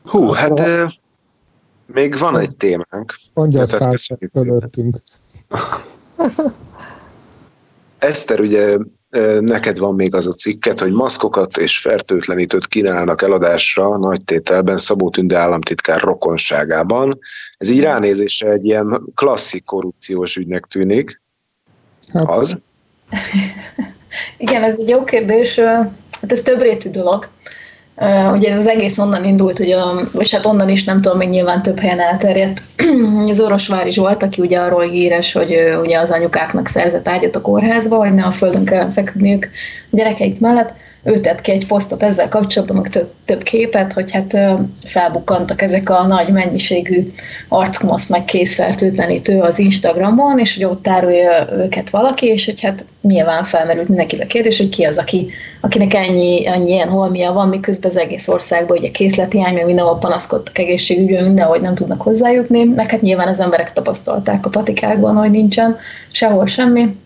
Hú, 0.05 0.31
hát 0.31 0.63
még 1.87 2.19
van 2.19 2.39
egy 2.39 2.57
témánk. 2.57 3.15
Angyal 3.35 3.67
szállt 3.67 4.01
fölöttünk. 4.33 4.97
Eszter, 7.99 8.41
ugye 8.41 8.77
neked 9.41 9.79
van 9.79 9.95
még 9.95 10.15
az 10.15 10.27
a 10.27 10.33
cikket, 10.33 10.81
hogy 10.81 10.93
maszkokat 10.93 11.57
és 11.57 11.79
fertőtlenítőt 11.79 12.67
kínálnak 12.67 13.23
eladásra 13.23 13.99
nagy 13.99 14.25
tételben 14.25 14.79
Szabó 14.79 15.11
Tünde 15.11 15.37
államtitkár 15.37 16.01
rokonságában. 16.01 17.19
Ez 17.59 17.69
így 17.69 17.81
ránézésre 17.81 18.51
egy 18.51 18.65
ilyen 18.65 19.03
klasszik 19.15 19.65
korrupciós 19.65 20.37
ügynek 20.37 20.65
tűnik. 20.65 21.21
Hát, 22.13 22.29
az? 22.29 22.59
Igen, 24.37 24.63
ez 24.63 24.75
egy 24.79 24.89
jó 24.89 25.05
kérdés. 25.05 25.59
Hát 26.21 26.33
ez 26.33 26.41
több 26.41 26.61
rétű 26.61 26.91
dolog. 26.91 27.29
ugye 28.33 28.55
az 28.55 28.67
egész 28.67 28.99
onnan 28.99 29.25
indult, 29.25 29.59
hogy 29.59 29.71
a, 29.71 29.95
vagy 30.13 30.31
hát 30.31 30.47
onnan 30.47 30.69
is 30.69 30.85
nem 30.85 31.01
tudom, 31.01 31.19
még 31.19 31.29
nyilván 31.29 31.63
több 31.63 31.79
helyen 31.79 32.01
elterjedt, 32.01 32.63
az 33.31 33.41
Orosvári 33.41 33.91
Zsolt, 33.91 34.23
aki 34.23 34.41
ugye 34.41 34.59
arról 34.59 34.83
híres, 34.83 35.33
hogy 35.33 35.77
ugye 35.83 35.99
az 35.99 36.11
anyukáknak 36.11 36.67
szerzett 36.67 37.09
ágyat 37.09 37.37
a 37.37 37.41
kórházba, 37.41 37.97
hogy 37.97 38.15
ne 38.15 38.25
a 38.25 38.31
földön 38.31 38.65
kell 38.65 38.91
feküdniük 38.91 39.49
a 39.91 39.97
gyerekeik 39.97 40.41
mellett, 40.41 40.75
ő 41.09 41.19
tett 41.19 41.41
ki 41.41 41.51
egy 41.51 41.67
posztot 41.67 42.03
ezzel 42.03 42.29
kapcsolatban, 42.29 42.77
meg 42.77 42.89
több, 42.89 43.11
több 43.25 43.43
képet, 43.43 43.93
hogy 43.93 44.11
hát 44.11 44.39
felbukkantak 44.87 45.63
ezek 45.63 45.91
a 45.91 46.07
nagy 46.07 46.29
mennyiségű 46.29 47.13
arckmasz 47.49 48.09
meg 48.09 48.25
készfertőtlenítő 48.25 49.41
az 49.41 49.59
Instagramon, 49.59 50.39
és 50.39 50.55
hogy 50.55 50.65
ott 50.65 50.83
tárolja 50.83 51.49
őket 51.53 51.91
valaki, 51.91 52.27
és 52.27 52.45
hogy 52.45 52.61
hát 52.61 52.85
nyilván 53.03 53.45
felmerült 53.45 53.89
mindenkibe 53.89 54.27
kérdés, 54.27 54.59
hogy 54.59 54.69
ki 54.69 54.85
az, 54.85 54.99
aki, 54.99 55.31
akinek 55.61 55.95
ennyi, 55.95 56.47
ennyi 56.47 56.71
ilyen 56.71 56.89
holmia 56.89 57.33
van, 57.33 57.49
miközben 57.49 57.91
az 57.91 57.97
egész 57.97 58.29
országban 58.29 58.79
ugye 58.79 58.91
készlethiány, 58.91 59.55
mert 59.55 59.67
mindenhol 59.67 59.99
panaszkodtak 59.99 60.59
egészségügyön, 60.59 61.25
mindenhogy 61.25 61.61
nem 61.61 61.75
tudnak 61.75 62.03
hozzájutni, 62.03 62.65
meg 62.65 62.91
hát 62.91 63.03
nyilván 63.03 63.29
az 63.29 63.41
emberek 63.41 63.73
tapasztalták 63.73 64.47
a 64.47 64.51
patikákban, 64.51 65.17
hogy 65.17 65.31
nincsen 65.31 65.77
sehol 66.11 66.47
semmi, 66.47 66.97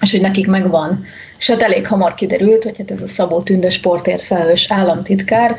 és 0.00 0.10
hogy 0.10 0.20
nekik 0.20 0.46
megvan 0.46 1.04
és 1.42 1.50
hát 1.50 1.62
elég 1.62 1.86
hamar 1.86 2.14
kiderült, 2.14 2.64
hogy 2.64 2.78
hát 2.78 2.90
ez 2.90 3.02
a 3.02 3.06
Szabó 3.06 3.42
Tünde 3.42 3.70
sportért 3.70 4.22
felelős 4.22 4.70
államtitkár 4.70 5.56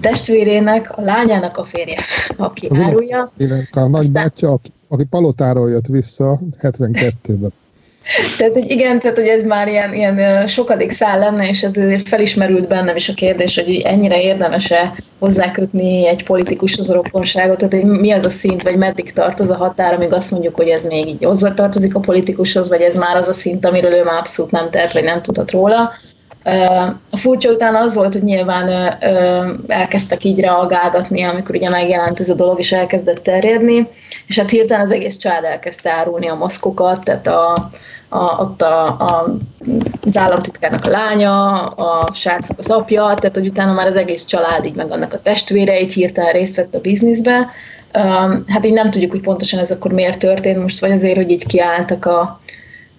testvérének, 0.00 0.96
a 0.96 1.00
lányának 1.00 1.56
a 1.56 1.64
férje, 1.64 2.00
aki 2.36 2.66
az 2.66 2.78
árulja. 2.78 3.32
A 3.70 3.80
nagybátyja, 3.80 4.50
aki, 4.50 4.72
aki 4.88 5.04
palotáról 5.04 5.70
jött 5.70 5.86
vissza 5.86 6.38
72-ben. 6.60 7.52
Tehát, 8.38 8.52
hogy 8.52 8.70
igen, 8.70 9.00
tehát, 9.00 9.16
hogy 9.16 9.26
ez 9.26 9.44
már 9.44 9.68
ilyen, 9.68 9.94
ilyen 9.94 10.46
sokadik 10.46 10.90
szál 10.90 11.18
lenne, 11.18 11.48
és 11.48 11.62
ez 11.62 11.72
felismerült 12.04 12.68
bennem 12.68 12.96
is 12.96 13.08
a 13.08 13.14
kérdés, 13.14 13.54
hogy 13.54 13.80
ennyire 13.84 14.22
érdemes-e 14.22 14.94
hozzákötni 15.18 16.06
egy 16.06 16.24
politikushoz 16.24 16.90
a 16.90 16.94
rokonságot, 16.94 17.58
tehát 17.58 17.74
hogy 17.74 17.84
mi 17.84 18.10
az 18.10 18.24
a 18.24 18.30
szint, 18.30 18.62
vagy 18.62 18.76
meddig 18.76 19.12
tart 19.12 19.40
az 19.40 19.48
a 19.48 19.56
határ, 19.56 19.94
amíg 19.94 20.12
azt 20.12 20.30
mondjuk, 20.30 20.54
hogy 20.54 20.68
ez 20.68 20.84
még 20.84 21.06
így 21.06 21.24
hozzátartozik 21.24 21.94
a 21.94 22.00
politikushoz, 22.00 22.68
vagy 22.68 22.80
ez 22.80 22.96
már 22.96 23.16
az 23.16 23.28
a 23.28 23.32
szint, 23.32 23.66
amiről 23.66 23.92
ő 23.92 24.02
már 24.04 24.18
abszolút 24.18 24.50
nem 24.50 24.70
tett, 24.70 24.92
vagy 24.92 25.04
nem 25.04 25.22
tudhat 25.22 25.50
róla. 25.50 25.92
A 27.10 27.16
furcsa 27.16 27.50
után 27.50 27.74
az 27.74 27.94
volt, 27.94 28.12
hogy 28.12 28.22
nyilván 28.22 28.96
elkezdtek 29.66 30.24
így 30.24 30.40
reagálgatni, 30.40 31.22
amikor 31.22 31.54
ugye 31.54 31.70
megjelent 31.70 32.20
ez 32.20 32.28
a 32.28 32.34
dolog, 32.34 32.58
és 32.58 32.72
elkezdett 32.72 33.22
terjedni, 33.22 33.88
és 34.26 34.38
hát 34.38 34.50
hirtelen 34.50 34.84
az 34.84 34.92
egész 34.92 35.16
család 35.16 35.44
elkezdte 35.44 35.90
árulni 35.90 36.28
a 36.28 36.34
maszkokat, 36.34 37.04
tehát 37.04 37.26
a, 37.26 37.70
a, 38.08 38.40
ott 38.40 38.62
a, 38.62 38.86
a, 38.86 39.36
az 40.06 40.16
államtitkárnak 40.16 40.84
a 40.84 40.90
lánya, 40.90 41.66
a 41.66 42.12
srácnak 42.14 42.58
az 42.58 42.70
apja, 42.70 43.02
tehát 43.02 43.36
hogy 43.36 43.46
utána 43.46 43.72
már 43.72 43.86
az 43.86 43.96
egész 43.96 44.24
család, 44.24 44.64
így 44.64 44.74
meg 44.74 44.90
annak 44.90 45.12
a 45.12 45.22
testvéreit 45.22 45.92
hirtelen 45.92 46.32
részt 46.32 46.56
vett 46.56 46.74
a 46.74 46.80
bizniszbe. 46.80 47.50
Um, 47.94 48.44
hát 48.46 48.66
így 48.66 48.72
nem 48.72 48.90
tudjuk, 48.90 49.10
hogy 49.10 49.20
pontosan 49.20 49.60
ez 49.60 49.70
akkor 49.70 49.92
miért 49.92 50.18
történt 50.18 50.62
most, 50.62 50.80
vagy 50.80 50.90
azért, 50.90 51.16
hogy 51.16 51.30
így 51.30 51.46
kiálltak 51.46 52.04
a, 52.04 52.40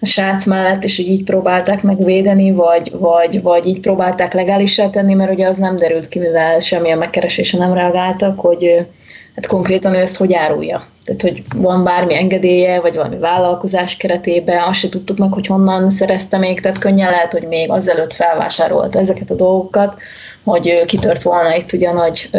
a 0.00 0.06
srác 0.06 0.46
mellett, 0.46 0.84
és 0.84 0.96
hogy 0.96 1.08
így 1.08 1.24
próbálták 1.24 1.82
megvédeni, 1.82 2.52
vagy, 2.52 2.92
vagy, 2.98 3.42
vagy 3.42 3.66
így 3.66 3.80
próbálták 3.80 4.32
legálisá 4.32 4.90
tenni, 4.90 5.14
mert 5.14 5.32
ugye 5.32 5.46
az 5.46 5.56
nem 5.56 5.76
derült 5.76 6.08
ki, 6.08 6.18
mivel 6.18 6.60
semmilyen 6.60 6.98
megkeresése 6.98 7.58
nem 7.58 7.72
reagáltak, 7.72 8.40
hogy 8.40 8.86
hát 9.34 9.46
konkrétan 9.46 9.94
ő 9.94 9.98
ezt 9.98 10.16
hogy 10.16 10.34
árulja. 10.34 10.86
Tehát, 11.04 11.22
hogy 11.22 11.42
van 11.54 11.84
bármi 11.84 12.14
engedélye, 12.14 12.80
vagy 12.80 12.94
valami 12.94 13.18
vállalkozás 13.18 13.96
keretében, 13.96 14.62
azt 14.62 14.78
se 14.78 14.88
tudtuk 14.88 15.18
meg, 15.18 15.32
hogy 15.32 15.46
honnan 15.46 15.90
szerezte 15.90 16.38
még, 16.38 16.60
tehát 16.60 16.78
könnyen 16.78 17.10
lehet, 17.10 17.32
hogy 17.32 17.46
még 17.48 17.70
azelőtt 17.70 18.12
felvásárolta 18.12 18.98
ezeket 18.98 19.30
a 19.30 19.34
dolgokat, 19.34 20.00
hogy 20.44 20.84
kitört 20.86 21.22
volna 21.22 21.56
itt 21.56 21.72
ugye 21.72 21.92
nagy 21.92 22.30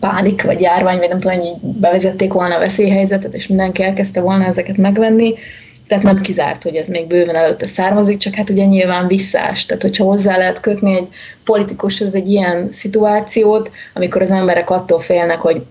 pánik, 0.00 0.42
vagy 0.42 0.60
járvány, 0.60 0.98
vagy 0.98 1.08
nem 1.08 1.20
tudom, 1.20 1.38
hogy 1.38 1.54
bevezették 1.60 2.32
volna 2.32 2.54
a 2.54 2.58
veszélyhelyzetet, 2.58 3.34
és 3.34 3.46
mindenki 3.46 3.82
elkezdte 3.82 4.20
volna 4.20 4.44
ezeket 4.44 4.76
megvenni, 4.76 5.34
tehát 5.88 6.04
nem 6.04 6.20
kizárt, 6.20 6.62
hogy 6.62 6.74
ez 6.74 6.88
még 6.88 7.06
bőven 7.06 7.36
előtte 7.36 7.66
származik, 7.66 8.18
csak 8.18 8.34
hát 8.34 8.50
ugye 8.50 8.64
nyilván 8.64 9.06
visszás. 9.06 9.66
Tehát, 9.66 9.82
hogyha 9.82 10.04
hozzá 10.04 10.36
lehet 10.36 10.60
kötni 10.60 10.94
egy 10.94 11.08
politikushoz 11.44 12.14
egy 12.14 12.30
ilyen 12.30 12.70
szituációt, 12.70 13.70
amikor 13.94 14.22
az 14.22 14.30
emberek 14.30 14.70
attól 14.70 15.00
félnek, 15.00 15.40
hogy 15.40 15.62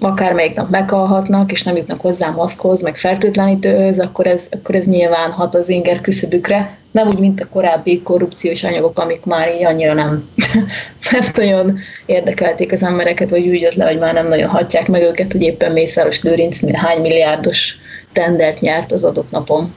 akármelyik 0.00 0.54
nap 0.54 0.70
meghalhatnak, 0.70 1.52
és 1.52 1.62
nem 1.62 1.76
jutnak 1.76 2.00
hozzá 2.00 2.30
maszkhoz, 2.30 2.82
meg 2.82 2.96
fertőtlenítőhöz, 2.96 3.98
akkor 3.98 4.26
ez, 4.26 4.46
akkor 4.50 4.74
ez 4.74 4.86
nyilván 4.86 5.30
hat 5.30 5.54
az 5.54 5.68
inger 5.68 6.00
küszöbükre, 6.00 6.76
nem 6.90 7.08
úgy, 7.08 7.18
mint 7.18 7.40
a 7.40 7.48
korábbi 7.48 8.02
korrupciós 8.02 8.64
anyagok, 8.64 8.98
amik 8.98 9.24
már 9.24 9.54
így 9.54 9.64
annyira 9.64 9.92
nem, 9.92 10.28
nem 11.12 11.30
nagyon 11.34 11.78
érdekelték 12.06 12.72
az 12.72 12.82
embereket, 12.82 13.30
vagy 13.30 13.46
úgy 13.46 13.60
jött 13.60 13.74
le, 13.74 13.84
hogy 13.84 13.98
már 13.98 14.14
nem 14.14 14.28
nagyon 14.28 14.48
hatják 14.48 14.88
meg 14.88 15.02
őket, 15.02 15.32
hogy 15.32 15.42
éppen 15.42 15.72
Mészáros 15.72 16.22
Lőrinc 16.22 16.72
hány 16.72 17.00
milliárdos 17.00 17.76
tendert 18.16 18.60
nyert 18.60 18.92
az 18.92 19.04
adott 19.04 19.30
napon. 19.30 19.74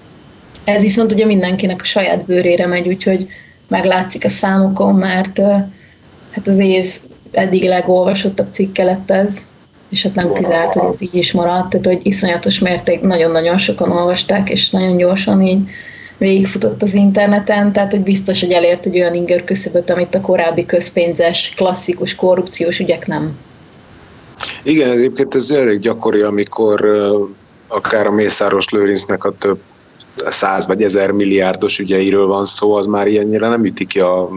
Ez 0.64 0.82
viszont 0.82 1.12
ugye 1.12 1.26
mindenkinek 1.26 1.82
a 1.82 1.86
saját 1.86 2.26
bőrére 2.26 2.68
megy, 2.68 2.88
úgyhogy 2.88 3.28
meglátszik 3.68 4.26
a 4.26 4.30
számokon, 4.30 4.96
mert 4.96 5.40
hát 6.32 6.48
az 6.48 6.58
év 6.58 7.00
eddig 7.32 7.64
legolvasottabb 7.64 8.54
cikke 8.54 8.84
lett 8.84 9.12
ez, 9.12 9.38
és 9.90 10.04
hát 10.04 10.16
nem 10.16 10.34
kizárt, 10.34 10.74
hogy 10.74 10.94
ez 10.94 11.02
így 11.02 11.16
is 11.16 11.32
maradt, 11.32 11.70
tehát 11.70 11.86
hogy 11.86 12.00
iszonyatos 12.04 12.60
mérték, 12.60 13.02
nagyon-nagyon 13.02 13.58
sokan 13.58 13.92
olvasták, 13.92 14.50
és 14.50 14.70
nagyon 14.70 14.98
gyorsan 14.98 15.42
így 15.42 15.60
végigfutott 16.18 16.82
az 16.84 16.94
interneten, 16.94 17.72
tehát 17.72 17.92
hogy 17.92 18.04
biztos, 18.04 18.40
hogy 18.40 18.52
elért 18.52 18.86
egy 18.86 19.00
olyan 19.00 19.14
inger 19.14 19.44
küszöböt, 19.44 19.90
amit 19.90 20.16
a 20.16 20.22
korábbi 20.22 20.66
közpénzes, 20.66 21.54
klasszikus 21.56 22.16
korrupciós 22.16 22.80
ügyek 22.80 23.08
nem. 23.08 23.38
Igen, 24.64 24.92
egyébként 24.92 25.36
ez 25.36 25.50
elég 25.50 25.80
gyakori, 25.80 26.22
amikor 26.22 26.90
akár 27.70 28.08
a 28.08 28.12
Mészáros 28.12 28.70
Lőrincnek 28.70 29.24
a 29.24 29.34
több 29.38 29.60
száz 30.28 30.68
vagy 30.68 30.84
ezer 30.84 31.12
milliárdos 31.12 31.80
ügyeiről 31.80 32.28
van 32.28 32.46
szó, 32.46 32.74
az 32.74 32.86
már 32.86 33.08
ilyennyire 33.08 33.48
nem 33.48 33.66
üti 33.66 33.86
ki 33.86 34.00
a 34.00 34.30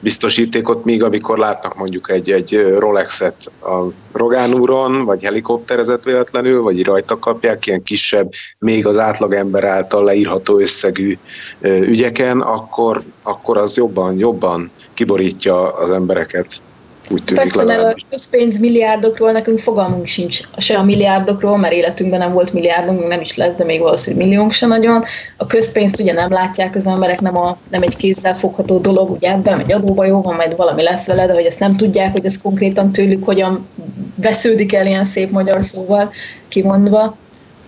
biztosítékot, 0.00 0.84
míg 0.84 1.02
amikor 1.02 1.38
látnak 1.38 1.76
mondjuk 1.76 2.10
egy, 2.10 2.30
egy 2.30 2.74
Rolexet 2.78 3.50
a 3.62 3.92
Rogán 4.12 4.54
úron, 4.54 5.04
vagy 5.04 5.24
helikopterezett 5.24 6.04
véletlenül, 6.04 6.62
vagy 6.62 6.84
rajta 6.84 7.18
kapják 7.18 7.66
ilyen 7.66 7.82
kisebb, 7.82 8.32
még 8.58 8.86
az 8.86 8.98
átlagember 8.98 9.64
által 9.64 10.04
leírható 10.04 10.58
összegű 10.58 11.18
ügyeken, 11.62 12.40
akkor, 12.40 13.02
akkor 13.22 13.56
az 13.56 13.76
jobban, 13.76 14.18
jobban 14.18 14.70
kiborítja 14.94 15.72
az 15.72 15.90
embereket 15.90 16.62
úgy 17.10 17.24
tűnik 17.24 17.42
Persze, 17.42 17.64
mert 17.64 17.82
a 17.82 17.96
közpénz 18.10 18.58
milliárdokról 18.58 19.32
nekünk 19.32 19.58
fogalmunk 19.58 20.06
sincs 20.06 20.40
se 20.56 20.76
a 20.76 20.82
milliárdokról, 20.82 21.56
mert 21.56 21.72
életünkben 21.72 22.18
nem 22.18 22.32
volt 22.32 22.52
milliárdunk, 22.52 23.08
nem 23.08 23.20
is 23.20 23.36
lesz, 23.36 23.54
de 23.54 23.64
még 23.64 23.80
valószínűleg 23.80 24.26
milliónk 24.26 24.52
se 24.52 24.66
nagyon. 24.66 25.04
A 25.36 25.46
közpénzt 25.46 26.00
ugye 26.00 26.12
nem 26.12 26.32
látják 26.32 26.74
az 26.74 26.86
emberek, 26.86 27.20
nem, 27.20 27.36
a, 27.36 27.56
nem 27.70 27.82
egy 27.82 27.96
kézzel 27.96 28.34
fogható 28.34 28.78
dolog, 28.78 29.10
ugye 29.10 29.30
hát 29.30 29.42
bemegy 29.42 29.72
adóba, 29.72 30.04
jó 30.04 30.20
van, 30.20 30.34
majd 30.34 30.56
valami 30.56 30.82
lesz 30.82 31.06
vele, 31.06 31.26
de 31.26 31.32
hogy 31.32 31.44
ezt 31.44 31.60
nem 31.60 31.76
tudják, 31.76 32.12
hogy 32.12 32.24
ez 32.24 32.42
konkrétan 32.42 32.92
tőlük 32.92 33.24
hogyan 33.24 33.66
vesződik 34.14 34.74
el 34.74 34.86
ilyen 34.86 35.04
szép 35.04 35.30
magyar 35.30 35.62
szóval 35.62 36.12
kimondva. 36.48 37.16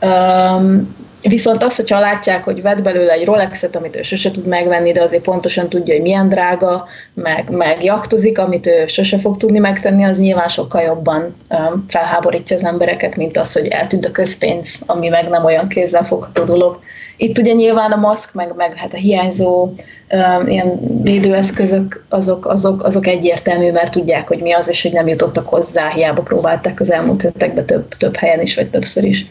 Um, 0.02 1.00
Viszont 1.28 1.62
azt, 1.62 1.76
hogyha 1.76 2.00
látják, 2.00 2.44
hogy 2.44 2.62
vett 2.62 2.82
belőle 2.82 3.12
egy 3.12 3.24
Rolexet, 3.24 3.76
amit 3.76 3.96
ő 3.96 4.02
sose 4.02 4.30
tud 4.30 4.46
megvenni, 4.46 4.92
de 4.92 5.02
azért 5.02 5.22
pontosan 5.22 5.68
tudja, 5.68 5.94
hogy 5.94 6.02
milyen 6.02 6.28
drága, 6.28 6.86
meg, 7.14 7.50
meg 7.50 7.84
jaktozik, 7.84 8.38
amit 8.38 8.66
ő 8.66 8.86
sose 8.86 9.18
fog 9.18 9.36
tudni 9.36 9.58
megtenni, 9.58 10.04
az 10.04 10.18
nyilván 10.18 10.48
sokkal 10.48 10.82
jobban 10.82 11.34
um, 11.50 11.84
felháborítja 11.88 12.56
az 12.56 12.64
embereket, 12.64 13.16
mint 13.16 13.36
az, 13.36 13.52
hogy 13.52 13.66
eltűnt 13.66 14.06
a 14.06 14.10
közpénz, 14.10 14.74
ami 14.86 15.08
meg 15.08 15.28
nem 15.28 15.44
olyan 15.44 15.68
kézzelfogható 15.68 16.44
dolog. 16.44 16.80
Itt 17.16 17.38
ugye 17.38 17.52
nyilván 17.52 17.92
a 17.92 17.96
maszk, 17.96 18.34
meg, 18.34 18.52
meg 18.56 18.74
hát 18.74 18.92
a 18.92 18.96
hiányzó 18.96 19.62
um, 20.10 20.48
ilyen 20.48 20.80
védőeszközök, 21.02 22.04
azok, 22.08 22.46
azok, 22.46 22.84
azok 22.84 23.06
egyértelmű, 23.06 23.70
mert 23.70 23.92
tudják, 23.92 24.28
hogy 24.28 24.40
mi 24.40 24.52
az, 24.52 24.68
és 24.68 24.82
hogy 24.82 24.92
nem 24.92 25.08
jutottak 25.08 25.48
hozzá, 25.48 25.88
hiába 25.88 26.22
próbálták 26.22 26.80
az 26.80 26.90
elmúlt 26.92 27.22
hetekben 27.22 27.66
több, 27.66 27.96
több 27.96 28.16
helyen 28.16 28.40
is, 28.40 28.54
vagy 28.54 28.70
többször 28.70 29.04
is. 29.04 29.26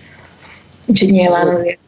Úgyhogy 0.92 1.12
nyilván 1.12 1.48
azért. 1.48 1.80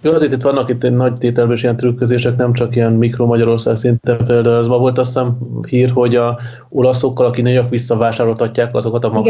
Jó, 0.00 0.12
azért 0.12 0.32
itt 0.32 0.42
vannak 0.42 0.68
itt 0.68 0.84
egy 0.84 0.92
nagy 0.92 1.12
tételben 1.12 1.56
ilyen 1.56 1.76
trükközések, 1.76 2.36
nem 2.36 2.52
csak 2.52 2.76
ilyen 2.76 2.92
mikro 2.92 3.26
Magyarország 3.26 3.76
szinten. 3.76 4.24
Például 4.26 4.56
az 4.56 4.66
ma 4.66 4.78
volt 4.78 4.98
azt 4.98 5.08
hiszem 5.08 5.38
hír, 5.68 5.90
hogy 5.90 6.16
a 6.16 6.38
olaszokkal, 6.68 7.26
akik 7.26 7.44
nagyok 7.44 7.70
visszavásároltatják 7.70 8.74
azokat 8.74 9.04
a 9.04 9.22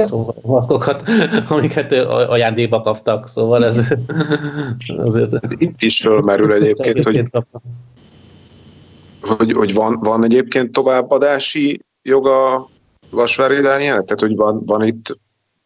maszkokat, 0.43 1.03
amiket 1.49 1.93
ajándékba 2.29 2.81
kaptak. 2.81 3.29
Szóval 3.29 3.65
ez 3.65 3.81
azért... 5.07 5.31
Itt 5.59 5.83
is 5.83 6.01
fölmerül 6.01 6.53
egyébként, 6.53 7.03
hogy, 7.03 7.25
hogy, 9.21 9.53
hogy 9.53 9.75
van, 9.75 9.99
van 10.01 10.25
egyébként 10.25 10.73
továbbadási 10.73 11.81
joga 12.03 12.69
Vasvári 13.11 13.61
Dániel? 13.61 14.03
Tehát, 14.03 14.21
hogy 14.21 14.37
van, 14.37 14.63
van 14.67 14.87
itt 14.87 15.19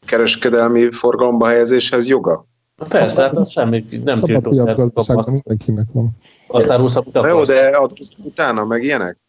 kereskedelmi 0.06 0.92
forgalomba 0.92 1.46
helyezéshez 1.46 2.08
joga? 2.08 2.46
Persze, 2.88 3.22
hát 3.22 3.32
az 3.32 3.50
semmi, 3.50 3.84
nem 4.04 4.14
Szabad 4.14 4.48
piacgazdaságban 4.48 5.32
mindenkinek 5.32 5.86
van. 5.92 6.10
Aztán 6.48 6.78
rúszabb 6.78 7.26
Jó, 7.26 7.44
de 7.44 7.76
utána 8.16 8.64
meg 8.64 8.82
ilyenek? 8.82 9.25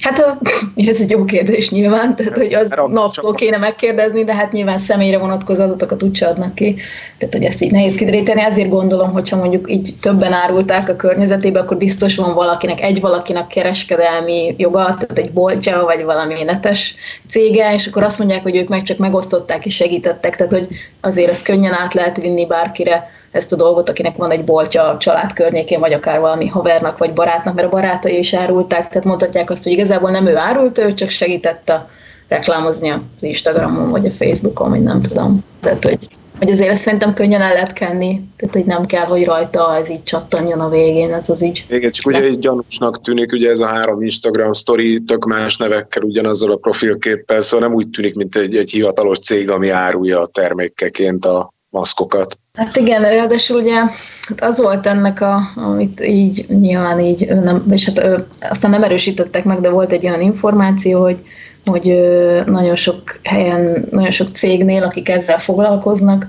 Hát 0.00 0.36
ez 0.90 1.00
egy 1.00 1.10
jó 1.10 1.24
kérdés 1.24 1.70
nyilván, 1.70 2.16
tehát 2.16 2.36
hogy 2.36 2.54
az 2.54 2.74
naptól 2.88 3.34
kéne 3.34 3.56
megkérdezni, 3.56 4.24
de 4.24 4.34
hát 4.34 4.52
nyilván 4.52 4.78
személyre 4.78 5.18
vonatkozó 5.18 5.62
adatokat 5.62 6.02
úgyse 6.02 6.26
adnak 6.26 6.54
ki, 6.54 6.76
tehát 7.18 7.34
hogy 7.34 7.44
ezt 7.44 7.62
így 7.62 7.70
nehéz 7.70 7.94
kideríteni. 7.94 8.40
Ezért 8.40 8.68
gondolom, 8.68 9.12
hogyha 9.12 9.36
mondjuk 9.36 9.72
így 9.72 9.94
többen 10.00 10.32
árulták 10.32 10.88
a 10.88 10.96
környezetébe, 10.96 11.60
akkor 11.60 11.76
biztos 11.76 12.16
van 12.16 12.34
valakinek, 12.34 12.80
egy 12.80 13.00
valakinek 13.00 13.46
kereskedelmi 13.46 14.54
joga, 14.58 14.82
tehát 14.84 15.18
egy 15.18 15.32
boltja, 15.32 15.82
vagy 15.84 16.04
valami 16.04 16.42
netes 16.42 16.94
cége, 17.28 17.74
és 17.74 17.86
akkor 17.86 18.02
azt 18.02 18.18
mondják, 18.18 18.42
hogy 18.42 18.56
ők 18.56 18.68
meg 18.68 18.82
csak 18.82 18.98
megosztották 18.98 19.66
és 19.66 19.74
segítettek, 19.74 20.36
tehát 20.36 20.52
hogy 20.52 20.68
azért 21.00 21.30
ezt 21.30 21.44
könnyen 21.44 21.72
át 21.72 21.94
lehet 21.94 22.16
vinni 22.16 22.46
bárkire 22.46 23.10
ezt 23.34 23.52
a 23.52 23.56
dolgot, 23.56 23.88
akinek 23.88 24.16
van 24.16 24.30
egy 24.30 24.44
boltja 24.44 24.88
a 24.88 24.98
család 24.98 25.32
környékén, 25.32 25.80
vagy 25.80 25.92
akár 25.92 26.20
valami 26.20 26.46
havernak, 26.46 26.98
vagy 26.98 27.12
barátnak, 27.12 27.54
mert 27.54 27.66
a 27.66 27.70
barátai 27.70 28.18
is 28.18 28.34
árulták, 28.34 28.88
tehát 28.88 29.04
mondhatják 29.04 29.50
azt, 29.50 29.62
hogy 29.62 29.72
igazából 29.72 30.10
nem 30.10 30.26
ő 30.26 30.36
árult, 30.36 30.78
ő 30.78 30.94
csak 30.94 31.08
segítette 31.08 31.88
reklámozni 32.28 32.90
az 32.90 32.98
Instagramon, 33.20 33.88
vagy 33.88 34.06
a 34.06 34.10
Facebookon, 34.10 34.70
vagy 34.70 34.82
nem 34.82 35.02
tudom. 35.02 35.44
Tehát, 35.60 35.84
hogy, 35.84 35.98
hogy 36.38 36.50
azért 36.50 36.76
szerintem 36.76 37.14
könnyen 37.14 37.40
el 37.40 37.52
lehet 37.52 37.72
kenni, 37.72 38.22
tehát 38.36 38.54
hogy 38.54 38.64
nem 38.64 38.84
kell, 38.84 39.04
hogy 39.04 39.24
rajta 39.24 39.76
ez 39.76 39.90
így 39.90 40.02
csattanjon 40.02 40.60
a 40.60 40.68
végén, 40.68 41.12
ez 41.12 41.28
az 41.28 41.42
így. 41.42 41.64
Igen, 41.68 41.90
csak 41.90 42.06
ugye 42.06 42.20
egy 42.20 42.38
gyanúsnak 42.38 43.00
tűnik, 43.00 43.32
ugye 43.32 43.50
ez 43.50 43.60
a 43.60 43.66
három 43.66 44.02
Instagram 44.02 44.52
story 44.52 45.02
tök 45.02 45.24
más 45.24 45.56
nevekkel, 45.56 46.02
ugyanazzal 46.02 46.50
a 46.50 46.56
profilképpel, 46.56 47.40
szóval 47.40 47.68
nem 47.68 47.76
úgy 47.76 47.88
tűnik, 47.88 48.14
mint 48.14 48.36
egy, 48.36 48.56
egy 48.56 48.70
hivatalos 48.70 49.18
cég, 49.18 49.50
ami 49.50 49.70
árulja 49.70 50.20
a 50.20 50.26
termékeként 50.26 51.24
a 51.24 51.52
maszkokat. 51.70 52.38
Hát 52.58 52.76
igen, 52.76 53.02
ráadásul 53.02 53.60
ugye 53.60 53.74
hát 53.74 54.40
az 54.40 54.60
volt 54.60 54.86
ennek, 54.86 55.20
a, 55.20 55.40
amit 55.54 56.06
így 56.06 56.46
nyilván 56.48 57.00
így, 57.00 57.26
nem, 57.26 57.64
és 57.70 57.84
hát 57.84 57.98
ő, 57.98 58.26
aztán 58.40 58.70
nem 58.70 58.82
erősítettek 58.82 59.44
meg, 59.44 59.60
de 59.60 59.68
volt 59.68 59.92
egy 59.92 60.06
olyan 60.06 60.20
információ, 60.20 61.00
hogy, 61.00 61.18
hogy 61.64 62.00
nagyon 62.46 62.74
sok 62.74 63.18
helyen, 63.22 63.86
nagyon 63.90 64.10
sok 64.10 64.28
cégnél, 64.28 64.82
akik 64.82 65.08
ezzel 65.08 65.38
foglalkoznak, 65.38 66.26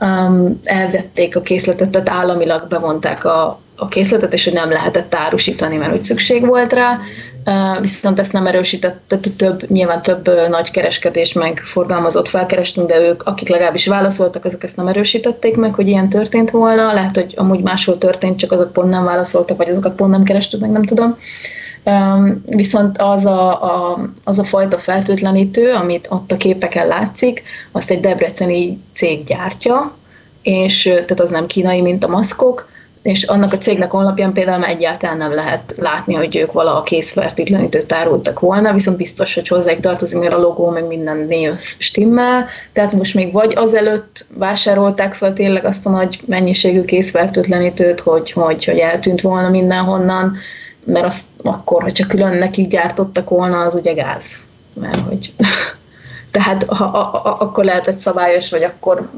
um, 0.00 0.60
elvették 0.64 1.36
a 1.36 1.40
készletet, 1.40 1.90
tehát 1.90 2.08
államilag 2.10 2.68
bevonták 2.68 3.24
a, 3.24 3.60
a 3.76 3.88
készletet, 3.88 4.32
és 4.32 4.44
hogy 4.44 4.52
nem 4.52 4.70
lehetett 4.70 5.14
árusítani, 5.14 5.76
mert 5.76 5.90
hogy 5.90 6.04
szükség 6.04 6.46
volt 6.46 6.72
rá, 6.72 6.98
viszont 7.80 8.18
ezt 8.18 8.32
nem 8.32 8.46
erősített, 8.46 9.00
tehát 9.06 9.36
több, 9.36 9.70
nyilván 9.70 10.02
több 10.02 10.48
nagy 10.48 10.70
kereskedés 10.70 11.32
meg 11.32 11.60
forgalmazott 11.64 12.28
felkerestünk, 12.28 12.88
de 12.88 13.00
ők, 13.00 13.22
akik 13.22 13.48
legalábbis 13.48 13.86
válaszoltak, 13.86 14.44
azok 14.44 14.64
ezt 14.64 14.76
nem 14.76 14.88
erősítették 14.88 15.56
meg, 15.56 15.74
hogy 15.74 15.88
ilyen 15.88 16.08
történt 16.08 16.50
volna. 16.50 16.92
Lehet, 16.92 17.14
hogy 17.14 17.34
amúgy 17.36 17.60
máshol 17.62 17.98
történt, 17.98 18.38
csak 18.38 18.52
azok 18.52 18.72
pont 18.72 18.90
nem 18.90 19.04
válaszoltak, 19.04 19.56
vagy 19.56 19.68
azokat 19.68 19.94
pont 19.94 20.10
nem 20.10 20.22
kerestük 20.22 20.60
meg, 20.60 20.70
nem 20.70 20.84
tudom. 20.84 21.16
Viszont 22.46 22.98
az 22.98 23.26
a, 23.26 23.62
a, 23.62 23.98
az 24.24 24.38
a 24.38 24.44
fajta 24.44 24.78
fertőtlenítő, 24.78 25.72
amit 25.72 26.06
ott 26.10 26.32
a 26.32 26.36
képeken 26.36 26.86
látszik, 26.86 27.42
azt 27.72 27.90
egy 27.90 28.00
debreceni 28.00 28.80
cég 28.92 29.24
gyártja, 29.24 29.92
és 30.42 30.82
tehát 30.82 31.20
az 31.20 31.30
nem 31.30 31.46
kínai, 31.46 31.80
mint 31.80 32.04
a 32.04 32.08
maszkok, 32.08 32.70
és 33.02 33.22
annak 33.22 33.52
a 33.52 33.58
cégnek 33.58 33.90
honlapján 33.90 34.32
például 34.32 34.64
egyáltalán 34.64 35.16
nem 35.16 35.34
lehet 35.34 35.74
látni, 35.78 36.14
hogy 36.14 36.36
ők 36.36 36.52
valaha 36.52 36.82
készfertőtlenítőt 36.82 37.92
árultak 37.92 38.40
volna, 38.40 38.72
viszont 38.72 38.96
biztos, 38.96 39.34
hogy 39.34 39.48
hozzájuk 39.48 39.80
tartozik, 39.80 40.18
mert 40.18 40.32
a 40.32 40.38
logó 40.38 40.68
meg 40.70 40.86
minden 40.86 41.16
név 41.16 41.58
stimmel, 41.58 42.46
tehát 42.72 42.92
most 42.92 43.14
még 43.14 43.32
vagy 43.32 43.52
azelőtt 43.56 44.26
vásárolták 44.34 45.14
fel 45.14 45.32
tényleg 45.32 45.64
azt 45.64 45.86
a 45.86 45.90
nagy 45.90 46.20
mennyiségű 46.24 46.84
készfertőtlenítőt, 46.84 48.00
hogy, 48.00 48.32
hogy, 48.32 48.64
hogy 48.64 48.78
eltűnt 48.78 49.20
volna 49.20 49.48
mindenhonnan, 49.48 50.36
mert 50.84 51.04
azt 51.04 51.24
akkor, 51.42 51.82
hogyha 51.82 52.06
külön 52.06 52.36
nekik 52.36 52.68
gyártottak 52.68 53.28
volna, 53.28 53.58
az 53.58 53.74
ugye 53.74 53.92
gáz. 53.92 54.26
Mert 54.80 55.00
hogy 55.00 55.32
tehát 56.30 56.64
ha, 56.64 56.84
a, 56.84 57.28
a, 57.28 57.40
akkor 57.40 57.64
lehetett 57.64 57.98
szabályos, 57.98 58.50
vagy 58.50 58.62
akkor 58.62 59.10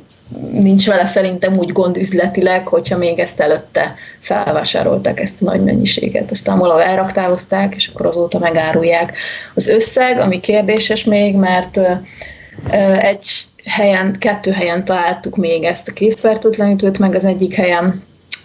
nincs 0.51 0.87
vele 0.87 1.07
szerintem 1.07 1.59
úgy 1.59 1.72
gond 1.72 1.97
üzletileg, 1.97 2.66
hogyha 2.66 2.99
még 2.99 3.18
ezt 3.18 3.41
előtte 3.41 3.95
felvásárolták 4.20 5.20
ezt 5.20 5.43
a 5.43 5.45
nagy 5.45 5.62
mennyiséget, 5.62 6.31
aztán 6.31 6.59
valahogy 6.59 6.83
elraktározták, 6.83 7.75
és 7.75 7.89
akkor 7.89 8.07
azóta 8.07 8.39
megárulják. 8.39 9.16
Az 9.55 9.68
összeg, 9.68 10.18
ami 10.18 10.41
kérdéses 10.41 11.05
még, 11.05 11.37
mert 11.37 11.81
egy 13.01 13.45
helyen, 13.64 14.16
kettő 14.18 14.51
helyen 14.51 14.85
találtuk 14.85 15.37
még 15.37 15.64
ezt 15.64 15.89
a 15.89 15.93
készfertőtlenítőt, 15.93 16.99
meg 16.99 17.14
az 17.14 17.25
egyik 17.25 17.55
helyen 17.55 18.03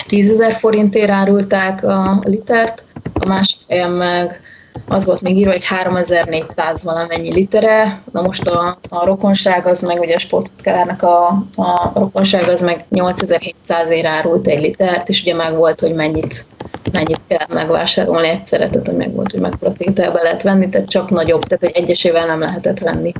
10 0.08 0.30
ezer 0.30 0.54
forintért 0.54 1.10
árulták 1.10 1.84
a 1.84 2.20
litert, 2.24 2.86
a 3.14 3.28
másik 3.28 3.60
helyen 3.68 3.92
meg 3.92 4.42
az 4.88 5.06
volt 5.06 5.22
még 5.22 5.38
írva, 5.38 5.52
hogy 5.52 5.66
3400 5.66 6.84
valamennyi 6.84 7.34
litere, 7.34 8.02
na 8.12 8.22
most 8.22 8.48
a, 8.48 8.78
a 8.90 9.06
rokonság 9.06 9.66
az 9.66 9.82
meg, 9.82 10.00
ugye 10.00 10.16
a 10.16 10.20
sportkárának 10.20 11.02
a, 11.02 11.28
a 11.56 11.92
rokonság 11.96 12.48
az 12.48 12.62
meg 12.62 12.86
8700 12.90 13.90
ér 13.90 14.06
árult 14.06 14.48
egy 14.48 14.62
litert, 14.62 15.10
és 15.10 15.22
ugye 15.22 15.36
meg 15.36 15.56
volt, 15.56 15.80
hogy 15.80 15.94
mennyit, 15.94 16.46
mennyit 16.92 17.20
kell 17.28 17.46
megvásárolni 17.50 18.28
egyszerre, 18.28 18.70
tehát 18.70 18.88
hogy 18.88 18.98
meg 18.98 19.14
volt, 19.14 19.32
hogy 19.32 19.42
mekkora 19.42 19.74
tételbe 19.74 20.22
lehet 20.22 20.44
venni, 20.44 20.70
tehát 20.70 20.90
csak 20.90 21.10
nagyobb, 21.10 21.44
tehát 21.44 21.64
egy 21.64 21.84
egyesével 21.84 22.26
nem 22.26 22.40
lehetett 22.40 22.80
venni. 22.80 23.12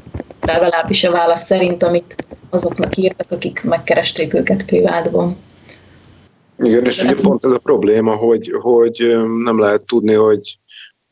Legalábbis 0.42 1.04
a 1.04 1.12
válasz 1.12 1.46
szerint, 1.46 1.84
amit 1.84 2.16
azoknak 2.50 2.98
írtak, 2.98 3.32
akik 3.32 3.64
megkeresték 3.64 4.34
őket 4.34 4.66
privátban. 4.66 5.38
Igen, 6.60 6.86
és 6.86 7.04
ugye 7.04 7.16
pont 7.16 7.46
ez 7.46 7.52
a 7.52 7.58
probléma, 7.58 8.16
hogy, 8.16 8.52
hogy 8.62 9.18
nem 9.44 9.60
lehet 9.60 9.86
tudni, 9.86 10.14
hogy 10.14 10.58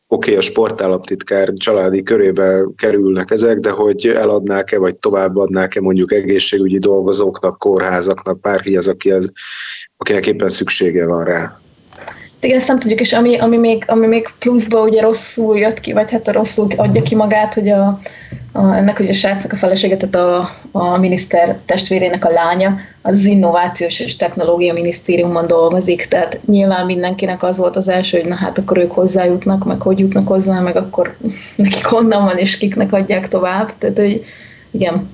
oké, 0.08 0.30
okay, 0.30 0.36
a 0.36 0.42
sportállaptitkár 0.42 1.54
családi 1.54 2.04
körébe 2.04 2.66
kerülnek 2.76 3.32
ezek, 3.32 3.58
de 3.58 3.70
hogy 3.70 4.08
eladnák-e, 4.08 4.78
vagy 4.78 4.96
továbbadnák-e 4.96 5.82
mondjuk 5.82 6.14
egészségügyi 6.14 6.80
dolgozóknak, 6.80 7.58
kórházaknak, 7.58 8.40
bárki 8.40 8.78
az, 8.78 8.88
aki 8.88 9.12
az, 9.12 9.32
akinek 9.98 10.28
éppen 10.28 10.50
szüksége 10.50 11.06
van 11.06 11.24
rá. 11.24 11.60
Igen, 12.40 12.58
ezt 12.58 12.68
nem 12.68 12.80
tudjuk, 12.80 13.00
és 13.00 13.14
ami, 13.14 13.38
ami, 13.38 13.58
még, 13.58 13.84
ami 13.88 14.08
még 14.08 14.28
pluszba 14.40 14.82
ugye 14.82 15.02
rosszul 15.02 15.58
jött 15.58 15.80
ki, 15.80 15.94
vagy 15.94 16.12
hát 16.12 16.28
a 16.28 16.32
rosszul 16.32 16.68
adja 16.76 17.02
ki 17.02 17.16
magát, 17.16 17.54
hogy 17.54 17.70
a, 17.70 18.00
a, 18.52 18.76
ennek 18.76 19.00
ugye 19.00 19.10
a 19.10 19.14
srácnak 19.14 19.52
a 19.52 19.56
felesége, 19.56 19.98
tehát 19.98 20.16
a, 20.16 20.50
a 20.72 20.98
miniszter 20.98 21.60
testvérének 21.66 22.26
a 22.26 22.30
lánya, 22.30 22.78
az 23.02 23.26
Innovációs 23.26 24.00
és 24.00 24.16
Technológia 24.16 24.74
Minisztériumban 24.74 25.48
dolgozik, 25.48 26.06
tehát 26.06 26.40
nyilván 26.46 26.86
mindenkinek 26.86 27.44
az 27.44 27.58
volt 27.58 27.76
az 27.76 27.88
első, 27.88 28.20
hogy 28.20 28.30
na 28.30 28.36
hát 28.36 28.58
akkor 28.58 28.78
ők 28.78 28.92
hozzájutnak, 28.92 29.66
meg 29.66 29.82
hogy 29.82 30.00
jutnak 30.00 30.28
hozzá, 30.28 30.60
meg 30.60 30.76
akkor 30.76 31.16
nekik 31.56 31.86
honnan 31.86 32.26
van, 32.26 32.38
és 32.38 32.58
kiknek 32.58 32.94
adják 32.94 33.28
tovább, 33.28 33.78
tehát 33.78 33.98
hogy 33.98 34.26
igen. 34.72 35.10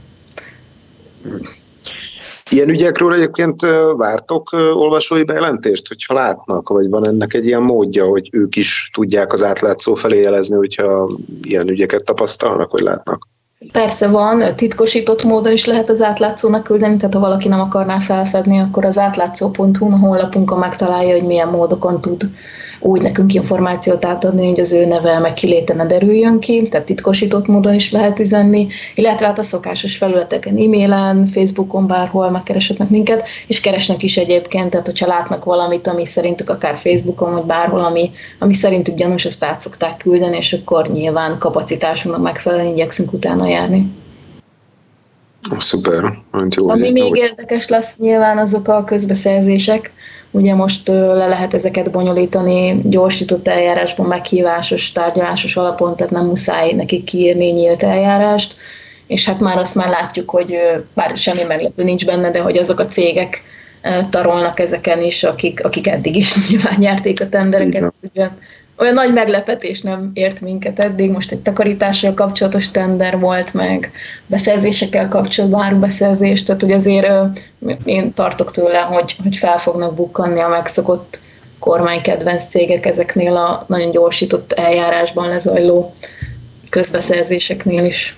Ilyen 2.54 2.70
ügyekről 2.70 3.14
egyébként 3.14 3.62
vártok 3.98 4.50
olvasói 4.54 5.24
bejelentést, 5.24 5.88
hogyha 5.88 6.14
látnak, 6.14 6.70
vagy 6.70 6.90
van 6.90 7.08
ennek 7.08 7.34
egy 7.34 7.46
ilyen 7.46 7.62
módja, 7.62 8.06
hogy 8.06 8.30
ők 8.32 8.56
is 8.56 8.90
tudják 8.94 9.34
az 9.34 9.44
átlátszó 9.44 9.94
felé 9.94 10.22
jelezni, 10.22 10.56
hogyha 10.56 11.10
ilyen 11.42 11.70
ügyeket 11.70 12.04
tapasztalnak, 12.04 12.72
vagy 12.72 12.82
látnak? 12.82 13.28
Persze 13.72 14.08
van, 14.08 14.44
titkosított 14.56 15.24
módon 15.24 15.52
is 15.52 15.66
lehet 15.66 15.90
az 15.90 16.02
átlátszónak 16.02 16.64
küldeni, 16.64 16.98
tehát 16.98 17.14
ha 17.14 17.20
valaki 17.20 17.48
nem 17.48 17.60
akarná 17.60 18.00
felfedni, 18.00 18.60
akkor 18.60 18.86
az 18.86 18.98
átlátszó.hu 18.98 19.92
a 19.92 19.98
honlapunkon 19.98 20.60
megtalálja, 20.60 21.14
hogy 21.14 21.28
milyen 21.28 21.48
módokon 21.48 22.02
tud 22.02 22.30
úgy 22.86 23.02
nekünk 23.02 23.34
információt 23.34 24.06
átadni, 24.06 24.50
hogy 24.50 24.60
az 24.60 24.72
ő 24.74 24.86
neve 24.86 25.20
meg 25.20 25.34
kiléte 25.34 25.74
ne 25.74 25.86
derüljön 25.86 26.40
ki, 26.40 26.68
tehát 26.68 26.86
titkosított 26.86 27.48
módon 27.48 27.74
is 27.74 27.92
lehet 27.92 28.20
üzenni, 28.20 28.68
illetve 28.96 29.26
hát 29.26 29.40
a 29.40 29.44
szokásos 29.44 29.98
felületeken, 29.98 30.58
e-mailen, 30.58 31.26
Facebookon, 31.26 31.88
bárhol 31.88 32.30
megkereshetnek 32.30 32.90
minket, 32.90 33.28
és 33.48 33.60
keresnek 33.60 34.04
is 34.04 34.18
egyébként, 34.18 34.70
tehát 34.70 34.86
hogyha 34.86 35.08
látnak 35.08 35.46
valamit, 35.46 35.88
ami 35.88 36.06
szerintük 36.06 36.50
akár 36.50 36.78
Facebookon, 36.78 37.34
vagy 37.34 37.44
bárhol, 37.44 37.84
ami, 37.84 38.12
ami 38.40 38.54
szerintük 38.54 38.96
gyanús, 38.96 39.26
azt 39.26 39.44
át 39.44 39.60
szokták 39.60 39.98
küldeni, 39.98 40.38
és 40.38 40.54
akkor 40.54 40.88
nyilván 40.92 41.38
kapacitásunknak 41.38 42.24
megfelelően 42.24 42.72
igyekszünk 42.72 43.14
utána 43.14 43.48
járni. 43.48 44.03
Szuper, 45.58 46.14
jó. 46.50 46.70
Ami 46.70 46.92
még 46.92 47.16
érdekes 47.16 47.68
lesz 47.68 47.96
nyilván 47.98 48.38
azok 48.38 48.68
a 48.68 48.84
közbeszerzések, 48.84 49.92
Ugye 50.36 50.54
most 50.56 50.88
le 50.88 51.28
lehet 51.28 51.54
ezeket 51.54 51.92
bonyolítani 51.92 52.80
gyorsított 52.84 53.48
eljárásban, 53.48 54.06
meghívásos, 54.06 54.92
tárgyalásos 54.92 55.56
alapon, 55.56 55.96
tehát 55.96 56.12
nem 56.12 56.26
muszáj 56.26 56.72
nekik 56.72 57.04
kiírni 57.04 57.46
nyílt 57.46 57.84
eljárást, 57.84 58.56
és 59.08 59.26
hát 59.26 59.40
már 59.40 59.58
azt 59.58 59.76
már 59.76 59.90
látjuk, 59.90 60.30
hogy 60.30 60.58
bár 60.94 61.18
semmi 61.18 61.44
meglepő 61.44 61.84
nincs 61.84 62.06
benne, 62.06 62.32
de 62.32 62.40
hogy 62.40 62.58
azok 62.58 62.80
a 62.80 62.88
cégek 62.88 63.44
tarolnak 64.10 64.60
ezeken 64.60 65.04
is, 65.04 65.24
akik, 65.24 65.64
akik 65.66 65.88
eddig 65.88 66.16
is 66.16 66.36
nyilván 66.50 66.76
nyerték 66.78 67.22
a 67.22 67.30
tendereket. 67.30 67.94
Ugye, 68.14 68.30
olyan 68.78 68.94
nagy 68.94 69.14
meglepetés 69.14 69.82
nem 69.82 70.12
ért 70.14 70.42
minket 70.42 70.80
eddig, 70.80 71.12
most 71.12 71.32
egy 71.32 71.40
takarítással 71.40 72.14
kapcsolatos 72.14 72.72
tender 72.72 73.20
volt, 73.20 73.54
meg 73.54 73.92
beszerzésekkel 74.26 75.08
kapcsolatban 75.08 75.64
árubeszerzés, 75.64 76.44
tehát 76.44 76.62
hogy 76.62 76.72
azért 76.72 77.12
én 77.86 78.14
tartok 78.14 78.52
tőle, 78.52 78.80
hogy, 78.80 79.16
hogy 79.24 79.38
fel 79.38 79.58
fognak 79.58 79.96
bukkanni 79.96 80.40
a 80.40 80.48
megszokott 80.48 81.20
kormánykedvenc 81.60 82.48
cégek 82.48 82.86
ezeknél 82.86 83.36
a 83.36 83.66
nagyon 83.68 83.92
gyorsított 83.92 84.54
eljárásban 84.54 85.28
lezajló 85.28 85.94
közbeszerzéseknél 86.70 87.86
is. 87.86 88.16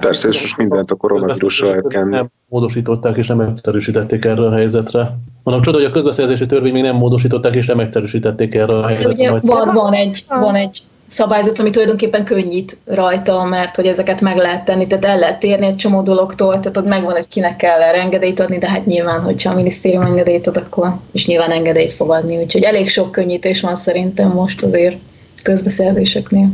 Persze, 0.00 0.28
és 0.28 0.40
most 0.40 0.56
mindent 0.56 0.90
a 0.90 0.94
koronavírussal 0.94 1.74
el 1.74 1.82
kell. 1.88 2.04
Nem 2.04 2.28
módosították 2.48 3.16
és 3.16 3.26
nem 3.26 3.40
egyszerűsítették 3.40 4.24
erre 4.24 4.46
a 4.46 4.52
helyzetre. 4.52 5.16
Mondom, 5.42 5.62
csoda, 5.62 5.76
hogy 5.76 5.86
a 5.86 5.90
közbeszerzési 5.90 6.46
törvény 6.46 6.72
még 6.72 6.82
nem 6.82 6.96
módosították 6.96 7.54
és 7.54 7.66
nem 7.66 7.78
egyszerűsítették 7.78 8.54
erre 8.54 8.78
a 8.78 8.86
helyzetre. 8.86 9.12
Ugye 9.12 9.30
van, 9.40 9.74
van, 9.74 9.92
egy, 9.92 10.24
van 10.28 10.54
egy 10.54 10.82
szabályzat, 11.06 11.58
ami 11.58 11.70
tulajdonképpen 11.70 12.24
könnyít 12.24 12.76
rajta, 12.84 13.44
mert 13.44 13.76
hogy 13.76 13.86
ezeket 13.86 14.20
meg 14.20 14.36
lehet 14.36 14.64
tenni, 14.64 14.86
tehát 14.86 15.04
el 15.04 15.18
lehet 15.18 15.38
térni 15.38 15.66
egy 15.66 15.76
csomó 15.76 16.02
dologtól, 16.02 16.60
tehát 16.60 16.76
ott 16.76 16.88
megvan, 16.88 17.12
hogy 17.12 17.28
kinek 17.28 17.56
kell 17.56 17.80
erre 17.80 18.00
engedélyt 18.00 18.40
adni, 18.40 18.58
de 18.58 18.68
hát 18.68 18.86
nyilván, 18.86 19.20
hogyha 19.20 19.50
a 19.50 19.54
minisztérium 19.54 20.02
engedélyt 20.02 20.46
ad, 20.46 20.56
akkor 20.56 20.96
is 21.10 21.26
nyilván 21.26 21.50
engedélyt 21.50 21.92
fog 21.92 22.10
adni, 22.10 22.36
úgyhogy 22.36 22.62
elég 22.62 22.88
sok 22.88 23.10
könnyítés 23.12 23.60
van 23.60 23.76
szerintem 23.76 24.30
most 24.30 24.62
azért 24.62 24.96
közbeszerzéseknél. 25.42 26.48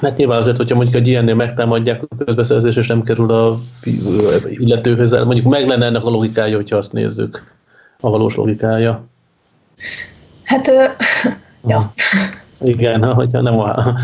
Hát 0.00 0.16
nyilván 0.16 0.38
azért, 0.38 0.56
hogyha 0.56 0.74
mondjuk 0.74 0.96
egy 0.96 1.06
ilyennél 1.06 1.34
megtámadják 1.34 2.02
a 2.02 2.24
közbeszerzés, 2.24 2.76
és 2.76 2.86
nem 2.86 3.02
kerül 3.02 3.30
a 3.30 3.58
illetőhöz, 4.44 5.12
mondjuk 5.12 5.46
meg 5.46 5.66
lenne 5.66 5.86
ennek 5.86 6.04
a 6.04 6.10
logikája, 6.10 6.56
hogyha 6.56 6.76
azt 6.76 6.92
nézzük, 6.92 7.54
a 8.00 8.10
valós 8.10 8.34
logikája. 8.34 9.04
Hát, 10.44 10.72
ja. 11.68 11.92
Igen, 12.64 13.12
hogyha 13.12 13.40
nem 13.40 13.58
a 13.58 13.94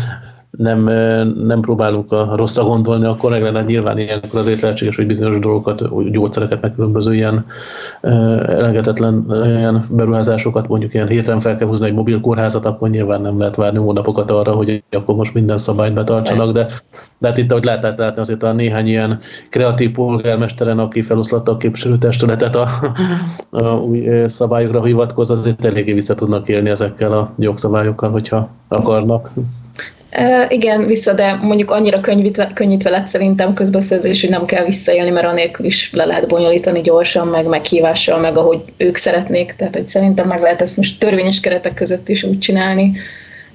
nem, 0.57 0.83
nem 1.45 1.61
próbálunk 1.61 2.11
a 2.11 2.33
rosszra 2.35 2.63
gondolni, 2.63 3.05
akkor 3.05 3.31
meg 3.31 3.41
lenne 3.41 3.63
nyilván 3.63 3.97
ilyenkor 3.97 4.39
azért 4.39 4.61
lehetséges, 4.61 4.95
hogy 4.95 5.07
bizonyos 5.07 5.39
dolgokat, 5.39 6.11
gyógyszereket, 6.11 6.61
meg 6.61 6.73
különböző 6.75 7.13
ilyen 7.13 7.45
elengedhetetlen 8.01 9.25
ilyen 9.45 9.83
beruházásokat, 9.89 10.67
mondjuk 10.67 10.93
ilyen 10.93 11.07
héten 11.07 11.39
fel 11.39 11.55
kell 11.55 11.67
húzni 11.67 11.87
egy 11.87 11.93
mobil 11.93 12.21
kórházat, 12.21 12.65
akkor 12.65 12.89
nyilván 12.89 13.21
nem 13.21 13.39
lehet 13.39 13.55
várni 13.55 13.77
hónapokat 13.77 14.31
arra, 14.31 14.51
hogy 14.51 14.83
akkor 14.91 15.15
most 15.15 15.33
minden 15.33 15.57
szabályt 15.57 15.93
betartsanak, 15.93 16.51
de, 16.51 16.67
de 17.17 17.27
hát 17.27 17.37
itt, 17.37 17.51
ahogy 17.51 17.63
lehet 17.63 17.97
látni, 17.97 18.21
azért 18.21 18.43
a 18.43 18.53
néhány 18.53 18.87
ilyen 18.87 19.19
kreatív 19.49 19.91
polgármesteren, 19.91 20.79
aki 20.79 21.01
feloszlatta 21.01 21.51
a 21.51 21.57
képviselőtestületet 21.57 22.55
a, 22.55 22.67
a 23.49 23.63
új 23.63 24.27
szabályokra 24.27 24.83
hivatkoz, 24.83 25.31
azért 25.31 25.65
eléggé 25.65 25.93
vissza 25.93 26.15
tudnak 26.15 26.47
élni 26.47 26.69
ezekkel 26.69 27.11
a 27.11 27.33
jogszabályokkal, 27.37 28.09
hogyha 28.09 28.49
akarnak. 28.67 29.31
Igen, 30.49 30.85
vissza, 30.85 31.13
de 31.13 31.33
mondjuk 31.33 31.71
annyira 31.71 31.99
könnyítve 32.53 32.89
lett 32.89 33.07
szerintem 33.07 33.53
közbeszerzés, 33.53 34.21
hogy 34.21 34.29
nem 34.29 34.45
kell 34.45 34.65
visszaélni, 34.65 35.09
mert 35.09 35.27
anélkül 35.27 35.65
is 35.65 35.89
le 35.93 36.05
lehet 36.05 36.27
bonyolítani 36.27 36.81
gyorsan, 36.81 37.27
meg 37.27 37.45
meghívással, 37.45 38.19
meg 38.19 38.37
ahogy 38.37 38.59
ők 38.77 38.95
szeretnék. 38.95 39.53
Tehát, 39.53 39.75
hogy 39.75 39.87
szerintem 39.87 40.27
meg 40.27 40.41
lehet 40.41 40.61
ezt 40.61 40.77
most 40.77 40.99
törvényes 40.99 41.39
keretek 41.39 41.73
között 41.73 42.09
is 42.09 42.23
úgy 42.23 42.39
csinálni, 42.39 42.91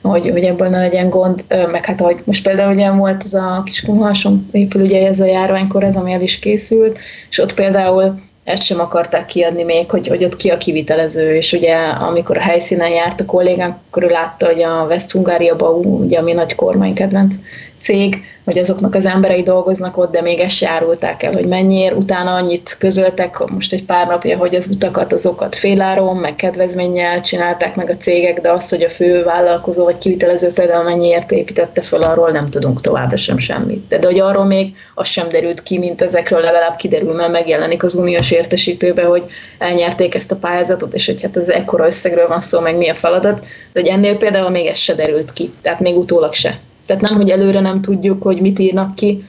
hogy, 0.03 0.31
hogy 0.31 0.45
ebből 0.45 0.69
ne 0.69 0.79
legyen 0.79 1.11
gond, 1.11 1.45
meg 1.71 1.87
hát 1.87 2.01
ahogy 2.01 2.17
most 2.25 2.43
például 2.43 2.73
ugye 2.73 2.91
volt 2.91 3.25
ez 3.25 3.35
a 3.35 3.63
Kiskunhason 3.65 4.49
épül 4.53 4.83
ugye 4.83 5.07
ez 5.07 5.21
a 5.21 5.27
járványkor, 5.27 5.85
ez 5.85 5.97
ami 5.97 6.13
el 6.13 6.23
is 6.23 6.39
készült, 6.39 6.99
és 7.31 7.39
ott 7.39 7.55
például 7.55 8.21
ezt 8.51 8.63
sem 8.63 8.81
akarták 8.81 9.27
kiadni 9.27 9.63
még, 9.63 9.91
hogy, 9.91 10.09
hogy 10.09 10.25
ott 10.25 10.37
ki 10.37 10.49
a 10.49 10.59
kivitelező, 10.59 11.35
és 11.35 11.53
ugye 11.53 11.77
amikor 11.77 12.37
a 12.37 12.41
helyszínen 12.41 12.91
járt 12.91 13.21
a 13.21 13.25
kollégánk, 13.25 13.77
akkor 13.89 14.03
ő 14.03 14.09
látta, 14.09 14.47
hogy 14.47 14.63
a 14.63 14.87
West 14.89 15.11
Hungaria 15.11 15.57
Bau, 15.57 16.03
ugye 16.03 16.19
ami 16.19 16.33
nagy 16.33 16.55
kormánykedvenc 16.55 17.35
cég, 17.81 18.25
hogy 18.45 18.59
azoknak 18.59 18.95
az 18.95 19.07
emberei 19.07 19.43
dolgoznak 19.43 19.97
ott, 19.97 20.13
de 20.13 20.23
még 20.23 20.39
ezt 20.39 20.57
se 20.57 20.69
árulták 20.69 21.23
el, 21.23 21.33
hogy 21.33 21.47
mennyiért. 21.47 21.97
Utána 21.97 22.35
annyit 22.35 22.77
közöltek 22.79 23.39
most 23.39 23.73
egy 23.73 23.85
pár 23.85 24.07
napja, 24.07 24.37
hogy 24.37 24.55
az 24.55 24.69
utakat 24.71 25.13
azokat 25.13 25.55
féláron, 25.55 26.17
meg 26.17 26.37
kedvezménnyel 26.37 27.21
csinálták 27.21 27.75
meg 27.75 27.91
a 27.91 27.97
cégek, 27.97 28.41
de 28.41 28.51
az, 28.51 28.69
hogy 28.69 28.83
a 28.83 28.89
fő 28.89 29.23
vállalkozó 29.25 29.85
vagy 29.85 29.99
kivitelező 29.99 30.53
például 30.53 30.85
mennyiért 30.85 31.33
építette 31.33 31.83
föl, 31.83 32.03
arról 32.03 32.31
nem 32.31 32.51
tudunk 32.51 32.81
továbbra 32.81 33.17
sem 33.17 33.39
semmit. 33.39 33.89
De, 33.89 33.99
de 33.99 34.07
hogy 34.07 34.21
arról 34.21 34.45
még 34.45 34.75
az 34.95 35.09
sem 35.09 35.29
derült 35.29 35.63
ki, 35.63 35.79
mint 35.79 36.03
ezekről 36.03 36.41
legalább 36.41 36.77
kiderül, 36.77 37.13
mert 37.13 37.33
megjelenik 37.33 37.83
az 37.83 37.95
uniós 37.95 38.31
értesítőbe, 38.31 39.05
hogy 39.05 39.23
elnyerték 39.59 40.15
ezt 40.15 40.33
a 40.33 40.37
pályázatot, 40.37 40.95
és 40.95 41.07
hogy 41.07 41.23
hát 41.23 41.37
ez 41.37 41.49
ekkora 41.49 41.87
összegről 41.87 42.29
van 42.29 42.41
szó, 42.41 42.61
meg 42.61 42.77
mi 42.77 42.89
a 42.89 42.95
feladat. 42.95 43.41
De 43.73 43.81
hogy 43.81 43.89
ennél 43.89 44.17
például 44.17 44.51
még 44.51 44.67
ez 44.67 44.79
se 44.79 44.95
derült 44.95 45.33
ki, 45.33 45.53
tehát 45.63 45.81
még 45.81 45.97
utólag 45.97 46.35
se. 46.35 46.59
Tehát 46.91 47.09
nem, 47.09 47.17
hogy 47.17 47.31
előre 47.31 47.61
nem 47.61 47.81
tudjuk, 47.81 48.23
hogy 48.23 48.41
mit 48.41 48.59
írnak 48.59 48.95
ki, 48.95 49.25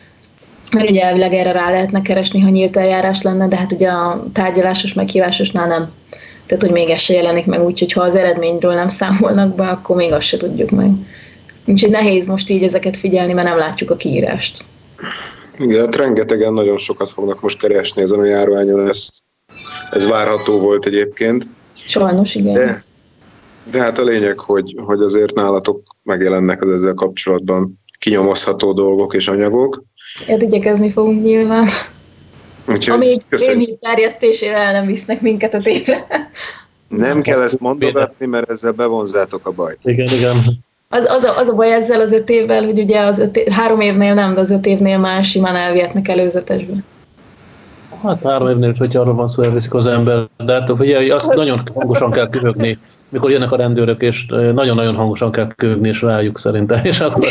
mert 0.72 0.90
ugye 0.90 1.02
elvileg 1.02 1.34
erre 1.34 1.52
rá 1.52 1.70
lehetne 1.72 2.02
keresni, 2.02 2.40
ha 2.40 2.50
nyílt 2.50 2.78
eljárás 2.78 3.22
lenne, 3.22 3.48
de 3.48 3.56
hát 3.56 3.72
ugye 3.72 3.90
a 3.90 4.26
tárgyalásos 4.34 4.94
meghívásosnál 4.94 5.68
nem. 5.68 5.92
Tehát, 6.46 6.64
hogy 6.64 6.72
még 6.72 6.90
ez 6.90 7.02
se 7.02 7.14
jelenik 7.14 7.46
meg 7.46 7.64
úgy, 7.64 7.80
hogy 7.80 7.92
ha 7.92 8.02
az 8.02 8.16
eredményről 8.16 8.74
nem 8.74 8.88
számolnak 8.88 9.56
be, 9.56 9.68
akkor 9.68 9.96
még 9.96 10.12
azt 10.12 10.28
se 10.28 10.38
tudjuk 10.38 10.70
meg. 10.70 10.92
Úgyhogy 11.66 11.90
nehéz 11.90 12.28
most 12.28 12.50
így 12.50 12.64
ezeket 12.64 12.98
figyelni, 12.98 13.34
mert 13.34 13.48
nem 13.48 13.58
látjuk 13.58 13.92
a 13.92 13.96
kiírást. 13.96 14.64
Igen, 15.58 15.80
hát 15.80 15.96
rengetegen 15.96 16.54
nagyon 16.54 16.78
sokat 16.78 17.10
fognak 17.10 17.42
most 17.42 17.60
keresni 17.60 18.02
ezen 18.02 18.20
a 18.20 18.26
járványon, 18.26 18.90
ez, 18.90 19.08
ez 19.92 20.08
várható 20.08 20.60
volt 20.60 20.86
egyébként. 20.86 21.48
Sajnos, 21.74 22.36
igen. 22.36 22.54
De, 22.54 22.84
de 23.72 23.80
hát 23.80 24.00
a 24.00 24.04
lényeg, 24.04 24.40
hogy, 24.40 24.76
hogy 24.86 25.02
azért 25.02 25.34
nálatok 25.34 25.84
megjelennek 26.04 26.62
az 26.62 26.70
ezzel 26.70 26.94
kapcsolatban 26.94 27.80
kinyomozható 28.00 28.74
dolgok 28.74 29.14
és 29.14 29.28
anyagok. 29.28 29.84
Hát 30.28 30.42
igyekezni 30.42 30.92
fogunk 30.92 31.24
nyilván. 31.24 31.68
Úgyhogy 32.68 32.94
Amíg 32.94 33.22
én 33.68 33.80
terjesztésére 33.80 34.58
el 34.58 34.72
nem 34.72 34.86
visznek 34.86 35.22
minket 35.22 35.54
a 35.54 35.60
tétre. 35.60 36.08
Nem 36.88 37.22
kell 37.22 37.42
ezt 37.42 37.60
mondogatni, 37.60 38.26
mert 38.26 38.50
ezzel 38.50 38.72
bevonzátok 38.72 39.48
a 39.48 39.52
bajt. 39.52 39.80
Igen, 39.84 40.08
igen. 40.08 40.64
Az, 40.90 41.06
az, 41.10 41.24
a, 41.24 41.38
az 41.38 41.48
a 41.48 41.54
baj 41.54 41.74
ezzel 41.74 42.02
az 42.02 42.12
öt 42.12 42.30
évvel, 42.30 42.64
hogy 42.66 42.80
ugye 42.80 43.00
az 43.00 43.20
öt, 43.20 43.50
három 43.50 43.80
évnél 43.80 44.14
nem, 44.14 44.34
de 44.34 44.40
az 44.40 44.52
öt 44.52 44.66
évnél 44.66 44.98
már 44.98 45.24
simán 45.24 45.56
elvihetnek 45.56 46.08
előzetesbe. 46.08 46.74
Hát 48.04 48.24
három 48.24 48.50
évnél, 48.50 48.74
hogy 48.78 48.96
arról 48.96 49.14
van 49.14 49.28
szó, 49.28 49.44
elviszik 49.44 49.74
az 49.74 49.88
ember. 49.88 50.28
De 50.46 50.54
hát 50.54 50.70
ugye 50.70 51.16
azt 51.16 51.34
nagyon 51.34 51.58
hangosan 51.74 52.12
kell 52.12 52.30
köhögni, 52.30 52.78
mikor 53.12 53.32
jönnek 53.32 53.52
a 53.52 53.56
rendőrök, 53.56 54.02
és 54.02 54.26
nagyon-nagyon 54.26 54.96
hangosan 54.96 55.32
kell 55.32 55.48
köhögni, 55.56 55.88
és 55.88 56.02
rájuk 56.02 56.40
szerintem. 56.40 56.80
És 56.84 57.00
akkor, 57.00 57.28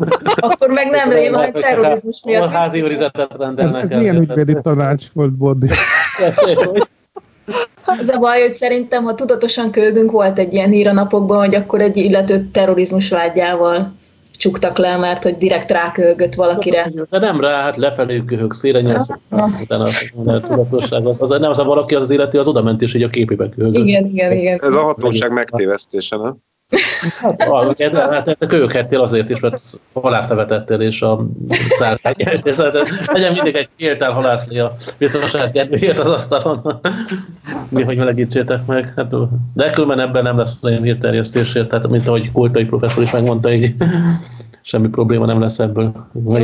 akkor 0.36 0.68
meg 0.68 0.90
nem 0.90 1.10
rém, 1.10 1.32
hanem 1.32 1.52
terrorizmus 1.52 2.22
miatt. 2.24 2.44
A 2.44 2.48
házi 2.48 2.82
őrizetet 2.82 3.30
rendelnek. 3.38 3.64
Ez, 3.64 3.74
ez 3.74 3.88
milyen 3.88 4.16
ügyvédi 4.16 4.56
tanács 4.62 5.08
volt, 5.12 5.36
Boddi? 5.36 5.68
Az 7.84 8.08
a 8.08 8.18
baj, 8.18 8.40
hogy 8.40 8.54
szerintem, 8.54 9.04
ha 9.04 9.14
tudatosan 9.14 9.70
kölgünk, 9.70 10.10
volt 10.10 10.38
egy 10.38 10.52
ilyen 10.52 10.70
hír 10.70 10.88
a 10.88 10.92
napokban, 10.92 11.38
hogy 11.38 11.54
akkor 11.54 11.80
egy 11.80 11.96
illető 11.96 12.48
terrorizmus 12.52 13.08
vágyával 13.08 13.92
csuktak 14.42 14.78
le, 14.78 14.96
mert 14.96 15.22
hogy 15.22 15.36
direkt 15.36 15.70
ráköhögött 15.70 16.34
valakire. 16.34 16.92
De 17.10 17.18
nem 17.18 17.40
rá, 17.40 17.62
hát 17.62 17.76
lefelé 17.76 18.22
köhögsz, 18.26 18.60
félrenyelsz, 18.60 19.08
utána 19.60 19.84
a 20.24 20.40
tudatosság 20.40 21.06
az, 21.06 21.20
az, 21.20 21.28
nem 21.28 21.50
az 21.50 21.58
a 21.58 21.64
valaki, 21.64 21.94
az 21.94 22.02
az 22.02 22.10
életi, 22.10 22.36
az 22.36 22.48
oda 22.48 22.62
ment 22.62 22.82
és 22.82 22.94
így 22.94 23.02
a 23.02 23.08
képébe 23.08 23.48
köhögött. 23.48 23.86
Igen, 23.86 24.06
igen, 24.06 24.32
igen. 24.32 24.60
Ez 24.62 24.74
a 24.74 24.82
hatóság 24.82 25.32
megtévesztése, 25.32 26.16
nem? 26.16 26.36
Hát, 27.20 27.42
hát, 27.42 28.26
hát 28.26 28.36
köhöghettél 28.46 29.00
azért 29.00 29.30
is, 29.30 29.40
mert 29.40 29.62
halászlevetettél, 29.92 30.80
és 30.80 31.02
a 31.02 31.26
szárkány 31.78 32.40
szóval 32.44 32.88
legyen 33.04 33.32
mindig 33.32 33.54
egy 33.54 33.68
éltel 33.76 34.10
halászni 34.10 34.58
a 34.58 34.76
biztonság 34.98 35.50
kedvéért 35.50 35.98
az 35.98 36.10
asztalon. 36.10 36.80
Mi, 37.68 37.82
hogy 37.82 37.96
melegítsétek 37.96 38.66
meg. 38.66 38.92
Hát, 38.96 39.14
de 39.54 39.70
különben 39.70 40.00
ebben 40.00 40.22
nem 40.22 40.38
lesz 40.38 40.56
olyan 40.62 40.82
hírterjesztésért, 40.82 41.68
tehát 41.68 41.88
mint 41.88 42.08
ahogy 42.08 42.32
Kultai 42.32 42.64
professzor 42.64 43.02
is 43.02 43.10
megmondta, 43.10 43.52
így 43.52 43.74
semmi 44.62 44.88
probléma 44.88 45.26
nem 45.26 45.40
lesz 45.40 45.58
ebből. 45.58 45.92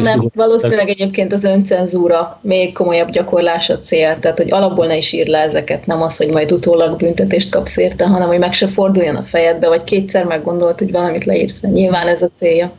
Nem, 0.02 0.30
valószínűleg 0.34 0.88
egyébként 0.88 1.32
az 1.32 1.44
öncenzúra 1.44 2.38
még 2.40 2.72
komolyabb 2.72 3.10
gyakorlás 3.10 3.70
a 3.70 3.78
cél, 3.78 4.18
tehát 4.18 4.38
hogy 4.38 4.52
alapból 4.52 4.86
ne 4.86 4.96
is 4.96 5.12
ír 5.12 5.26
le 5.26 5.38
ezeket, 5.38 5.86
nem 5.86 6.02
az, 6.02 6.16
hogy 6.16 6.30
majd 6.30 6.52
utólag 6.52 6.96
büntetést 6.96 7.50
kapsz 7.50 7.76
érte, 7.76 8.06
hanem 8.06 8.28
hogy 8.28 8.38
meg 8.38 8.52
se 8.52 8.66
forduljon 8.66 9.16
a 9.16 9.22
fejedbe, 9.22 9.68
vagy 9.68 9.84
kétszer 9.84 10.24
meggondolt, 10.24 10.78
hogy 10.78 10.92
valamit 10.92 11.24
leírsz. 11.24 11.60
Nyilván 11.60 12.06
ez 12.06 12.22
a 12.22 12.28
célja. 12.38 12.70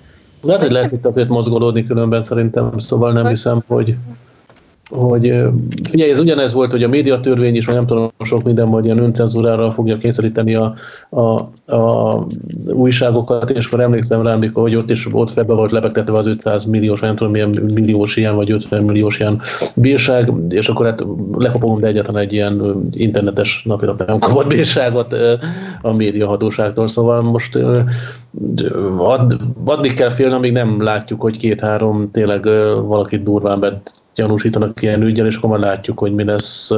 Lehet, 0.41 0.61
hogy 0.61 0.71
lehet 0.71 0.91
itt 0.91 1.05
azért 1.05 1.27
mozgolódni 1.27 1.83
különben 1.83 2.21
szerintem, 2.21 2.77
szóval 2.77 3.11
nem 3.11 3.27
hiszem, 3.27 3.63
hogy 3.67 3.95
hogy 4.89 5.41
figyelj, 5.89 6.11
ez 6.11 6.19
ugyanez 6.19 6.53
volt, 6.53 6.71
hogy 6.71 6.83
a 6.83 6.87
médiatörvény 6.87 7.55
is, 7.55 7.65
vagy 7.65 7.75
nem 7.75 7.85
tudom, 7.85 8.09
sok 8.23 8.43
minden 8.43 8.67
majd 8.67 8.85
ilyen 8.85 9.03
öncenzúrára 9.03 9.71
fogja 9.71 9.97
kényszeríteni 9.97 10.55
a, 10.55 10.73
a, 11.09 11.19
a 11.75 12.25
újságokat, 12.65 13.49
és 13.49 13.65
akkor 13.65 13.79
emlékszem 13.79 14.21
rá, 14.21 14.33
amikor, 14.33 14.63
hogy 14.63 14.75
ott 14.75 14.89
is 14.89 15.07
ott 15.11 15.29
febbe 15.29 15.53
volt 15.53 15.71
lebegtetve 15.71 16.17
az 16.17 16.27
500 16.27 16.65
milliós, 16.65 16.99
nem 16.99 17.15
tudom 17.15 17.33
milyen 17.33 17.49
milliós 17.73 18.15
ilyen, 18.15 18.35
vagy 18.35 18.51
50 18.51 18.83
milliós 18.83 19.19
ilyen 19.19 19.41
bírság, 19.75 20.31
és 20.49 20.69
akkor 20.69 20.85
hát 20.85 21.05
lekapom, 21.37 21.79
de 21.79 21.87
egyetlen 21.87 22.17
egy 22.17 22.33
ilyen 22.33 22.89
internetes 22.91 23.63
napilap 23.65 24.05
nem 24.07 24.19
kapott 24.19 24.47
bírságot 24.47 25.15
a 25.81 25.93
médiahatóságtól, 25.93 26.87
szóval 26.87 27.21
most 27.21 27.59
ad, 28.97 29.37
addig 29.63 29.93
kell 29.93 30.09
félni, 30.09 30.33
amíg 30.33 30.51
nem 30.51 30.81
látjuk, 30.81 31.21
hogy 31.21 31.37
két-három 31.37 32.11
tényleg 32.11 32.43
valakit 32.85 33.23
durván 33.23 33.59
bet 33.59 33.91
gyanúsítanak 34.19 34.81
ilyen 34.81 35.03
ügyel, 35.03 35.25
és 35.25 35.35
akkor 35.35 35.49
már 35.49 35.59
látjuk, 35.59 35.99
hogy 35.99 36.13
mi 36.13 36.23
lesz 36.23 36.69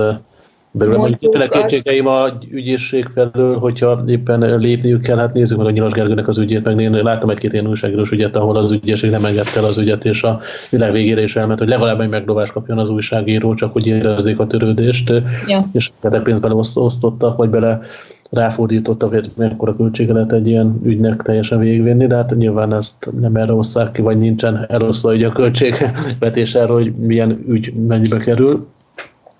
Belőle 0.74 0.98
mondjuk 0.98 1.32
tényleg 1.32 1.50
kétségeim 1.50 2.08
a 2.08 2.28
ügyészség 2.52 3.06
felől, 3.06 3.58
hogyha 3.58 4.04
éppen 4.08 4.60
lépniük 4.60 5.02
kell, 5.02 5.18
hát 5.18 5.34
nézzük 5.34 5.58
meg 5.58 5.68
a 5.68 5.72
Nyilas 5.72 5.92
Gergőnek 5.92 6.28
az 6.28 6.38
ügyét, 6.38 6.64
meg 6.64 6.80
én 6.80 6.92
láttam 6.92 7.30
egy-két 7.30 7.54
ilyen 7.54 7.68
újságírós 7.68 8.12
ügyet, 8.12 8.36
ahol 8.36 8.56
az 8.56 8.72
ügyészség 8.72 9.10
nem 9.10 9.26
engedte 9.26 9.60
el 9.60 9.66
az 9.66 9.78
ügyet, 9.78 10.06
és 10.06 10.24
a 10.24 10.40
világ 10.70 10.92
végére 10.92 11.24
is 11.24 11.36
elment, 11.36 11.60
hogy 11.60 11.68
legalább 11.68 12.00
egy 12.00 12.10
megdobást 12.10 12.52
kapjon 12.52 12.78
az 12.78 12.90
újságíró, 12.90 13.54
csak 13.54 13.74
hogy 13.74 13.88
érezzék 13.88 14.40
a 14.40 14.48
törődést, 14.48 15.14
ja. 15.48 15.70
és 15.74 15.92
pénzt 16.24 16.42
bele 16.42 16.54
osztottak, 16.74 17.38
vagy 17.38 17.50
bele 17.50 17.82
ráfordította, 18.30 19.08
hogy 19.08 19.32
mekkora 19.36 19.76
költsége 19.76 20.14
lehet 20.14 20.34
egy 20.34 20.48
ilyen 20.48 20.80
ügynek 20.84 21.22
teljesen 21.22 21.60
végigvenni, 21.60 22.08
de 22.08 22.16
hát 22.16 22.36
nyilván 22.36 22.74
ezt 22.74 23.10
nem 23.20 23.36
erre 23.36 23.54
osszák 23.54 23.92
ki, 23.92 24.02
vagy 24.02 24.18
nincsen 24.18 24.66
elosztva 24.70 25.12
a 25.12 25.32
költségvetés 25.32 26.56
erről, 26.56 26.76
hogy 26.76 26.94
milyen 26.94 27.44
ügy 27.48 27.74
mennyibe 27.74 28.18
kerül. 28.18 28.68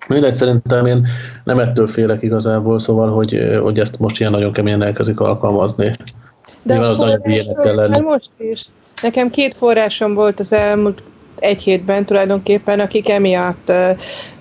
Mindegy, 0.08 0.34
szerintem 0.34 0.86
én 0.86 1.06
nem 1.44 1.58
ettől 1.58 1.86
félek 1.86 2.22
igazából, 2.22 2.78
szóval, 2.78 3.10
hogy, 3.10 3.58
hogy 3.62 3.80
ezt 3.80 3.98
most 3.98 4.20
ilyen 4.20 4.32
nagyon 4.32 4.52
keményen 4.52 4.82
elkezdik 4.82 5.20
alkalmazni. 5.20 5.90
De 6.62 6.74
Nyilván 6.74 6.90
az 6.90 6.98
nagyon 6.98 7.20
kell 7.62 7.74
lenni. 7.74 8.00
most 8.00 8.30
is. 8.36 8.64
Nekem 9.02 9.30
két 9.30 9.54
forrásom 9.54 10.14
volt 10.14 10.40
az 10.40 10.52
elmúlt 10.52 11.02
egy 11.42 11.62
hétben 11.62 12.04
tulajdonképpen, 12.04 12.80
akik 12.80 13.08
emiatt 13.08 13.72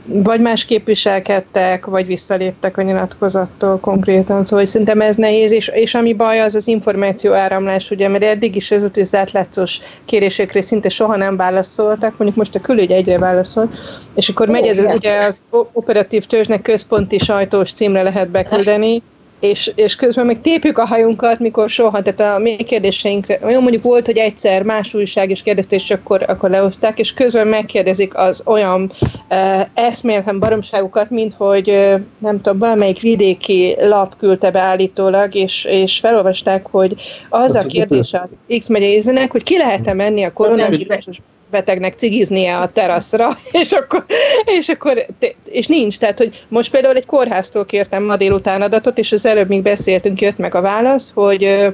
vagy 0.06 0.41
más 0.41 0.66
képviselkedtek, 0.66 1.86
vagy 1.86 2.06
visszaléptek 2.06 2.78
a 2.78 2.82
nyilatkozattól 2.82 3.80
konkrétan, 3.80 4.45
szóval 4.45 4.66
szerintem 4.66 5.02
ez 5.02 5.16
nehéz, 5.16 5.52
és, 5.52 5.68
és 5.68 5.93
ami 5.93 6.14
baj 6.14 6.39
az 6.39 6.56
az 6.56 6.68
információ 6.68 7.34
áramlás, 7.34 7.91
ugye, 7.91 8.08
mert 8.08 8.24
eddig 8.24 8.56
is 8.56 8.72
ez 8.72 8.84
az 9.02 9.16
átlátszós 9.16 9.80
kérésekre 10.06 10.62
szinte 10.62 10.89
soha 10.89 11.16
nem 11.16 11.38
válaszoltak, 11.38 12.18
mondjuk 12.18 12.36
most 12.36 12.56
a 12.56 12.60
külügy 12.60 12.91
egyre 12.91 13.18
válaszol, 13.18 13.72
és 14.16 14.30
akkor 14.30 14.47
megy 14.47 14.66
ez 14.66 14.78
ugye 14.78 15.18
az 15.18 15.43
operatív 15.74 16.26
törzsnek 16.26 16.62
központi 16.62 17.18
sajtós 17.18 17.74
címre 17.74 18.02
lehet 18.02 18.30
beküldeni, 18.30 19.02
és, 19.42 19.72
és 19.76 19.96
közben 19.96 20.26
meg 20.26 20.42
tépjük 20.42 20.78
a 20.78 20.86
hajunkat, 20.86 21.39
mikor 21.39 21.70
soha, 21.70 22.02
tehát 22.02 22.36
a 22.36 22.39
mi 22.39 22.56
kérdéseinkre, 22.56 23.39
olyan 23.44 23.62
mondjuk 23.62 23.84
volt, 23.84 24.06
hogy 24.06 24.18
egyszer 24.18 24.64
más 24.64 24.94
újság 24.94 25.30
is 25.30 25.42
kérdezte, 25.42 25.76
és 25.76 25.92
akkor, 25.92 26.24
akkor 26.28 26.50
leoszták, 26.50 27.00
és 27.00 27.14
közben 27.14 27.48
megkérdezik 27.48 28.18
az 28.18 28.42
olyan 28.46 28.92
uh, 29.30 29.68
eszméletlen 29.74 30.39
baromságokat, 30.39 31.10
mint 31.10 31.34
hogy 31.34 31.70
uh, 31.70 32.00
nem 32.18 32.42
tudom, 32.42 32.58
valamelyik 32.58 33.02
vidéki 33.02 33.76
lap 33.80 34.18
küldte 34.18 34.52
be 34.52 34.60
állítólag, 34.60 35.36
és, 35.36 35.66
és 35.70 36.00
felolvasták, 36.00 36.68
hogy 36.68 36.96
az 37.30 37.56
a 37.56 37.68
kérdés 37.68 38.14
az 38.14 38.58
X 38.60 38.68
megyei 38.68 39.02
hogy 39.30 39.44
ki 39.44 39.58
lehet-e 39.58 39.94
menni 39.94 40.24
a 40.24 40.34
koronavírusos 40.34 41.18
betegnek 41.52 41.93
cigiznie 41.97 42.58
a 42.58 42.72
teraszra, 42.74 43.38
és 43.62 43.72
akkor, 43.72 44.06
és 44.45 44.70
akkor, 44.70 45.06
és 45.45 45.68
nincs, 45.68 45.97
tehát, 45.97 46.18
hogy 46.18 46.45
most 46.47 46.72
például 46.72 46.95
egy 46.95 47.06
kórháztól 47.06 47.66
kértem 47.66 48.04
ma 48.04 48.16
délután 48.16 48.62
adatot, 48.62 48.97
és 48.97 49.12
az 49.12 49.26
előbb 49.26 49.47
még 49.47 49.62
beszéltünk, 49.62 50.22
jött 50.22 50.38
meg 50.38 50.56
a 50.56 50.62
válasz, 50.62 51.12
hogy 51.14 51.72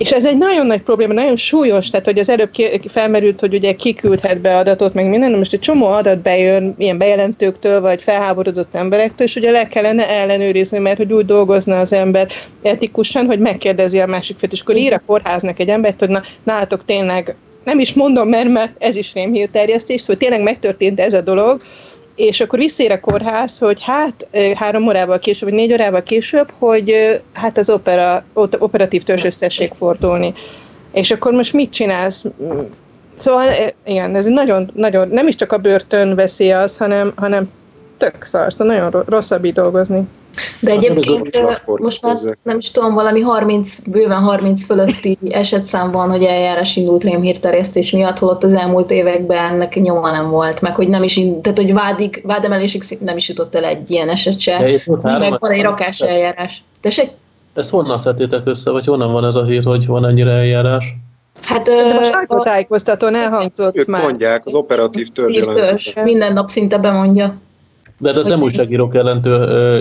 és 0.00 0.12
ez 0.12 0.26
egy 0.26 0.38
nagyon 0.38 0.66
nagy 0.66 0.82
probléma, 0.82 1.12
nagyon 1.12 1.36
súlyos, 1.36 1.88
tehát 1.88 2.06
hogy 2.06 2.18
az 2.18 2.28
előbb 2.28 2.50
felmerült, 2.88 3.40
hogy 3.40 3.54
ugye 3.54 3.72
kiküldhet 3.72 4.40
be 4.40 4.56
adatot, 4.56 4.94
meg 4.94 5.06
minden, 5.06 5.38
most 5.38 5.52
egy 5.52 5.60
csomó 5.60 5.86
adat 5.86 6.18
bejön 6.18 6.74
ilyen 6.78 6.98
bejelentőktől, 6.98 7.80
vagy 7.80 8.02
felháborodott 8.02 8.74
emberektől, 8.74 9.26
és 9.26 9.36
ugye 9.36 9.50
le 9.50 9.68
kellene 9.68 10.08
ellenőrizni, 10.08 10.78
mert 10.78 10.96
hogy 10.96 11.12
úgy 11.12 11.24
dolgozna 11.24 11.80
az 11.80 11.92
ember 11.92 12.28
etikusan, 12.62 13.26
hogy 13.26 13.38
megkérdezi 13.38 14.00
a 14.00 14.06
másik 14.06 14.38
fél, 14.38 14.48
és 14.52 14.60
akkor 14.60 14.76
ír 14.76 14.92
a 14.92 15.02
kórháznak 15.06 15.58
egy 15.58 15.68
embert, 15.68 15.98
hogy 15.98 16.08
na, 16.08 16.22
nálatok 16.42 16.84
tényleg 16.84 17.36
nem 17.64 17.78
is 17.78 17.92
mondom, 17.92 18.28
mert, 18.28 18.48
mert 18.48 18.72
ez 18.78 18.96
is 18.96 19.12
rémhírterjesztés, 19.12 20.00
szóval 20.00 20.16
tényleg 20.16 20.42
megtörtént 20.42 21.00
ez 21.00 21.12
a 21.12 21.20
dolog, 21.20 21.62
és 22.14 22.40
akkor 22.40 22.58
visszér 22.58 22.92
a 22.92 23.00
kórház, 23.00 23.58
hogy 23.58 23.82
hát 23.82 24.28
három 24.54 24.86
órával 24.86 25.18
később, 25.18 25.48
vagy 25.48 25.58
négy 25.58 25.72
órával 25.72 26.02
később, 26.02 26.52
hogy 26.58 27.20
hát 27.32 27.58
az 27.58 27.70
opera, 27.70 28.24
operatív 28.34 29.02
törzs 29.02 29.24
összesség 29.24 29.72
fordulni. 29.72 30.34
És 30.92 31.10
akkor 31.10 31.32
most 31.32 31.52
mit 31.52 31.72
csinálsz? 31.72 32.24
Szóval 33.16 33.46
igen, 33.84 34.16
ez 34.16 34.24
nagyon, 34.24 34.70
nagyon, 34.74 35.08
nem 35.08 35.28
is 35.28 35.34
csak 35.34 35.52
a 35.52 35.58
börtön 35.58 36.14
veszély 36.14 36.52
az, 36.52 36.76
hanem, 36.76 37.12
hanem 37.16 37.50
tök 37.96 38.22
szar, 38.22 38.52
szóval 38.52 38.76
nagyon 38.76 39.04
rosszabb 39.06 39.44
így 39.44 39.52
dolgozni. 39.52 40.02
De 40.60 40.70
egyébként 40.70 41.42
most 41.64 42.02
már 42.02 42.16
nem 42.42 42.58
is 42.58 42.70
tudom, 42.70 42.94
valami 42.94 43.20
30, 43.20 43.78
bőven 43.86 44.22
30 44.22 44.64
fölötti 44.64 45.18
esetszám 45.30 45.90
van, 45.90 46.10
hogy 46.10 46.22
eljárás 46.22 46.76
indult 46.76 47.04
rémhírterjesztés 47.04 47.90
miatt, 47.90 48.18
holott 48.18 48.44
az 48.44 48.52
elmúlt 48.52 48.90
években 48.90 49.52
ennek 49.52 49.74
nyoma 49.74 50.10
nem 50.10 50.30
volt, 50.30 50.60
meg 50.60 50.74
hogy 50.74 50.88
nem 50.88 51.02
is, 51.02 51.20
tehát 51.42 51.58
hogy 51.58 51.72
vádig, 51.72 52.22
vádemelésig 52.26 52.82
nem 53.00 53.16
is 53.16 53.28
jutott 53.28 53.54
el 53.54 53.64
egy 53.64 53.90
ilyen 53.90 54.08
eset 54.08 54.40
se. 54.40 54.80
Meg 55.02 55.36
van 55.38 55.50
egy 55.50 55.62
rakás 55.62 56.00
eljárás. 56.00 56.62
Tessék? 56.80 57.10
Ezt 57.54 57.70
honnan 57.70 57.98
szedtétek 57.98 58.42
össze, 58.44 58.70
vagy 58.70 58.84
honnan 58.84 59.12
van 59.12 59.24
ez 59.24 59.34
a 59.34 59.44
hír, 59.44 59.64
hogy 59.64 59.86
van 59.86 60.06
ennyire 60.06 60.30
eljárás? 60.30 60.94
Hát 61.42 61.68
a 61.68 62.04
sajtótájékoztatón 62.04 63.14
elhangzott 63.14 63.76
ők 63.76 63.86
már. 63.86 64.02
mondják, 64.02 64.46
az 64.46 64.54
operatív 64.54 65.08
törzs. 65.08 65.92
Minden 65.94 66.32
nap 66.32 66.48
szinte 66.48 66.78
bemondja. 66.78 67.34
De 68.00 68.08
hát 68.08 68.18
az 68.18 68.26
nem 68.26 68.42
újságírók 68.42 68.94
ellentő 68.94 69.32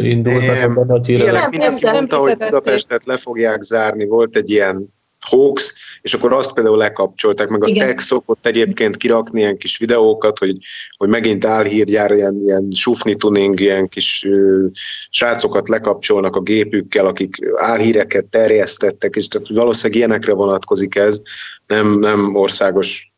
indult, 0.04 0.46
nem, 0.46 0.78
a 0.78 1.00
hírek. 1.04 1.32
Nem, 1.32 1.50
nem, 1.52 1.76
nem, 1.82 1.94
mondta, 1.94 2.18
hogy 2.18 2.38
Budapestet 2.38 3.06
le 3.06 3.18
fogják 3.18 3.62
zárni, 3.62 4.06
volt 4.06 4.36
egy 4.36 4.52
ilyen 4.52 4.98
hoax, 5.28 5.74
és 6.02 6.14
akkor 6.14 6.34
azt 6.34 6.54
például 6.54 6.78
lekapcsolták, 6.78 7.48
meg 7.50 7.64
a 7.64 7.68
Igen. 7.68 7.88
tech 7.88 8.00
szokott 8.00 8.46
egyébként 8.46 8.98
kirakni 8.98 9.40
ilyen 9.40 9.58
kis 9.58 9.78
videókat, 9.78 10.40
hogy, 10.40 10.58
hogy 10.98 11.10
megint 11.10 11.46
álhírgyár, 11.46 12.12
ilyen, 12.12 12.42
ilyen 12.44 12.68
sufni 12.72 13.16
tuning, 13.16 13.60
ilyen 13.60 13.88
kis 13.90 14.24
uh, 14.28 14.66
srácokat 15.10 15.70
lekapcsolnak 15.70 16.36
a 16.36 16.42
gépükkel, 16.42 17.06
akik 17.06 17.36
álhíreket 17.56 18.26
terjesztettek, 18.26 19.16
és 19.16 19.28
tehát 19.28 19.48
valószínűleg 19.48 19.98
ilyenekre 19.98 20.34
vonatkozik 20.34 20.96
ez, 20.96 21.22
nem, 21.68 22.00
nem 22.00 22.36
országos 22.36 23.09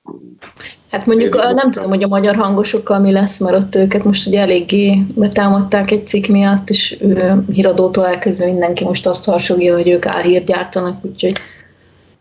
Hát 0.91 1.05
mondjuk 1.05 1.35
Én 1.35 1.53
nem 1.53 1.71
tudom, 1.71 1.89
hogy 1.89 2.03
a 2.03 2.07
magyar 2.07 2.35
hangosokkal 2.35 2.99
mi 2.99 3.11
lesz, 3.11 3.39
mert 3.39 3.63
ott 3.63 3.75
őket 3.75 4.03
most 4.03 4.27
ugye 4.27 4.39
eléggé 4.39 5.01
betámadták 5.15 5.91
egy 5.91 6.07
cikk 6.07 6.27
miatt, 6.27 6.69
és 6.69 6.97
ő, 7.01 7.43
híradótól 7.51 8.07
elkezdve 8.07 8.45
mindenki 8.45 8.83
most 8.83 9.07
azt 9.07 9.25
harsogja, 9.25 9.75
hogy 9.75 9.89
ők 9.89 10.05
álhírt 10.05 10.45
gyártanak, 10.45 11.05
úgyhogy 11.05 11.37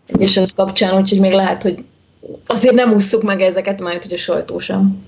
egy 0.07 0.23
eset 0.23 0.55
kapcsán, 0.55 1.01
úgyhogy 1.01 1.21
még 1.21 1.33
lehet, 1.33 1.63
hogy 1.63 1.85
azért 2.47 2.75
nem 2.75 2.93
ússzuk 2.93 3.23
meg 3.23 3.41
ezeket, 3.41 3.81
majd 3.81 4.03
hogy 4.03 4.13
a 4.13 4.17
sajtó 4.17 4.59
sem. 4.59 5.05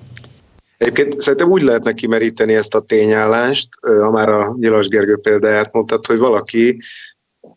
Egyébként 0.77 1.21
szerintem 1.21 1.51
úgy 1.51 1.63
lehetne 1.63 1.93
kimeríteni 1.93 2.55
ezt 2.55 2.75
a 2.75 2.81
tényállást, 2.81 3.69
ha 3.81 4.11
már 4.11 4.29
a 4.29 4.55
Nyilas 4.59 4.89
Gergő 4.89 5.17
példáját 5.17 5.73
mondtad, 5.73 6.07
hogy 6.07 6.19
valaki 6.19 6.77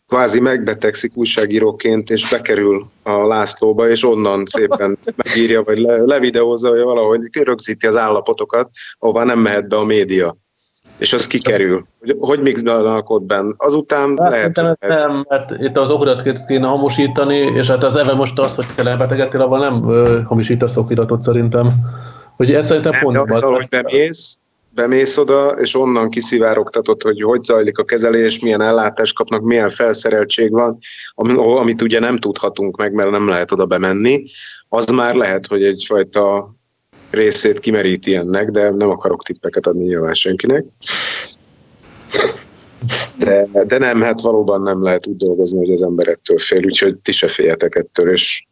kvázi 0.08 0.40
megbetegszik 0.40 1.12
újságíróként, 1.14 2.10
és 2.10 2.30
bekerül 2.30 2.86
a 3.02 3.26
Lászlóba, 3.26 3.88
és 3.88 4.04
onnan 4.04 4.42
szépen 4.46 4.98
megírja, 5.24 5.62
vagy 5.62 5.78
le, 5.78 5.96
levideózza, 5.96 6.70
vagy 6.70 6.82
valahogy 6.82 7.20
rögzíti 7.32 7.86
az 7.86 7.96
állapotokat, 7.96 8.70
ahová 8.98 9.24
nem 9.24 9.38
mehet 9.38 9.68
be 9.68 9.76
a 9.76 9.84
média. 9.84 10.36
És 10.98 11.12
az 11.12 11.26
kikerül. 11.26 11.86
Hogy, 12.00 12.16
hogy 12.18 12.40
mixelnak 12.40 13.10
ott 13.10 13.22
benn. 13.22 13.52
Azután 13.56 14.18
hát, 14.18 14.30
lehet... 14.30 14.56
Nem, 14.56 14.76
nem, 14.80 15.24
mert 15.28 15.50
itt 15.58 15.76
az 15.76 15.90
okiratot 15.90 16.46
kéne 16.46 16.66
hamisítani, 16.66 17.36
és 17.36 17.68
hát 17.68 17.84
az 17.84 17.96
Eve 17.96 18.14
most 18.14 18.38
az, 18.38 18.54
hogy 18.54 18.66
te 18.74 18.84
elbetegedtél, 18.84 19.40
avval 19.40 19.58
nem 19.58 19.90
ö, 19.90 20.20
hamisítasz 20.22 20.76
okiratot 20.76 21.22
szerintem. 21.22 21.70
Hogy 22.36 22.52
ez 22.52 22.66
szerintem 22.66 22.92
nem, 22.92 23.00
pont... 23.00 23.14
Nem, 23.14 23.52
hogy 23.52 23.68
bemész, 23.68 24.38
bemész 24.76 25.16
oda, 25.16 25.48
és 25.60 25.74
onnan 25.74 26.10
kiszivárogtatod, 26.10 27.02
hogy 27.02 27.22
hogy 27.22 27.44
zajlik 27.44 27.78
a 27.78 27.84
kezelés, 27.84 28.38
milyen 28.38 28.60
ellátást 28.60 29.14
kapnak, 29.14 29.42
milyen 29.42 29.68
felszereltség 29.68 30.50
van, 30.50 30.78
amit 31.14 31.82
ugye 31.82 31.98
nem 31.98 32.18
tudhatunk 32.18 32.76
meg, 32.76 32.92
mert 32.92 33.10
nem 33.10 33.28
lehet 33.28 33.52
oda 33.52 33.66
bemenni, 33.66 34.22
az 34.68 34.86
már 34.86 35.14
lehet, 35.14 35.46
hogy 35.46 35.64
egyfajta 35.64 36.54
részét 37.10 37.60
kimeríti 37.60 38.14
ennek, 38.14 38.50
de 38.50 38.70
nem 38.70 38.90
akarok 38.90 39.22
tippeket 39.22 39.66
adni 39.66 39.84
nyilván 39.84 40.14
senkinek. 40.14 40.64
De, 43.18 43.48
de 43.66 43.78
nem, 43.78 44.00
hát 44.00 44.20
valóban 44.20 44.62
nem 44.62 44.82
lehet 44.82 45.06
úgy 45.06 45.16
dolgozni, 45.16 45.58
hogy 45.58 45.72
az 45.72 45.82
ember 45.82 46.08
ettől 46.08 46.38
fél, 46.38 46.64
úgyhogy 46.64 46.96
ti 46.96 47.12
se 47.12 47.28
féljetek 47.28 47.74
ettől, 47.74 48.10
és 48.10 48.46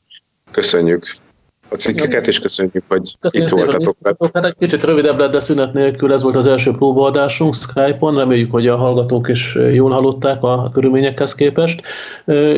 köszönjük 0.50 1.22
a 1.68 1.74
cikkeket, 1.74 2.26
és 2.26 2.38
köszönjük, 2.38 2.84
hogy 2.88 3.16
köszönjük 3.20 3.50
itt 3.50 3.56
voltatok. 3.56 4.30
Hát 4.32 4.44
egy 4.44 4.54
kicsit 4.58 4.84
rövidebb 4.84 5.18
lett, 5.18 5.32
de 5.32 5.40
szünet 5.40 5.72
nélkül 5.72 6.12
ez 6.12 6.22
volt 6.22 6.36
az 6.36 6.46
első 6.46 6.70
próbaadásunk 6.70 7.54
Skype-on, 7.54 8.16
reméljük, 8.16 8.50
hogy 8.50 8.66
a 8.66 8.76
hallgatók 8.76 9.28
is 9.28 9.58
jól 9.72 9.90
hallották 9.90 10.42
a 10.42 10.70
körülményekhez 10.72 11.34
képest. 11.34 11.82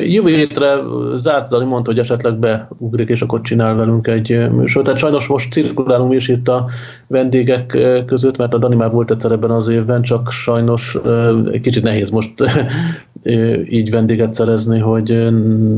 Jövő 0.05 0.35
hétre 0.35 0.77
Zárt 1.15 1.47
Zali 1.47 1.65
mondta, 1.65 1.91
hogy 1.91 2.01
esetleg 2.01 2.39
beugrik, 2.39 3.09
és 3.09 3.23
akkor 3.23 3.41
csinál 3.41 3.75
velünk 3.75 4.07
egy 4.07 4.51
műsort. 4.51 4.85
Tehát 4.85 5.01
sajnos 5.01 5.27
most 5.27 5.53
cirkulálunk 5.53 6.15
is 6.15 6.29
itt 6.29 6.49
a 6.49 6.69
vendégek 7.07 7.79
között, 8.07 8.37
mert 8.37 8.55
a 8.55 8.59
Dani 8.59 8.75
már 8.75 8.91
volt 8.91 9.11
egyszer 9.11 9.33
ebben 9.33 9.51
az 9.51 9.69
évben, 9.69 10.03
csak 10.03 10.31
sajnos 10.31 10.99
egy 11.53 11.61
kicsit 11.61 11.83
nehéz 11.83 12.11
most 12.11 12.33
így 13.71 13.91
vendéget 13.91 14.35
szerezni, 14.35 14.79
hogy 14.79 15.11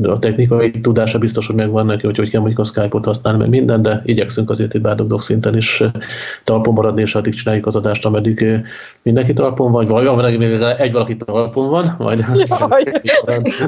a 0.03 0.18
technikai 0.18 0.70
tudása 0.70 1.18
biztos, 1.18 1.47
hogy 1.47 1.57
megvan 1.57 1.87
neki, 1.87 2.07
hogy 2.07 2.16
hogy 2.16 2.31
kell 2.31 2.41
mondjuk 2.41 2.61
a 2.61 2.64
Skype-ot 2.64 3.05
használni, 3.05 3.39
meg 3.39 3.49
minden, 3.49 3.83
de 3.83 4.03
igyekszünk 4.05 4.51
azért 4.51 4.74
itt 4.74 4.81
bádogdog 4.81 5.22
szinten 5.22 5.57
is 5.57 5.83
talpon 6.45 6.74
maradni, 6.74 7.01
és 7.01 7.14
addig 7.14 7.35
csináljuk 7.35 7.66
az 7.66 7.76
adást, 7.76 8.05
ameddig 8.07 8.47
mindenki 9.03 9.33
talpon 9.33 9.72
van, 9.72 9.85
vagy 9.85 10.07
ameddig 10.07 10.43
egy 10.79 10.93
valaki 10.93 11.16
talpon 11.16 11.68
van, 11.68 11.95
majd... 11.99 12.24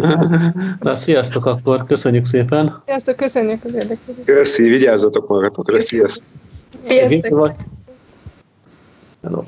Na, 0.81 0.95
sziasztok 0.95 1.47
akkor, 1.47 1.85
köszönjük 1.85 2.25
szépen! 2.25 2.83
Sziasztok, 2.87 3.17
köszönjük 3.17 3.65
az 3.65 3.75
érdeklődést! 3.75 4.27
Köszi, 4.27 4.69
vigyázzatok 4.69 5.29
magatokra, 5.29 5.81
sziasztok! 5.81 6.40
Sziasztok! 6.83 7.55
Hello. 9.23 9.45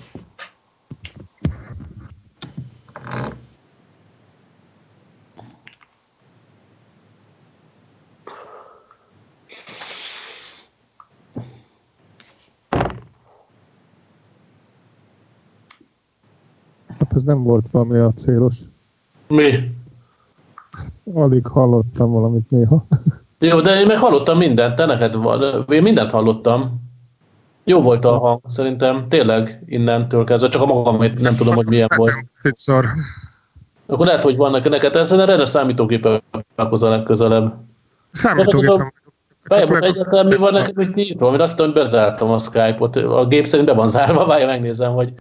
Hát 16.99 17.15
ez 17.15 17.23
nem 17.23 17.43
volt 17.43 17.69
valami 17.71 17.99
a 17.99 18.13
célos. 18.13 18.57
Mi? 19.29 19.75
Alig 21.15 21.47
hallottam 21.47 22.11
valamit 22.13 22.51
néha. 22.51 22.85
Jó, 23.39 23.61
de 23.61 23.81
én 23.81 23.87
meg 23.87 23.99
hallottam 23.99 24.39
mindent, 24.39 24.77
te 24.77 24.87
neked 24.87 25.15
van. 25.15 25.65
Én 25.69 25.83
mindent 25.83 26.11
hallottam. 26.11 26.82
Jó 27.65 27.81
volt 27.81 28.05
a 28.05 28.19
hang, 28.19 28.41
szerintem 28.47 29.09
tényleg 29.09 29.63
innentől 29.67 30.25
kezdve, 30.25 30.49
csak 30.49 30.63
a 30.63 30.67
magamét 30.67 31.21
nem 31.21 31.37
tudom, 31.37 31.55
hogy 31.55 31.67
milyen 31.67 31.89
volt. 31.97 32.13
Egyszer. 32.43 32.85
Akkor 33.87 34.07
lehet, 34.07 34.23
hogy 34.23 34.37
vannak 34.37 34.69
neked, 34.69 34.97
ez 34.97 35.13
erre 35.13 35.45
számítógépen 35.45 36.23
a 36.57 36.89
legközelebb. 36.89 37.55
Számítógépen 38.13 38.93
Bejebb 39.49 39.71
egyáltalán 39.71 40.27
mi 40.27 40.37
van 40.37 40.53
nekem 40.53 40.81
itt 40.81 40.95
nyitva, 40.95 41.31
mert 41.31 41.43
azt 41.43 41.57
tudom, 41.57 41.73
hogy 41.73 41.83
bezártam 41.83 42.31
a 42.31 42.39
Skype-ot. 42.39 42.97
A 42.97 43.27
gép 43.27 43.47
szerint 43.47 43.69
be 43.69 43.75
van 43.75 43.89
zárva, 43.89 44.27
várja, 44.27 44.47
megnézem, 44.47 44.93
hogy 44.93 45.13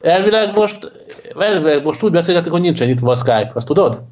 elvileg 0.00 0.54
most, 0.54 0.92
elvileg 1.38 1.84
most 1.84 2.02
úgy 2.02 2.10
beszélgetünk, 2.10 2.52
hogy 2.52 2.62
nincsen 2.62 2.86
nyitva 2.86 3.10
a 3.10 3.14
Skype, 3.14 3.50
azt 3.54 3.66
tudod? 3.66 4.02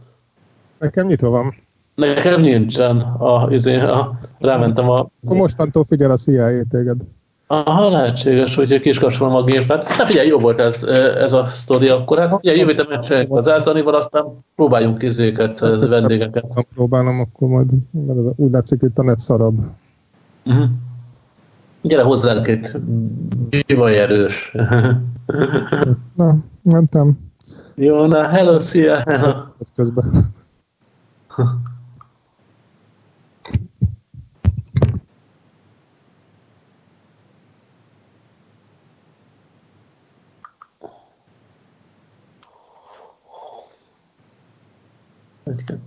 Nekem 0.78 1.06
nyitva 1.06 1.28
van. 1.28 1.54
Nekem 1.94 2.40
nincsen. 2.40 3.00
A, 3.00 3.50
izé, 3.50 3.80
a, 3.80 4.18
rámentem 4.38 4.90
a... 4.90 4.98
Akkor 4.98 5.36
mostantól 5.36 5.84
figyel 5.84 6.10
a 6.10 6.16
CIA 6.16 6.64
téged. 6.70 7.00
Aha, 7.52 7.88
lehetséges, 7.88 8.54
hogy 8.54 8.80
ki 8.80 8.88
is 8.88 8.98
kapcsolom 8.98 9.34
a 9.34 9.44
gépet. 9.44 9.98
Na 9.98 10.06
figyelj, 10.06 10.28
jó 10.28 10.38
volt 10.38 10.60
ez, 10.60 10.82
ez 11.18 11.32
a 11.32 11.44
sztori 11.44 11.88
akkor. 11.88 12.18
Hát 12.18 12.34
ugye 12.34 12.56
jövő 12.56 12.74
héten 12.98 13.28
az 13.28 13.48
Ázanival, 13.48 13.94
aztán 13.94 14.24
próbáljunk 14.54 15.02
izéket, 15.02 15.58
vendégeket. 15.58 16.52
Ha 16.54 16.64
próbálom, 16.74 17.20
akkor 17.20 17.48
majd 17.48 17.70
úgy 18.36 18.50
látszik, 18.50 18.82
itt 18.82 18.98
a 18.98 19.02
net 19.02 19.18
szarabb. 19.18 19.58
Uh-huh. 20.46 20.64
Gyere 21.82 22.02
hozzánk 22.02 22.46
itt, 22.46 22.78
bivaj 23.66 23.98
erős. 23.98 24.52
Na, 26.16 26.36
mentem. 26.62 27.18
Jó, 27.74 28.06
na, 28.06 28.28
hello, 28.28 28.60
szia, 28.60 28.96
hello. 29.06 29.30
Közben. 29.76 30.30
Egy, 45.50 45.78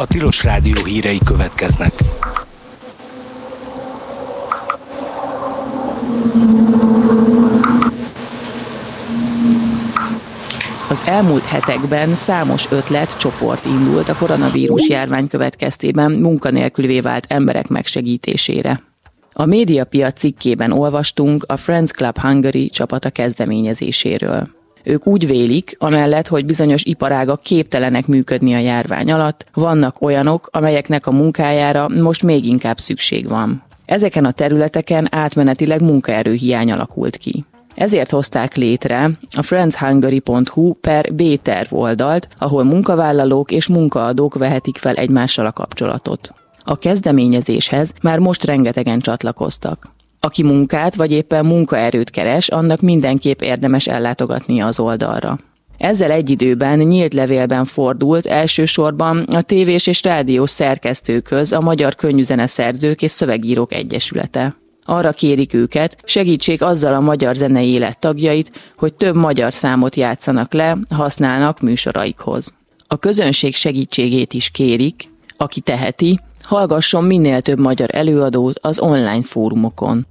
a 0.00 0.06
Tilos 0.06 0.44
Rádió 0.44 0.84
hírei 0.84 1.18
következnek. 1.24 1.92
Az 10.88 11.02
elmúlt 11.06 11.44
hetekben 11.44 12.14
számos 12.14 12.70
ötlet 12.70 13.18
csoport 13.18 13.64
indult 13.64 14.08
a 14.08 14.16
koronavírus 14.16 14.88
járvány 14.88 15.28
következtében 15.28 16.10
munkanélkülvé 16.12 17.00
vált 17.00 17.24
emberek 17.28 17.68
megsegítésére. 17.68 18.82
A 19.32 19.44
médiapiac 19.44 20.18
cikkében 20.18 20.72
olvastunk 20.72 21.44
a 21.48 21.56
Friends 21.56 21.90
Club 21.90 22.18
Hungary 22.18 22.70
csapata 22.70 23.10
kezdeményezéséről. 23.10 24.59
Ők 24.82 25.06
úgy 25.06 25.26
vélik, 25.26 25.76
amellett, 25.78 26.28
hogy 26.28 26.44
bizonyos 26.44 26.84
iparágak 26.84 27.42
képtelenek 27.42 28.06
működni 28.06 28.54
a 28.54 28.58
járvány 28.58 29.12
alatt, 29.12 29.46
vannak 29.54 30.02
olyanok, 30.02 30.48
amelyeknek 30.52 31.06
a 31.06 31.12
munkájára 31.12 31.88
most 31.88 32.22
még 32.22 32.44
inkább 32.44 32.78
szükség 32.78 33.28
van. 33.28 33.62
Ezeken 33.84 34.24
a 34.24 34.32
területeken 34.32 35.08
átmenetileg 35.10 35.82
munkaerőhiány 35.82 36.72
alakult 36.72 37.16
ki. 37.16 37.44
Ezért 37.74 38.10
hozták 38.10 38.56
létre 38.56 39.10
a 39.36 39.42
friendshungary.hu 39.42 40.72
per 40.72 41.12
B-terv 41.12 41.74
oldalt, 41.74 42.28
ahol 42.38 42.64
munkavállalók 42.64 43.50
és 43.50 43.66
munkaadók 43.66 44.34
vehetik 44.34 44.76
fel 44.76 44.94
egymással 44.94 45.46
a 45.46 45.52
kapcsolatot. 45.52 46.34
A 46.64 46.76
kezdeményezéshez 46.76 47.92
már 48.02 48.18
most 48.18 48.44
rengetegen 48.44 49.00
csatlakoztak. 49.00 49.90
Aki 50.20 50.42
munkát 50.42 50.94
vagy 50.94 51.12
éppen 51.12 51.46
munkaerőt 51.46 52.10
keres, 52.10 52.48
annak 52.48 52.80
mindenképp 52.80 53.40
érdemes 53.40 53.86
ellátogatnia 53.86 54.66
az 54.66 54.78
oldalra. 54.80 55.38
Ezzel 55.78 56.10
egy 56.10 56.30
időben 56.30 56.78
nyílt 56.78 57.14
levélben 57.14 57.64
fordult 57.64 58.26
elsősorban 58.26 59.18
a 59.18 59.42
tévés 59.42 59.86
és 59.86 60.02
rádiós 60.02 60.50
szerkesztőköz 60.50 61.52
a 61.52 61.60
Magyar 61.60 61.94
Könnyűzene 61.94 62.46
Szerzők 62.46 63.02
és 63.02 63.10
Szövegírók 63.10 63.72
Egyesülete. 63.72 64.56
Arra 64.84 65.10
kérik 65.10 65.54
őket, 65.54 65.96
segítsék 66.04 66.62
azzal 66.62 66.94
a 66.94 67.00
magyar 67.00 67.34
zenei 67.34 67.68
élet 67.68 67.98
tagjait, 67.98 68.72
hogy 68.76 68.94
több 68.94 69.16
magyar 69.16 69.52
számot 69.52 69.96
játszanak 69.96 70.52
le, 70.52 70.78
használnak 70.90 71.60
műsoraikhoz. 71.60 72.54
A 72.86 72.96
közönség 72.96 73.54
segítségét 73.54 74.32
is 74.32 74.50
kérik, 74.50 75.08
aki 75.36 75.60
teheti, 75.60 76.20
hallgasson 76.42 77.04
minél 77.04 77.42
több 77.42 77.58
magyar 77.58 77.88
előadót 77.92 78.58
az 78.60 78.80
online 78.80 79.22
fórumokon. 79.22 80.06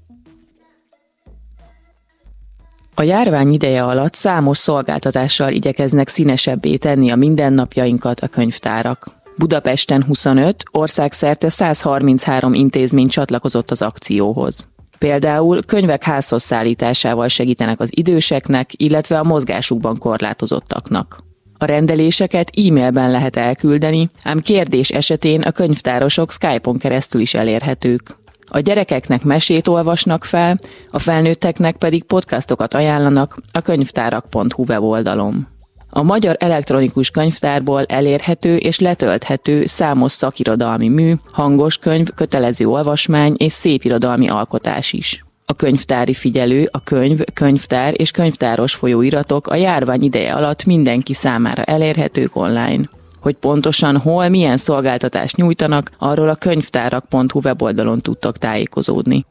A 2.99 3.03
járvány 3.03 3.53
ideje 3.53 3.83
alatt 3.83 4.13
számos 4.13 4.57
szolgáltatással 4.57 5.51
igyekeznek 5.51 6.07
színesebbé 6.07 6.75
tenni 6.75 7.11
a 7.11 7.15
mindennapjainkat 7.15 8.19
a 8.19 8.27
könyvtárak. 8.27 9.07
Budapesten 9.37 10.03
25, 10.03 10.63
országszerte 10.71 11.49
133 11.49 12.53
intézmény 12.53 13.07
csatlakozott 13.07 13.71
az 13.71 13.81
akcióhoz. 13.81 14.67
Például 14.97 15.63
könyvek 15.63 16.03
házhoz 16.03 16.43
szállításával 16.43 17.27
segítenek 17.27 17.79
az 17.79 17.89
időseknek, 17.91 18.69
illetve 18.75 19.19
a 19.19 19.23
mozgásukban 19.23 19.97
korlátozottaknak. 19.97 21.23
A 21.57 21.65
rendeléseket 21.65 22.51
e-mailben 22.67 23.11
lehet 23.11 23.35
elküldeni, 23.35 24.09
ám 24.23 24.39
kérdés 24.39 24.89
esetén 24.89 25.41
a 25.41 25.51
könyvtárosok 25.51 26.31
Skype-on 26.31 26.77
keresztül 26.77 27.21
is 27.21 27.33
elérhetők. 27.33 28.18
A 28.49 28.59
gyerekeknek 28.59 29.23
mesét 29.23 29.67
olvasnak 29.67 30.23
fel, 30.23 30.59
a 30.91 30.99
felnőtteknek 30.99 31.75
pedig 31.75 32.03
podcastokat 32.03 32.73
ajánlanak 32.73 33.37
a 33.51 33.61
könyvtárak.hu 33.61 34.63
weboldalon. 34.67 35.47
A 35.89 36.03
Magyar 36.03 36.35
Elektronikus 36.39 37.09
Könyvtárból 37.09 37.85
elérhető 37.85 38.55
és 38.55 38.79
letölthető 38.79 39.65
számos 39.65 40.11
szakirodalmi 40.11 40.87
mű, 40.87 41.13
hangos 41.31 41.77
könyv, 41.77 42.07
kötelező 42.15 42.65
olvasmány 42.65 43.33
és 43.37 43.51
szépirodalmi 43.51 44.29
alkotás 44.29 44.93
is. 44.93 45.23
A 45.45 45.53
könyvtári 45.53 46.13
figyelő, 46.13 46.69
a 46.71 46.83
könyv, 46.83 47.19
könyvtár 47.33 47.93
és 47.97 48.11
könyvtáros 48.11 48.73
folyóiratok 48.75 49.47
a 49.47 49.55
járvány 49.55 50.03
ideje 50.03 50.33
alatt 50.33 50.65
mindenki 50.65 51.13
számára 51.13 51.63
elérhetők 51.63 52.35
online. 52.35 52.89
Hogy 53.21 53.35
pontosan 53.35 53.97
hol, 53.97 54.29
milyen 54.29 54.57
szolgáltatást 54.57 55.35
nyújtanak, 55.35 55.91
arról 55.97 56.29
a 56.29 56.35
könyvtárak.hu 56.35 57.39
weboldalon 57.43 57.99
tudtak 57.99 58.37
tájékozódni. 58.37 59.25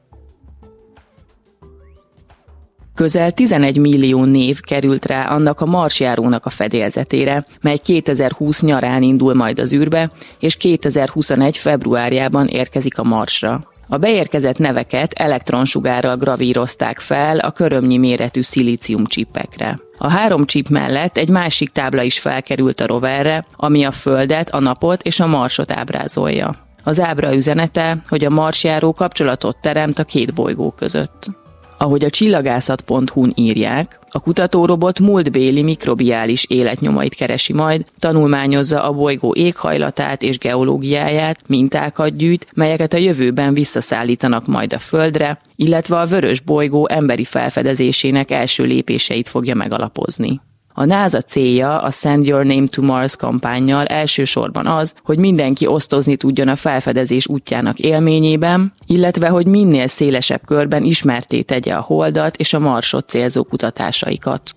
Közel 2.95 3.33
11 3.33 3.79
millió 3.79 4.25
név 4.25 4.61
került 4.61 5.07
rá 5.07 5.27
annak 5.27 5.61
a 5.61 5.67
marsjárónak 5.67 6.47
a 6.47 6.51
fedélzetére, 6.51 7.47
mely 7.61 7.77
2020 7.77 8.63
nyarán 8.63 9.03
indul 9.03 9.35
majd 9.35 9.59
az 9.59 9.73
űrbe, 9.73 10.11
és 10.39 10.57
2021 10.57 11.57
februárjában 11.57 12.47
érkezik 12.47 12.99
a 12.99 13.03
Marsra. 13.03 13.67
A 13.89 13.97
beérkezett 13.97 14.59
neveket 14.59 15.13
elektronsugárral 15.13 16.17
gravírozták 16.17 16.99
fel 16.99 17.39
a 17.39 17.51
körömnyi 17.51 17.97
méretű 17.97 18.43
szilícium 18.43 19.07
csippekre. 19.07 19.79
A 19.99 20.09
három 20.09 20.45
csip 20.45 20.69
mellett 20.69 21.17
egy 21.17 21.29
másik 21.29 21.69
tábla 21.69 22.03
is 22.03 22.19
felkerült 22.19 22.81
a 22.81 22.87
roverre, 22.87 23.47
ami 23.57 23.85
a 23.85 23.91
Földet, 23.91 24.51
a 24.51 24.61
Napot 24.61 25.03
és 25.03 25.21
a 25.21 25.27
Marsot 25.27 25.73
ábrázolja. 25.73 26.55
Az 26.85 27.01
ábra 27.01 27.35
üzenete, 27.35 27.97
hogy 28.09 28.25
a 28.25 28.31
marsjáró 28.31 28.93
kapcsolatot 28.93 29.57
teremt 29.61 29.99
a 29.99 30.05
két 30.05 30.35
bolygó 30.35 30.71
között. 30.71 31.31
Ahogy 31.79 32.05
a 32.05 32.11
csillagászat.hu-n 32.11 33.33
írják, 33.35 33.99
a 34.11 34.21
kutatórobot 34.21 35.01
múltbéli 35.01 35.63
mikrobiális 35.63 36.45
életnyomait 36.49 37.15
keresi 37.15 37.53
majd, 37.53 37.87
tanulmányozza 37.99 38.83
a 38.83 38.93
bolygó 38.93 39.35
éghajlatát 39.35 40.23
és 40.23 40.39
geológiáját, 40.39 41.41
mintákat 41.47 42.17
gyűjt, 42.17 42.47
melyeket 42.55 42.93
a 42.93 42.97
jövőben 42.97 43.55
visszaszállítanak 43.55 44.47
majd 44.47 44.73
a 44.73 44.79
Földre, 44.79 45.41
illetve 45.57 45.99
a 45.99 46.07
vörös 46.07 46.41
bolygó 46.41 46.89
emberi 46.89 47.25
felfedezésének 47.25 48.31
első 48.31 48.65
lépéseit 48.65 49.29
fogja 49.29 49.55
megalapozni. 49.55 50.41
A 50.79 50.85
NASA 50.85 51.21
célja 51.21 51.83
a 51.83 51.91
Send 51.91 52.27
Your 52.27 52.45
Name 52.45 52.67
to 52.67 52.83
Mars 52.83 53.17
kampányjal 53.17 53.87
elsősorban 53.87 54.67
az, 54.67 54.95
hogy 55.05 55.19
mindenki 55.19 55.67
osztozni 55.67 56.17
tudjon 56.17 56.49
a 56.49 56.57
felfedezés 56.57 57.27
útjának 57.29 57.79
élményében, 57.79 58.73
illetve 58.87 59.29
hogy 59.29 59.47
minél 59.47 59.87
szélesebb 59.87 60.41
körben 60.47 60.83
ismerté 60.83 61.43
tegye 61.43 61.75
a 61.75 61.81
holdat 61.81 62.37
és 62.37 62.53
a 62.53 62.59
marsot 62.59 63.09
célzó 63.09 63.45
kutatásaikat. 63.45 64.51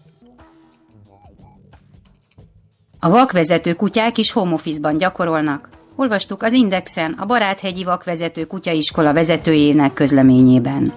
A 2.99 3.09
vakvezető 3.09 3.73
kutyák 3.73 4.17
is 4.17 4.31
home 4.31 4.53
office-ban 4.53 4.97
gyakorolnak. 4.97 5.69
Olvastuk 5.95 6.43
az 6.43 6.53
Indexen 6.53 7.15
a 7.19 7.25
Baráthegyi 7.25 7.83
Vakvezető 7.83 8.45
Kutyaiskola 8.45 9.13
vezetőjének 9.13 9.93
közleményében. 9.93 10.93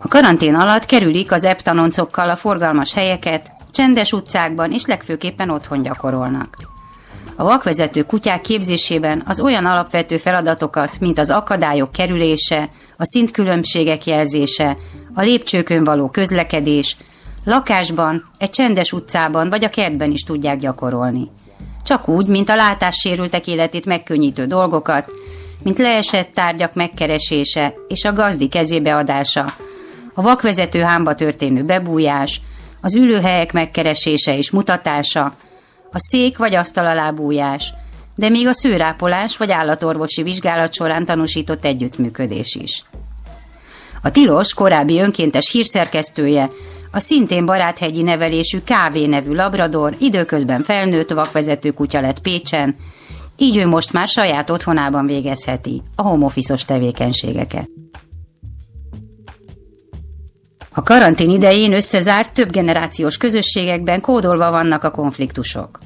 A 0.00 0.08
karantén 0.08 0.54
alatt 0.54 0.86
kerülik 0.86 1.32
az 1.32 1.44
eptanoncokkal 1.44 2.30
a 2.30 2.36
forgalmas 2.36 2.92
helyeket, 2.92 3.60
csendes 3.72 4.12
utcákban 4.12 4.72
és 4.72 4.86
legfőképpen 4.86 5.50
otthon 5.50 5.82
gyakorolnak. 5.82 6.56
A 7.36 7.44
vakvezető 7.44 8.02
kutyák 8.02 8.40
képzésében 8.40 9.22
az 9.26 9.40
olyan 9.40 9.66
alapvető 9.66 10.16
feladatokat, 10.16 11.00
mint 11.00 11.18
az 11.18 11.30
akadályok 11.30 11.92
kerülése, 11.92 12.68
a 12.96 13.04
szintkülönbségek 13.04 14.06
jelzése, 14.06 14.76
a 15.14 15.22
lépcsőkön 15.22 15.84
való 15.84 16.08
közlekedés, 16.08 16.96
lakásban, 17.44 18.24
egy 18.38 18.50
csendes 18.50 18.92
utcában 18.92 19.50
vagy 19.50 19.64
a 19.64 19.70
kertben 19.70 20.10
is 20.10 20.22
tudják 20.22 20.58
gyakorolni. 20.58 21.30
Csak 21.84 22.08
úgy, 22.08 22.26
mint 22.26 22.48
a 22.48 22.56
látássérültek 22.56 23.46
életét 23.46 23.86
megkönnyítő 23.86 24.46
dolgokat, 24.46 25.10
mint 25.62 25.78
leesett 25.78 26.34
tárgyak 26.34 26.74
megkeresése 26.74 27.74
és 27.88 28.04
a 28.04 28.12
gazdi 28.12 28.48
kezébe 28.48 28.96
adása, 28.96 29.44
a 30.14 30.22
vakvezető 30.22 30.80
hámba 30.80 31.14
történő 31.14 31.62
bebújás, 31.62 32.40
az 32.82 32.94
ülőhelyek 32.94 33.52
megkeresése 33.52 34.36
és 34.36 34.50
mutatása, 34.50 35.34
a 35.92 35.98
szék 35.98 36.38
vagy 36.38 36.54
asztal 36.54 36.86
alá 36.86 37.10
bújás, 37.10 37.74
de 38.14 38.28
még 38.28 38.46
a 38.46 38.52
szőrápolás 38.52 39.36
vagy 39.36 39.50
állatorvosi 39.50 40.22
vizsgálat 40.22 40.74
során 40.74 41.04
tanúsított 41.04 41.64
együttműködés 41.64 42.54
is. 42.54 42.84
A 44.02 44.10
Tilos 44.10 44.54
korábbi 44.54 44.98
önkéntes 44.98 45.50
hírszerkesztője, 45.50 46.50
a 46.90 47.00
szintén 47.00 47.44
baráthegyi 47.44 48.02
nevelésű 48.02 48.60
Kávé 48.60 49.06
nevű 49.06 49.34
labrador 49.34 49.94
időközben 49.98 50.62
felnőtt 50.62 51.10
vakvezető 51.10 51.70
kutya 51.70 52.00
lett 52.00 52.20
Pécsen, 52.20 52.76
így 53.36 53.56
ő 53.56 53.66
most 53.66 53.92
már 53.92 54.08
saját 54.08 54.50
otthonában 54.50 55.06
végezheti 55.06 55.82
a 55.96 56.02
home 56.02 56.28
tevékenységeket. 56.66 57.68
A 60.74 60.82
karantén 60.82 61.30
idején 61.30 61.72
összezárt 61.72 62.32
több 62.32 62.50
generációs 62.50 63.16
közösségekben 63.16 64.00
kódolva 64.00 64.50
vannak 64.50 64.84
a 64.84 64.90
konfliktusok. 64.90 65.78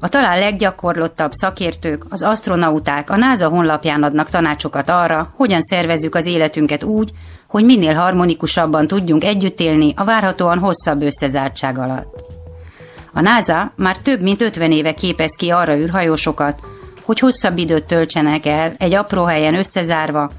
A 0.00 0.08
talán 0.08 0.38
leggyakorlottabb 0.38 1.32
szakértők, 1.32 2.04
az 2.08 2.22
astronauták 2.22 3.10
a 3.10 3.16
NASA 3.16 3.48
honlapján 3.48 4.02
adnak 4.02 4.30
tanácsokat 4.30 4.88
arra, 4.88 5.32
hogyan 5.36 5.60
szervezzük 5.60 6.14
az 6.14 6.26
életünket 6.26 6.82
úgy, 6.82 7.10
hogy 7.48 7.64
minél 7.64 7.94
harmonikusabban 7.94 8.86
tudjunk 8.86 9.24
együtt 9.24 9.60
élni 9.60 9.92
a 9.96 10.04
várhatóan 10.04 10.58
hosszabb 10.58 11.02
összezártság 11.02 11.78
alatt. 11.78 12.24
A 13.12 13.20
NASA 13.20 13.72
már 13.76 13.98
több 13.98 14.20
mint 14.20 14.42
50 14.42 14.72
éve 14.72 14.94
képez 14.94 15.34
ki 15.34 15.50
arra 15.50 15.76
űrhajósokat, 15.76 16.60
hogy 17.02 17.18
hosszabb 17.18 17.58
időt 17.58 17.84
töltsenek 17.84 18.46
el 18.46 18.74
egy 18.78 18.94
apró 18.94 19.24
helyen 19.24 19.54
összezárva, 19.54 20.30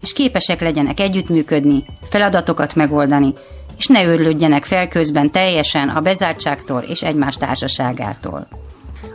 és 0.00 0.12
képesek 0.12 0.60
legyenek 0.60 1.00
együttműködni, 1.00 1.84
feladatokat 2.10 2.74
megoldani, 2.74 3.34
és 3.78 3.86
ne 3.86 4.04
őrlődjenek 4.04 4.64
fel 4.64 4.88
közben 4.88 5.30
teljesen 5.30 5.88
a 5.88 6.00
bezártságtól 6.00 6.80
és 6.80 7.02
egymás 7.02 7.36
társaságától. 7.36 8.48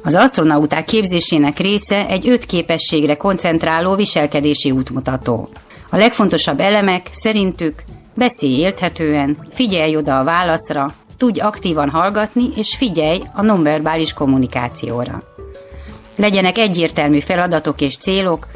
Az 0.04 0.16
astronauták 0.16 0.86
képzésének 0.86 1.60
része 1.60 2.08
egy 2.08 2.30
öt 2.30 2.46
képességre 2.46 3.16
koncentráló 3.16 3.96
viselkedési 3.96 4.72
útmutató. 4.72 5.50
A 5.90 5.98
legfontosabb 5.98 6.60
elemek 6.60 7.10
szerintük 7.12 7.84
beszélj 8.14 8.54
élthetően, 8.54 9.38
figyelj 9.54 9.96
oda 9.96 10.20
a 10.20 10.24
válaszra, 10.24 10.94
tudj 11.18 11.40
aktívan 11.40 11.90
hallgatni, 11.90 12.50
és 12.56 12.76
figyelj 12.76 13.22
a 13.34 13.42
nonverbális 13.42 14.14
kommunikációra. 14.14 15.24
Legyenek 16.16 16.58
egyértelmű 16.58 17.20
feladatok 17.20 17.82
és 17.82 17.98
célok, 17.98 18.48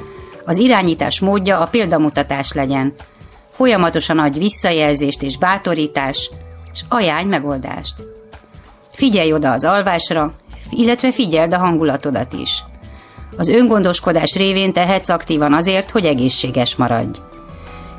az 0.47 0.57
irányítás 0.57 1.19
módja 1.19 1.59
a 1.59 1.65
példamutatás 1.65 2.51
legyen. 2.51 2.93
Folyamatosan 3.51 4.19
adj 4.19 4.39
visszajelzést 4.39 5.23
és 5.23 5.37
bátorítás, 5.37 6.31
és 6.73 6.79
ajánlj 6.87 7.25
megoldást. 7.25 7.95
Figyelj 8.91 9.33
oda 9.33 9.51
az 9.51 9.63
alvásra, 9.63 10.33
illetve 10.69 11.11
figyeld 11.11 11.53
a 11.53 11.57
hangulatodat 11.57 12.33
is. 12.33 12.63
Az 13.37 13.47
öngondoskodás 13.47 14.35
révén 14.35 14.73
tehetsz 14.73 15.09
aktívan 15.09 15.53
azért, 15.53 15.91
hogy 15.91 16.05
egészséges 16.05 16.75
maradj. 16.75 17.19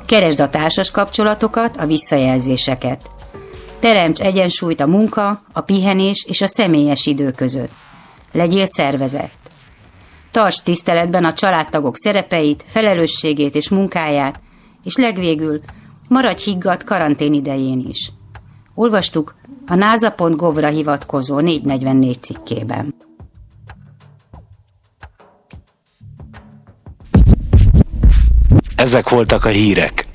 Keresd 0.05 0.39
a 0.39 0.49
társas 0.49 0.91
kapcsolatokat, 0.91 1.77
a 1.77 1.85
visszajelzéseket. 1.85 3.01
Teremts 3.79 4.19
egyensúlyt 4.19 4.81
a 4.81 4.87
munka, 4.87 5.41
a 5.53 5.61
pihenés 5.61 6.25
és 6.27 6.41
a 6.41 6.47
személyes 6.47 7.05
idő 7.05 7.31
között. 7.31 7.71
Legyél 8.31 8.65
szervezett. 8.65 9.38
Tarts 10.31 10.61
tiszteletben 10.61 11.25
a 11.25 11.33
családtagok 11.33 11.97
szerepeit, 11.97 12.63
felelősségét 12.67 13.55
és 13.55 13.69
munkáját, 13.69 14.39
és 14.83 14.95
legvégül 14.95 15.61
maradj 16.07 16.43
higgadt 16.43 16.83
karantén 16.83 17.33
idején 17.33 17.85
is. 17.87 18.11
Olvastuk 18.75 19.35
a 19.67 19.75
NASA.gov-ra 19.75 20.67
hivatkozó 20.67 21.39
444 21.39 22.21
cikkében. 22.21 22.95
Ezek 28.75 29.09
voltak 29.09 29.45
a 29.45 29.49
hírek. 29.49 30.08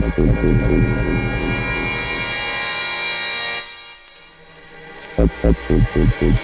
Thank 0.00 0.18
you. 6.22 6.43